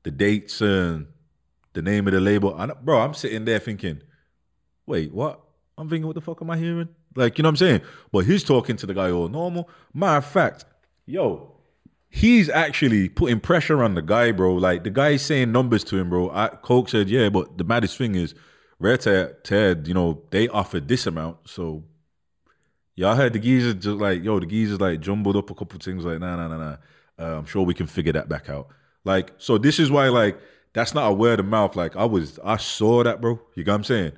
[0.03, 1.07] the dates and
[1.73, 2.55] the name of the label.
[2.59, 4.01] And bro, I'm sitting there thinking,
[4.85, 5.39] wait, what?
[5.77, 6.89] I'm thinking, what the fuck am I hearing?
[7.15, 7.81] Like, you know what I'm saying?
[8.11, 9.69] But he's talking to the guy all normal.
[9.93, 10.65] Matter of fact,
[11.05, 11.51] yo,
[12.09, 14.53] he's actually putting pressure on the guy, bro.
[14.53, 16.29] Like the guy's saying numbers to him, bro.
[16.29, 18.35] I, Koke said, yeah, but the maddest thing is,
[18.79, 21.37] Rare Ted, you know, they offered this amount.
[21.45, 21.83] So
[22.95, 26.03] y'all heard the geezer just like, yo, the geezer's like jumbled up a couple things
[26.03, 26.77] like, nah, nah, nah, nah.
[27.19, 28.69] Uh, I'm sure we can figure that back out.
[29.03, 30.39] Like, so this is why, like,
[30.73, 31.75] that's not a word of mouth.
[31.75, 33.39] Like, I was, I saw that, bro.
[33.55, 34.11] You got what I'm saying?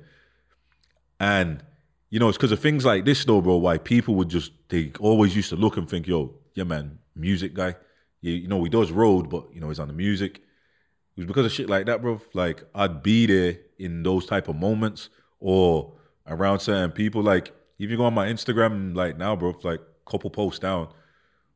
[1.20, 1.62] And,
[2.10, 4.92] you know, it's because of things like this, though, bro, why people would just, they
[5.00, 7.76] always used to look and think, yo, yeah, man, music guy.
[8.20, 10.38] You, you know, he does road, but, you know, he's on the music.
[10.38, 12.20] It was because of shit like that, bro.
[12.32, 15.10] Like, I'd be there in those type of moments
[15.40, 15.94] or
[16.26, 17.22] around certain people.
[17.22, 20.88] Like, if you go on my Instagram, like now, bro, like couple posts down,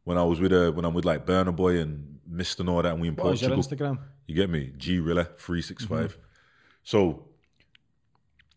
[0.05, 2.61] when I was with a when I'm with like Burna Boy and Mr.
[2.61, 3.59] and all that, and we in What Portugal.
[3.59, 3.99] Instagram?
[4.27, 4.73] You get me?
[4.77, 6.13] G Rilla three six five.
[6.13, 6.23] Mm-hmm.
[6.83, 7.28] So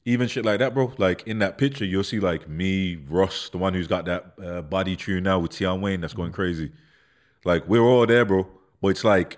[0.05, 0.93] even shit like that, bro.
[0.97, 4.61] Like in that picture, you'll see like me, Russ, the one who's got that uh,
[4.61, 6.71] body tune now with Tion Wayne that's going crazy.
[7.45, 8.47] Like we're all there, bro.
[8.81, 9.37] But it's like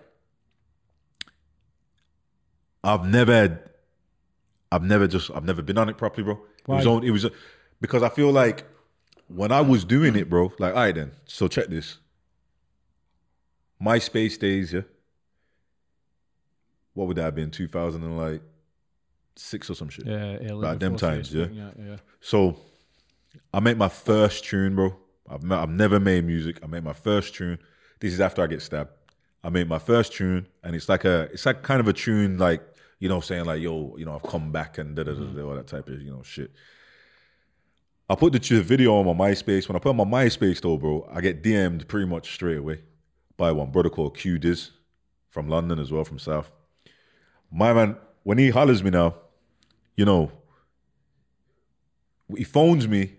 [2.84, 3.70] I've never had,
[4.72, 6.34] I've never just, I've never been on it properly, bro.
[6.34, 6.94] It was Why?
[6.94, 7.26] on, it was
[7.80, 8.66] because I feel like
[9.28, 10.52] when I was doing it, bro.
[10.60, 11.12] Like, all right, then.
[11.26, 11.98] So check this.
[13.82, 14.82] MySpace days, yeah.
[16.94, 17.52] What would that have been?
[17.52, 18.42] Two thousand and like
[19.36, 20.06] six or some shit.
[20.06, 21.48] Yeah, early Like them times, yeah.
[21.52, 21.98] Yeah, yeah.
[22.22, 22.58] So
[23.54, 24.96] I made my first tune, bro.
[25.30, 26.60] I've, I've never made music.
[26.64, 27.60] I made my first tune.
[28.00, 28.92] This is after I get stabbed.
[29.44, 32.38] I made my first tune, and it's like a, it's like kind of a tune,
[32.38, 32.62] like
[33.00, 35.42] you know, saying like, yo, you know, I've come back and da da da da,
[35.44, 36.52] all that type of you know shit.
[38.10, 39.68] I put the video on my MySpace.
[39.68, 42.82] When I put on my MySpace though, bro, I get DM'd pretty much straight away
[43.38, 44.72] by one brother called Q Diz
[45.30, 46.52] from London as well, from South.
[47.52, 49.16] My man, when he hollers me now,
[49.96, 50.32] you know,
[52.36, 53.14] he phones me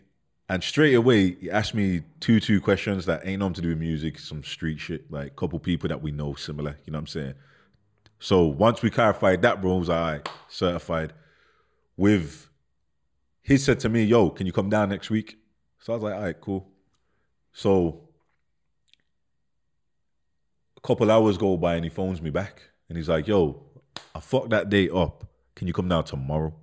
[0.48, 3.78] and straight away he asked me two two questions that ain't nothing to do with
[3.78, 7.06] music, some street shit, like couple people that we know similar, you know what I'm
[7.06, 7.34] saying?
[8.18, 11.12] So once we clarified that, bro, I was like, right, certified.
[11.96, 12.48] With
[13.42, 15.38] he said to me, yo, can you come down next week?
[15.78, 16.66] So I was like, all right, cool.
[17.52, 18.08] So
[20.76, 23.62] a couple hours go by and he phones me back and he's like, yo,
[24.14, 25.24] I fucked that date up.
[25.54, 26.54] Can you come down tomorrow?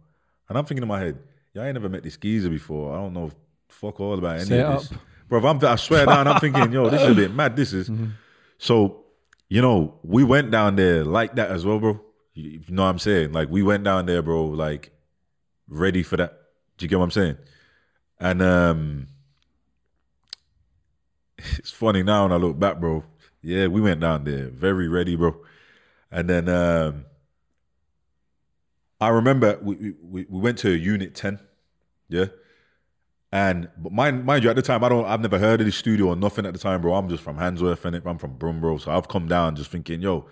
[0.52, 1.18] And I'm thinking in my head,
[1.54, 2.94] yeah, I ain't never met this geezer before.
[2.94, 3.32] I don't know
[3.70, 4.92] fuck all about any Set of this.
[4.92, 4.98] up.
[5.30, 7.56] Bro, I'm, I swear down, I'm thinking, yo, this is a bit mad.
[7.56, 7.90] This is.
[8.58, 9.06] So,
[9.48, 12.02] you know, we went down there like that as well, bro.
[12.34, 13.32] You you know what I'm saying?
[13.32, 14.92] Like, we went down there, bro, like,
[15.70, 16.38] ready for that.
[16.78, 17.38] Do you get what I'm saying?
[18.20, 19.08] And um
[21.38, 23.06] it's funny now when I look back, bro.
[23.42, 25.38] Yeah, we went down there very ready, bro.
[26.12, 27.06] And then um
[29.02, 31.40] I remember we we, we went to Unit 10,
[32.10, 32.26] yeah.
[33.32, 35.76] And but mind mind you, at the time I don't I've never heard of this
[35.76, 36.94] studio or nothing at the time, bro.
[36.94, 38.78] I'm just from Handsworth and I'm from Brum, bro.
[38.78, 40.28] So I've come down just thinking, yo,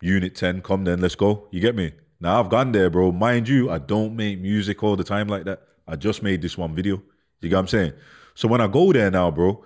[0.00, 1.48] Unit 10, come then, let's go.
[1.50, 1.92] You get me?
[2.20, 3.12] Now I've gone there, bro.
[3.12, 5.62] Mind you, I don't make music all the time like that.
[5.86, 7.02] I just made this one video.
[7.40, 7.92] You get what I'm saying?
[8.34, 9.62] So when I go there now, bro,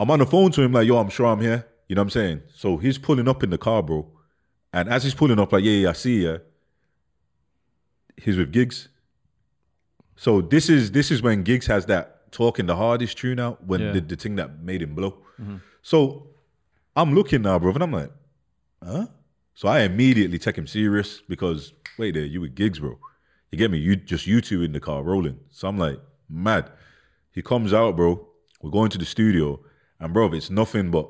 [0.00, 1.66] I'm on the phone to him like, yo, I'm sure I'm here.
[1.86, 2.42] You know what I'm saying?
[2.54, 4.06] So he's pulling up in the car, bro.
[4.72, 6.38] And as he's pulling up, like, yeah, yeah, I see ya.
[8.22, 8.88] He's with Giggs.
[10.16, 13.80] So this is this is when Giggs has that talking the hardest tune out when
[13.80, 13.92] Yeah.
[13.92, 15.12] the, the thing that made him blow.
[15.40, 15.56] Mm-hmm.
[15.82, 16.28] So
[16.94, 18.12] I'm looking now, bro, and I'm like,
[18.84, 19.06] huh?
[19.54, 22.98] So I immediately take him serious because wait there, you with Giggs, bro.
[23.50, 23.78] You get me?
[23.78, 25.40] You just you two in the car rolling.
[25.50, 25.98] So I'm like,
[26.28, 26.70] mad.
[27.32, 28.26] He comes out, bro.
[28.62, 29.60] We're going to the studio,
[29.98, 31.08] and bro, it's nothing but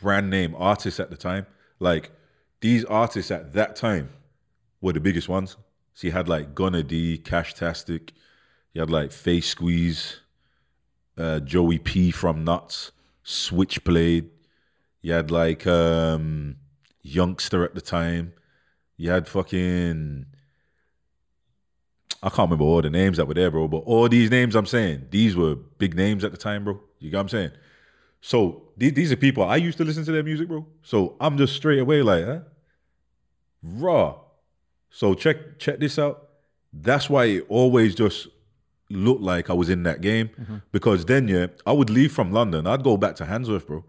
[0.00, 1.46] brand name artists at the time.
[1.80, 2.10] Like
[2.60, 4.10] these artists at that time
[4.80, 5.56] were the biggest ones.
[5.94, 8.12] So you had like Gunna Dee, Cash Tastic,
[8.72, 10.20] you had like Face Squeeze,
[11.18, 12.92] uh, Joey P from Nuts,
[13.22, 14.30] Switchblade.
[15.02, 16.56] You had like um
[17.02, 18.34] Youngster at the time.
[18.96, 20.26] You had fucking
[22.22, 23.66] I can't remember all the names that were there, bro.
[23.66, 26.80] But all these names I'm saying, these were big names at the time, bro.
[26.98, 27.50] You get what I'm saying?
[28.20, 30.66] So these, these are people I used to listen to their music, bro.
[30.82, 32.40] So I'm just straight away like, huh?
[33.62, 34.20] Raw.
[34.90, 36.28] So check check this out.
[36.72, 38.28] That's why it always just
[38.90, 40.28] looked like I was in that game.
[40.28, 40.56] Mm-hmm.
[40.72, 42.66] Because then, yeah, I would leave from London.
[42.66, 43.84] I'd go back to Handsworth, bro.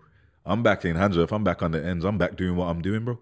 [0.45, 1.32] I'm back in Handsworth.
[1.32, 2.06] I'm back on the ends.
[2.06, 3.19] I'm back doing what I'm doing, bro.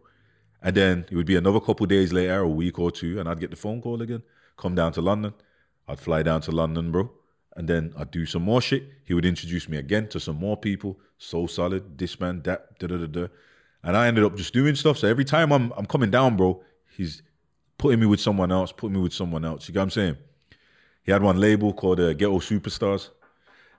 [0.62, 3.40] And then it would be another couple days later, a week or two, and I'd
[3.40, 4.24] get the phone call again.
[4.58, 5.34] Come down to London.
[5.88, 7.12] I'd fly down to London, bro.
[7.56, 8.84] And then I'd do some more shit.
[9.06, 11.00] He would introduce me again to some more people.
[11.18, 13.28] So solid, this man, that, da da da da.
[13.84, 14.98] And I ended up just doing stuff.
[14.98, 16.62] So every time I'm I'm coming down, bro,
[16.96, 17.22] he's
[17.80, 19.68] putting me with someone else, putting me with someone else.
[19.68, 20.18] You get what I'm saying?
[21.04, 23.10] He had one label called uh, Ghetto Superstars.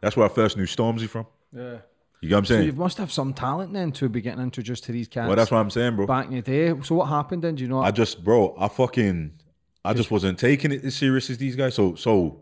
[0.00, 1.26] That's where I first knew Stormzy from.
[1.52, 1.76] Yeah.
[2.20, 2.66] You get what I'm So saying?
[2.66, 5.28] you must have some talent then to be getting introduced to these cats.
[5.28, 6.06] well, that's what I'm saying, bro.
[6.06, 6.74] back in the day.
[6.82, 7.54] So what happened then?
[7.54, 7.80] Do you know?
[7.82, 9.32] I just, bro, I fucking,
[9.84, 11.74] I just wasn't taking it as serious as these guys.
[11.74, 12.40] So, so,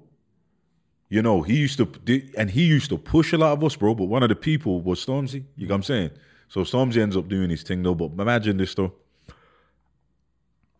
[1.11, 1.89] you know, he used to,
[2.37, 3.95] and he used to push a lot of us, bro.
[3.95, 5.45] But one of the people was Stormzy.
[5.57, 6.11] You know what I'm saying?
[6.49, 7.95] So Stormzy ends up doing his thing though.
[7.95, 8.93] But imagine this though.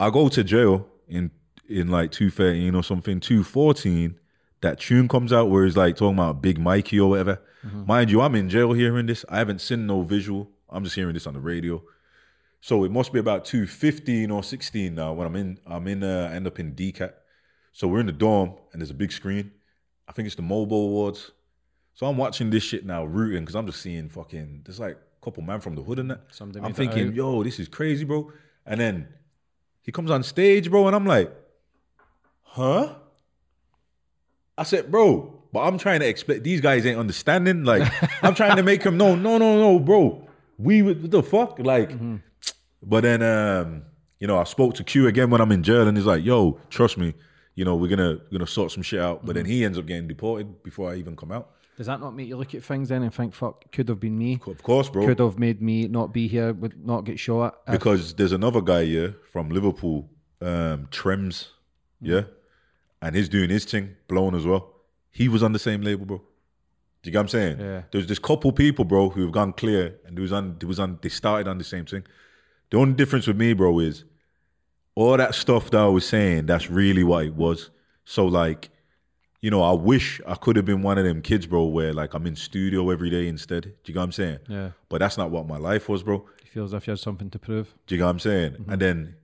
[0.01, 1.31] I go to jail in
[1.69, 4.19] in like 213 or something, 214.
[4.61, 7.41] That tune comes out where he's like talking about Big Mikey or whatever.
[7.87, 9.25] Mind you, I'm in jail hearing this.
[9.29, 10.51] I haven't seen no visual.
[10.71, 11.83] I'm just hearing this on the radio.
[12.61, 16.31] So it must be about 215 or 16 now when I'm in I'm in uh
[16.33, 17.13] end up in DCAT.
[17.73, 19.53] So we're in the dorm and there's a big screen.
[20.09, 21.31] I think it's the MOBO awards.
[21.95, 25.25] So I'm watching this shit now, rooting, because I'm just seeing fucking there's like a
[25.25, 26.23] couple man from the hood and that.
[26.31, 28.33] Something I'm thinking, yo, this is crazy, bro.
[28.65, 29.09] And then
[29.89, 31.33] he comes on stage, bro, and I'm like,
[32.43, 32.93] huh?
[34.59, 36.43] I said, bro, but I'm trying to explain.
[36.43, 37.65] These guys ain't understanding.
[37.65, 37.91] Like,
[38.23, 40.29] I'm trying to make him know, no, no, no, bro.
[40.59, 41.59] We what the fuck?
[41.59, 41.91] Like,
[42.83, 43.85] but then um,
[44.21, 46.61] you know, I spoke to Q again when I'm in jail, and he's like, yo,
[46.69, 47.15] trust me,
[47.55, 49.25] you know, we're gonna we're gonna sort some shit out.
[49.25, 51.51] But then he ends up getting deported before I even come out.
[51.79, 54.19] Does that not make you look at things then and think, "Fuck, could have been
[54.19, 54.41] me.
[54.45, 55.07] Of course, bro.
[55.07, 58.61] Could have made me not be here, would not get shot." if- because there's another
[58.61, 60.11] guy here from Liverpool,
[60.43, 61.51] um, Trems,
[62.01, 62.23] yeah,
[63.01, 64.75] and he's doing his thing, blown as well.
[65.13, 66.17] He was on the same label, bro.
[66.19, 66.25] Do
[67.05, 67.61] you get what I'm saying?
[67.61, 67.83] Yeah.
[67.93, 70.81] There's this couple people, bro, who have gone clear, and they was on, they was
[70.81, 72.03] on, they started on the same thing.
[72.71, 74.03] The only difference with me, bro, is
[74.97, 76.47] all that stuff that I was saying.
[76.47, 77.71] That's really what it was.
[78.05, 78.71] So like,
[79.41, 82.15] you know, I wish I could have been one of them kids, bro, where like
[82.15, 83.63] I'm in studio every day instead.
[83.63, 84.39] Do you get what I'm saying?
[84.49, 86.27] yeah, But that's not what my life was, bro.
[86.45, 87.75] you feel as if you had something to prove.
[87.87, 88.53] Do you get what I'm saying?
[88.53, 88.71] Mm-hmm.
[88.73, 89.17] And then,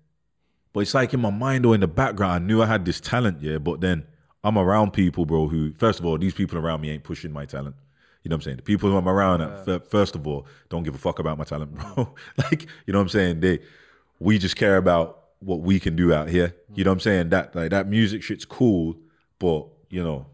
[0.73, 3.01] but it's like in my mind or in the background, I knew I had this
[3.01, 3.59] talent, yeah.
[3.59, 4.07] But then
[4.45, 7.45] I'm around people, bro, who, first of all, these people around me ain't pushing my
[7.47, 7.75] talent.
[8.23, 8.57] You know what I'm saying?
[8.59, 11.45] The people who I'm around, at, first of all, don't give a fuck about my
[11.45, 12.15] talent, bro.
[12.39, 13.41] like, you know what I'm saying?
[13.41, 13.59] They,
[14.19, 16.55] we just care about what we can do out here.
[16.75, 17.29] You know what I'm saying?
[17.31, 18.97] That like that music shit's cool,
[19.39, 20.27] but you know,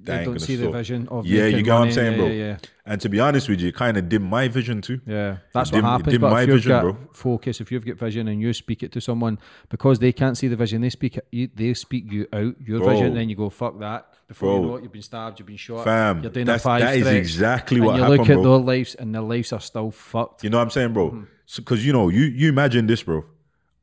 [0.00, 1.92] They don't see the vision of Yeah, you get what I'm money.
[1.92, 2.26] saying, yeah, bro.
[2.28, 2.56] Yeah, yeah.
[2.90, 5.00] And to be honest with you, it kind of dimmed my vision too.
[5.06, 6.12] Yeah, that's what dim- it happens.
[6.12, 6.96] dimmed But my if vision, got bro.
[7.12, 9.38] focus, if you've got vision and you speak it to someone
[9.74, 12.88] because they can't see the vision, they speak it, they speak you out your Bro.
[12.90, 14.06] vision, and then you go fuck that.
[14.28, 16.68] Before you know it, you've been stabbed, you've been shot, Fam, you're doing that's- a
[16.70, 18.42] five that is stretch, exactly and what you happened, look at bro.
[18.44, 20.44] their lives, and their lives are still fucked.
[20.44, 21.10] You know what I'm saying, bro?
[21.10, 21.22] Hmm.
[21.56, 23.24] Because you know, you you imagine this, bro.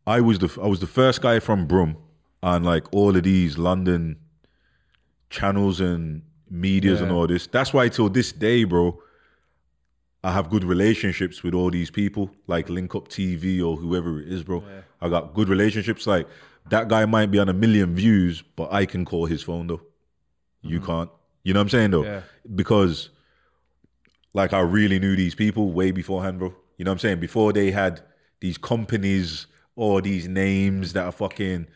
[0.07, 1.98] I was the I was the first guy from Brum
[2.41, 4.18] and like all of these London
[5.30, 7.47] channels and medias and all this.
[7.47, 8.99] That's why till this day, bro,
[10.23, 14.27] I have good relationships with all these people, like Link Up TV or whoever it
[14.27, 14.64] is, bro.
[15.02, 16.07] I got good relationships.
[16.07, 16.27] Like
[16.69, 19.81] that guy might be on a million views, but I can call his phone though.
[20.61, 20.85] You mm-hmm.
[20.88, 21.10] can't.
[21.43, 22.03] You know what I'm saying though?
[22.03, 22.22] Yeah.
[22.56, 23.10] Because
[24.34, 26.53] like I really knew these people way beforehand, bro.
[26.77, 27.19] You know what I'm saying?
[27.19, 28.02] Before they had
[28.39, 31.68] these companies or these names that are fucking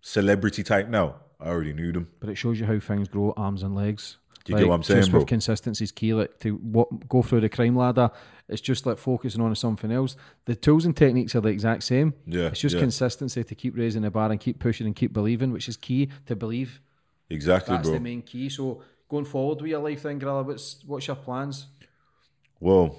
[0.00, 1.16] celebrity type now.
[1.40, 2.08] I already knew them.
[2.20, 4.18] But it shows you how things grow, arms and legs.
[4.44, 5.20] Do you get what I'm saying, just bro?
[5.20, 6.14] with consistency is key.
[6.14, 8.10] Like to what go through the crime ladder,
[8.48, 10.16] it's just like focusing on something else.
[10.46, 12.14] The tools and techniques are the exact same.
[12.26, 12.80] Yeah, it's just yeah.
[12.80, 16.08] consistency to keep raising the bar and keep pushing and keep believing, which is key
[16.26, 16.80] to believe.
[17.28, 17.98] Exactly, That's bro.
[17.98, 18.48] the main key.
[18.48, 21.66] So going forward with your life, then, G Rilla, what's what's your plans?
[22.58, 22.98] Well,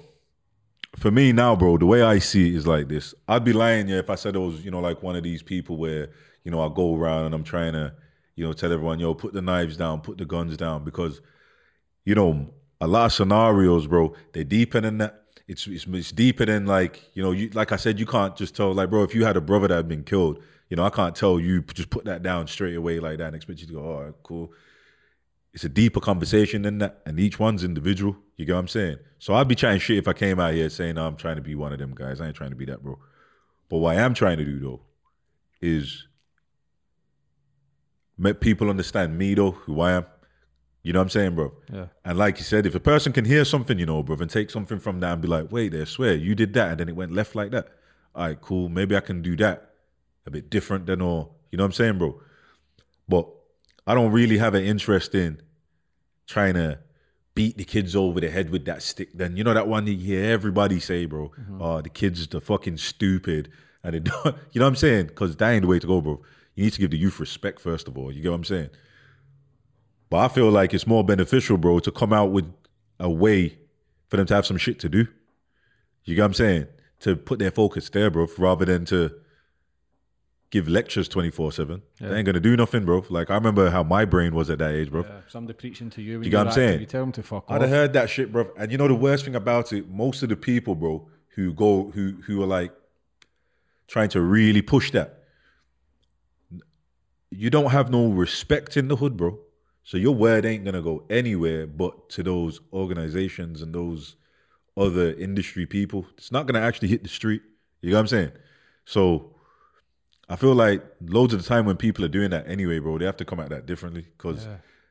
[0.96, 3.14] for me now, bro, the way I see it is like this.
[3.28, 5.42] I'd be lying, yeah, if I said I was, you know, like one of these
[5.42, 6.10] people where,
[6.44, 7.92] you know, I go around and I'm trying to,
[8.40, 11.20] you know, tell everyone, yo, put the knives down, put the guns down, because,
[12.04, 12.48] you know,
[12.80, 15.22] a lot of scenarios, bro, they're deeper than that.
[15.46, 18.56] It's, it's it's deeper than like, you know, you like I said, you can't just
[18.56, 20.90] tell like, bro, if you had a brother that had been killed, you know, I
[20.90, 23.72] can't tell you just put that down straight away like that and expect you to
[23.74, 24.52] go, all right, cool
[25.52, 28.16] it's a deeper conversation than that, and each one's individual.
[28.36, 28.98] You get what I'm saying?
[29.18, 31.54] So I'd be trying shit if I came out here saying I'm trying to be
[31.54, 32.20] one of them guys.
[32.20, 32.98] I ain't trying to be that, bro.
[33.68, 34.80] But what I am trying to do though
[35.60, 36.06] is
[38.20, 40.06] make people understand me though, who I am.
[40.82, 41.52] You know what I'm saying, bro?
[41.72, 41.86] Yeah.
[42.04, 44.50] And like you said, if a person can hear something, you know, bro, and take
[44.50, 46.96] something from that and be like, wait, I swear, you did that and then it
[46.96, 47.68] went left like that.
[48.14, 48.68] All right, cool.
[48.68, 49.72] Maybe I can do that
[50.26, 51.36] a bit different than all.
[51.50, 52.20] You know what I'm saying, bro?
[53.08, 53.28] But
[53.86, 55.42] I don't really have an interest in
[56.26, 56.78] trying to
[57.34, 59.10] beat the kids over the head with that stick.
[59.14, 61.62] Then you know that one you hear everybody say, bro, mm-hmm.
[61.62, 63.50] oh, the kids are fucking stupid.
[63.82, 65.06] And don't, you know what I'm saying?
[65.06, 66.20] Because that ain't the way to go, bro.
[66.60, 68.12] You need to give the youth respect, first of all.
[68.12, 68.68] You get what I'm saying?
[70.10, 72.52] But I feel like it's more beneficial, bro, to come out with
[72.98, 73.58] a way
[74.08, 75.06] for them to have some shit to do.
[76.04, 76.66] You get what I'm saying?
[77.00, 79.10] To put their focus there, bro, rather than to
[80.50, 81.80] give lectures 24 7.
[81.98, 83.06] They ain't gonna do nothing, bro.
[83.08, 85.04] Like I remember how my brain was at that age, bro.
[85.04, 86.18] Yeah, somebody preaching to you.
[86.18, 86.80] When You get what I'm saying?
[86.80, 87.60] You tell them to fuck I'd off.
[87.62, 88.50] have heard that shit, bro.
[88.58, 91.90] And you know the worst thing about it, most of the people, bro, who go
[91.92, 92.72] who who are like
[93.86, 95.19] trying to really push that,
[97.30, 99.38] you don't have no respect in the hood, bro.
[99.84, 104.16] So your word ain't gonna go anywhere but to those organizations and those
[104.76, 106.06] other industry people.
[106.16, 107.42] It's not gonna actually hit the street.
[107.80, 108.32] You know what I'm saying?
[108.84, 109.34] So
[110.28, 113.06] I feel like loads of the time when people are doing that anyway, bro, they
[113.06, 114.46] have to come at that differently because.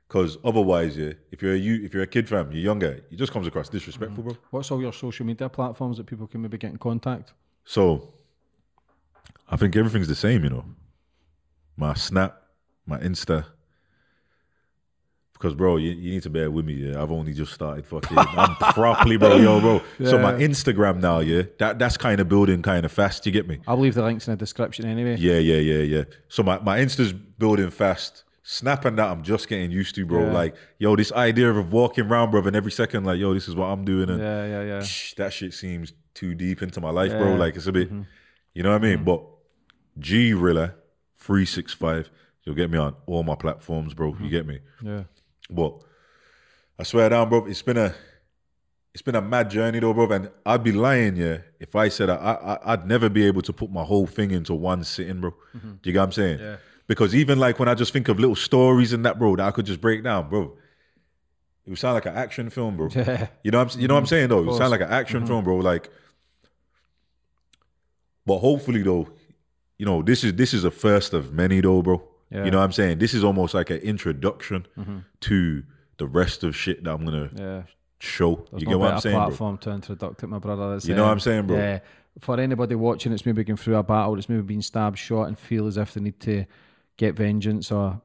[0.09, 3.15] Cause otherwise, yeah, if you're a you, if you're a kid fam, you're younger, it
[3.15, 4.27] just comes across disrespectful, mm.
[4.29, 4.37] bro.
[4.49, 7.33] What's all your social media platforms that people can maybe get in contact?
[7.63, 8.11] So
[9.47, 10.65] I think everything's the same, you know.
[11.79, 12.41] My Snap,
[12.85, 13.45] my Insta.
[15.31, 17.01] Because bro, you, you need to bear with me, yeah.
[17.01, 19.81] I've only just started fucking I'm properly, bro, yo, bro.
[20.05, 23.47] So my Instagram now, yeah, that that's kind of building kind of fast, you get
[23.47, 23.59] me?
[23.65, 25.15] I'll leave the links in the description anyway.
[25.15, 26.03] Yeah, yeah, yeah, yeah.
[26.27, 28.25] So my, my Insta's building fast.
[28.43, 30.25] Snap and that I'm just getting used to, bro.
[30.25, 30.33] Yeah.
[30.33, 33.55] Like, yo, this idea of walking around, bro, and every second, like, yo, this is
[33.55, 34.09] what I'm doing.
[34.09, 34.63] And yeah, yeah.
[34.63, 34.81] yeah.
[34.81, 37.19] Shh, that shit seems too deep into my life, bro.
[37.19, 37.25] Yeah.
[37.27, 37.39] Mm-hmm.
[37.39, 37.89] Like it's a bit,
[38.53, 39.05] you know what I mean?
[39.05, 39.23] But
[39.99, 40.73] G Rilla
[41.19, 42.09] three six five,
[42.43, 44.13] you'll get me on all my platforms, bro.
[44.13, 44.23] Mm-hmm.
[44.23, 44.59] You get me?
[44.83, 45.03] yeah.
[45.49, 45.75] But
[46.77, 47.93] I swear down, bro, it's been a,
[48.93, 50.09] it's been a mad journey though, bro.
[50.11, 53.53] And I'd be lying, yeah, if I said I, I I'd never be able to
[53.53, 55.33] put my whole thing into one sitting, bro.
[55.53, 56.37] Do you get what I'm saying?
[56.37, 56.45] Mm-hmm.
[56.45, 56.57] Yeah.
[56.87, 59.51] Because even like when I just think of little stories and that, bro, that I
[59.51, 60.57] could just break down, bro.
[61.65, 62.89] It would sound like an action film, bro.
[62.95, 63.27] Yeah.
[63.43, 64.39] You know what I'm, you know what I'm saying though?
[64.39, 65.57] It would sound like an action film, bro.
[65.57, 65.91] Like,
[68.25, 69.07] but hopefully though,
[69.79, 72.03] you know, this is this is a first of many though, bro.
[72.29, 72.45] Yeah.
[72.45, 72.99] You know what I'm saying?
[72.99, 74.99] This is almost like an introduction mm-hmm.
[75.21, 75.63] to
[75.97, 77.63] the rest of shit that I'm gonna Yeah.
[77.99, 78.45] show.
[78.51, 79.27] There's you no get what I'm saying, bro?
[79.27, 80.79] platform to introduce it, my brother.
[80.83, 81.57] You know what I'm saying, bro?
[81.57, 81.79] Yeah.
[82.19, 85.39] For anybody watching, it's maybe going through a battle, it's maybe been stabbed, shot, and
[85.39, 86.45] feel as if they need to
[86.97, 88.01] get vengeance or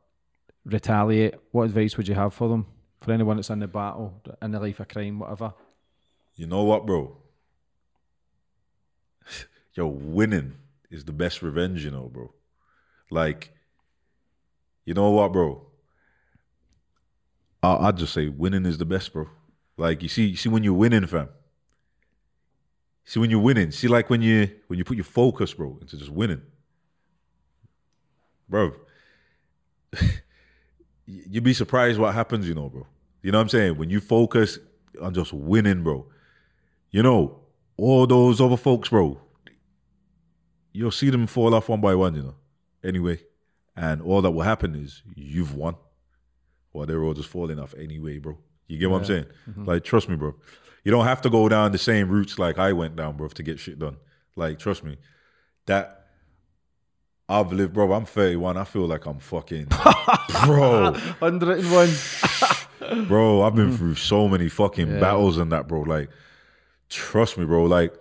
[0.65, 1.35] retaliate.
[1.51, 2.67] What advice would you have for them?
[3.01, 5.53] For anyone that's in the battle, in the life of crime, whatever.
[6.37, 7.17] You know what, bro?
[9.75, 10.55] You're winning
[10.95, 12.33] is the best revenge, you know, bro.
[13.11, 13.51] Like,
[14.85, 15.67] you know what, bro?
[17.63, 19.29] I I'd just say winning is the best, bro.
[19.77, 21.29] Like, you see, you see when you're winning, fam.
[23.05, 23.71] See when you're winning.
[23.71, 26.43] See, like when you when you put your focus, bro, into just winning,
[28.49, 28.73] bro.
[31.07, 32.87] You'd be surprised what happens, you know, bro.
[33.23, 33.77] You know what I'm saying?
[33.77, 34.59] When you focus
[35.03, 36.07] on just winning, bro,
[36.91, 37.41] you know,
[37.77, 39.21] all those other folks, bro,
[40.75, 42.35] you'll see them fall off one by one, you know.
[42.85, 43.21] Anyway.
[43.77, 45.77] And all that will happen is you've won.
[46.73, 48.39] Or they're all just falling off anyway, bro.
[48.67, 49.27] You get what I'm saying?
[49.49, 49.65] Mm-hmm.
[49.65, 50.35] Like, trust me, bro.
[50.85, 53.43] You don't have to go down the same routes like I went down, bro, to
[53.43, 53.97] get shit done.
[54.37, 54.97] Like, trust me.
[55.67, 56.07] That
[57.29, 57.93] I've lived, bro.
[57.93, 58.57] I'm 31.
[58.57, 59.67] I feel like I'm fucking,
[60.45, 60.93] bro.
[61.21, 63.07] 101.
[63.07, 63.43] bro.
[63.43, 65.83] I've been through so many fucking battles and that, bro.
[65.83, 66.11] Like,
[66.89, 67.65] trust me, bro.
[67.65, 67.95] Like,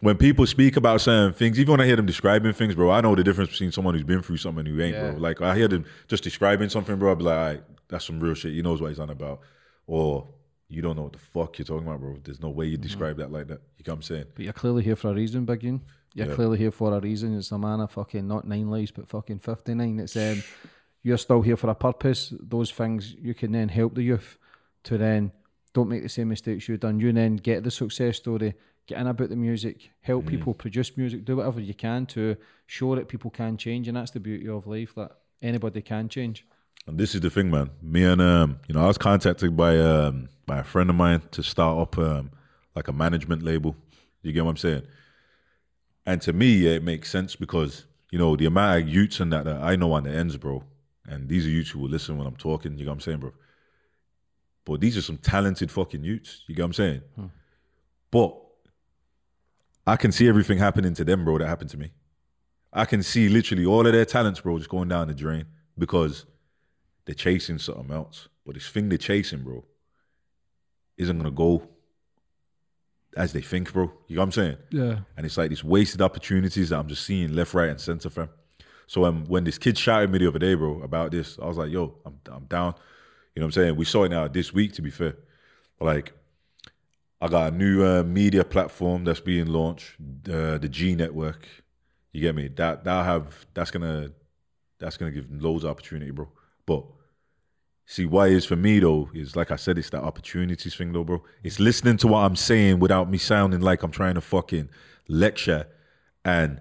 [0.00, 3.00] when people speak about certain things, even when I hear them describing things, bro, I
[3.00, 5.10] know the difference between someone who's been through something and who ain't, Yeah.
[5.12, 5.18] bro.
[5.20, 7.10] Like, I hear them just describing something, bro.
[7.10, 8.52] I'll be like, all right, that's some real shit.
[8.52, 9.40] He knows what he's on about.
[9.86, 10.28] Or
[10.68, 12.16] you don't know what the fuck you're talking about, bro.
[12.22, 13.60] There's no way you describe that like that.
[13.78, 14.24] You know what I'm saying?
[14.34, 15.80] But you're clearly here for a reason, Big Ian.
[16.14, 16.34] You're Yeah.
[16.34, 17.36] clearly here for a reason.
[17.36, 19.98] It's a man of fucking not nine lives, but fucking 59.
[20.00, 20.42] It's um,
[21.02, 22.32] you're still here for a purpose.
[22.40, 24.38] Those things you can then help the youth
[24.84, 25.32] to then
[25.74, 27.00] don't make the same mistakes you've done.
[27.00, 28.54] You then get the success story,
[28.88, 32.36] get in about the music, help people produce music, do whatever you can to
[32.66, 33.86] show that people can change.
[33.86, 35.12] And that's the beauty of life that
[35.42, 36.44] anybody can change.
[36.86, 37.70] And this is the thing, man.
[37.82, 41.22] Me and um, you know, I was contacted by um by a friend of mine
[41.32, 42.30] to start up um
[42.74, 43.76] like a management label.
[44.22, 44.82] You get what I'm saying?
[46.06, 49.30] And to me, yeah, it makes sense because you know the amount of youths and
[49.34, 50.64] that, that I know on the ends, bro.
[51.06, 52.78] And these are youths who will listen when I'm talking.
[52.78, 53.32] You know what I'm saying, bro?
[54.64, 56.44] But these are some talented fucking youths.
[56.46, 57.02] You get what I'm saying?
[58.10, 58.36] But
[59.88, 61.38] I can see everything happening to them, bro.
[61.38, 61.92] That happened to me.
[62.70, 65.46] I can see literally all of their talents, bro, just going down the drain
[65.78, 66.26] because
[67.06, 68.28] they're chasing something else.
[68.44, 69.64] But this thing they're chasing, bro,
[70.98, 71.66] isn't gonna go
[73.16, 73.90] as they think, bro.
[74.08, 74.56] You know what I'm saying?
[74.70, 74.98] Yeah.
[75.16, 78.28] And it's like these wasted opportunities that I'm just seeing left, right, and center, fam.
[78.86, 81.56] So um, when this kid shouted me the other day, bro, about this, I was
[81.56, 82.74] like, yo, I'm I'm down.
[83.34, 83.76] You know what I'm saying?
[83.76, 85.16] We saw it now this week, to be fair.
[85.80, 86.12] Like,
[87.20, 89.96] I got a new uh, media platform that's being launched,
[90.30, 91.48] uh, the G Network.
[92.12, 92.48] You get me?
[92.48, 94.12] That that have that's gonna
[94.78, 96.28] that's gonna give loads of opportunity, bro.
[96.64, 96.84] But
[97.86, 101.04] see, why is for me though is like I said, it's that opportunities thing, though,
[101.04, 101.22] bro.
[101.42, 104.68] It's listening to what I'm saying without me sounding like I'm trying to fucking
[105.08, 105.66] lecture
[106.24, 106.60] and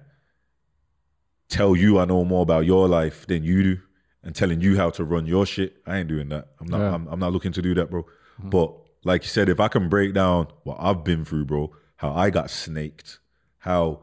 [1.49, 3.77] tell you I know more about your life than you do
[4.23, 5.77] and telling you how to run your shit.
[5.85, 6.47] I ain't doing that.
[6.59, 6.79] I'm not.
[6.79, 6.93] Yeah.
[6.95, 8.05] I'm, I'm not looking to do that, bro.
[8.39, 12.14] But like you said, if I can break down what I've been through, bro, how
[12.14, 13.19] I got snaked,
[13.60, 14.02] how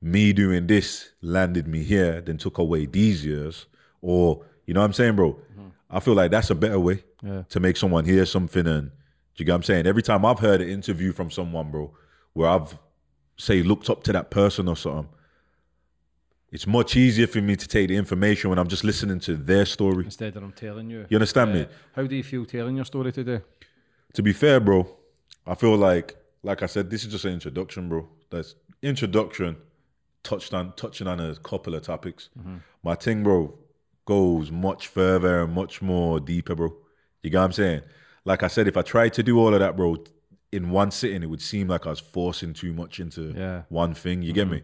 [0.00, 3.66] me doing this landed me here, then took away these years,
[4.00, 5.32] or you know what I'm saying, bro.
[5.32, 5.68] Mm-hmm.
[5.90, 7.42] I feel like that's a better way Yeah.
[7.48, 8.66] to make someone hear something.
[8.66, 8.94] And do
[9.36, 9.86] you get what I'm saying?
[9.86, 11.92] Every time I've heard an interview from someone, bro,
[12.32, 12.76] where I've
[13.36, 15.08] say looked up to that person or something,
[16.50, 19.66] it's much easier for me to take the information when I'm just listening to their
[19.66, 20.04] story.
[20.04, 21.04] Instead of them telling you.
[21.08, 21.66] You understand me?
[21.94, 23.40] How do you feel telling your story today?
[24.16, 24.88] To be fair, bro,
[25.46, 28.08] I feel like, like I said, this is just an introduction, bro.
[28.30, 29.58] That's introduction,
[30.22, 32.30] touched on, touching on a couple of topics.
[32.38, 32.56] Mm-hmm.
[32.82, 33.58] My thing, bro,
[34.06, 36.74] goes much further and much more deeper, bro.
[37.22, 37.82] You get what I'm saying?
[38.24, 39.98] Like I said, if I tried to do all of that, bro,
[40.50, 43.64] in one sitting, it would seem like I was forcing too much into Yeah.
[43.68, 44.22] one thing.
[44.22, 44.54] You get mm-hmm.
[44.54, 44.62] me?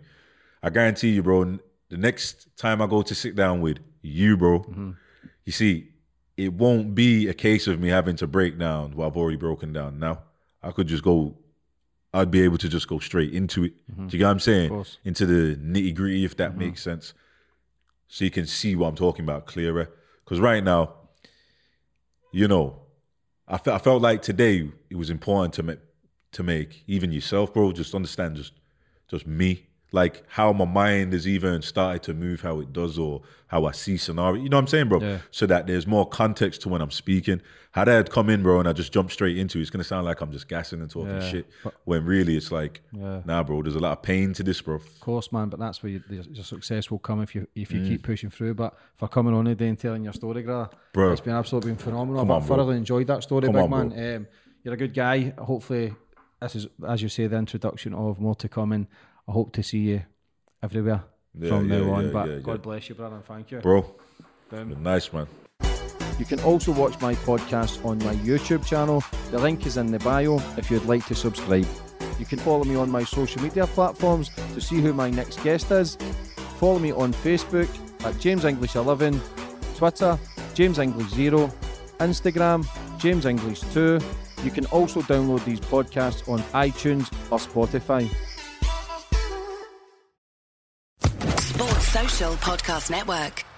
[0.63, 1.59] I guarantee you, bro.
[1.91, 4.91] The next time I go to sit down with you, bro, mm-hmm.
[5.45, 5.92] you see,
[6.37, 9.73] it won't be a case of me having to break down what I've already broken
[9.73, 9.99] down.
[9.99, 10.23] Now,
[10.63, 11.37] I could just go.
[12.15, 13.87] I'd be able to just go straight into it.
[13.87, 14.09] Do mm-hmm.
[14.11, 14.69] you get what I'm saying?
[14.69, 14.99] course.
[15.03, 16.61] Into the nitty gritty, if that mm-hmm.
[16.61, 17.15] makes sense.
[18.09, 19.91] So you can see what I'm talking about clearer.
[20.23, 20.95] Because right now,
[22.33, 22.83] you know,
[23.49, 25.79] I fe- I felt like today it was important to make
[26.33, 28.53] to make even yourself, bro, just understand just
[29.09, 29.69] just me.
[29.95, 33.73] Like how my mind has even started to move how it does or how I
[33.73, 34.43] see scenario.
[34.43, 35.01] You know what I'm saying, bro?
[35.01, 35.19] Yeah.
[35.31, 37.43] So that there's more context to when I'm speaking.
[37.73, 39.85] Had I had come in, bro, and I just jumped straight into it, it's gonna
[39.85, 41.47] sound like I'm just gassing and talking Yeah, shit.
[41.63, 43.21] but- When really it's like, Yeah.
[43.27, 44.77] nah, bro, there's a lot of pain to this, bro.
[44.77, 47.81] Of course, man, but that's where you, your, success will come if you if you
[47.81, 47.89] Mm.
[47.89, 48.55] keep pushing through.
[48.55, 51.13] But for coming on today and telling your story, Gra, Bro.
[51.13, 52.31] it's been absolutely been phenomenal.
[52.33, 54.17] I've thoroughly enjoyed that story, Come big on, man.
[54.17, 54.27] Um,
[54.65, 55.35] you're a good guy.
[55.39, 55.95] Hopefully,
[56.41, 58.87] this is as you say the introduction of more to come, and
[59.29, 60.03] I hope to see you
[60.63, 61.05] everywhere
[61.39, 62.05] Yeah, from yeah, now on.
[62.07, 63.59] yeah, but yeah, God bless you, brother, and thank you.
[63.61, 63.95] Bro,
[64.81, 65.27] nice man.
[66.19, 69.03] You can also watch my podcast on my YouTube channel.
[69.31, 71.67] The link is in the bio if you'd like to subscribe.
[72.19, 75.71] You can follow me on my social media platforms to see who my next guest
[75.71, 75.97] is.
[76.59, 77.69] Follow me on Facebook
[78.05, 79.21] at James English 11,
[79.77, 80.19] Twitter
[80.55, 81.51] James English 0,
[81.99, 82.67] Instagram
[82.99, 83.99] James English 2.
[84.45, 88.09] You can also download these podcasts on iTunes or Spotify.
[92.37, 93.52] Podcast Network.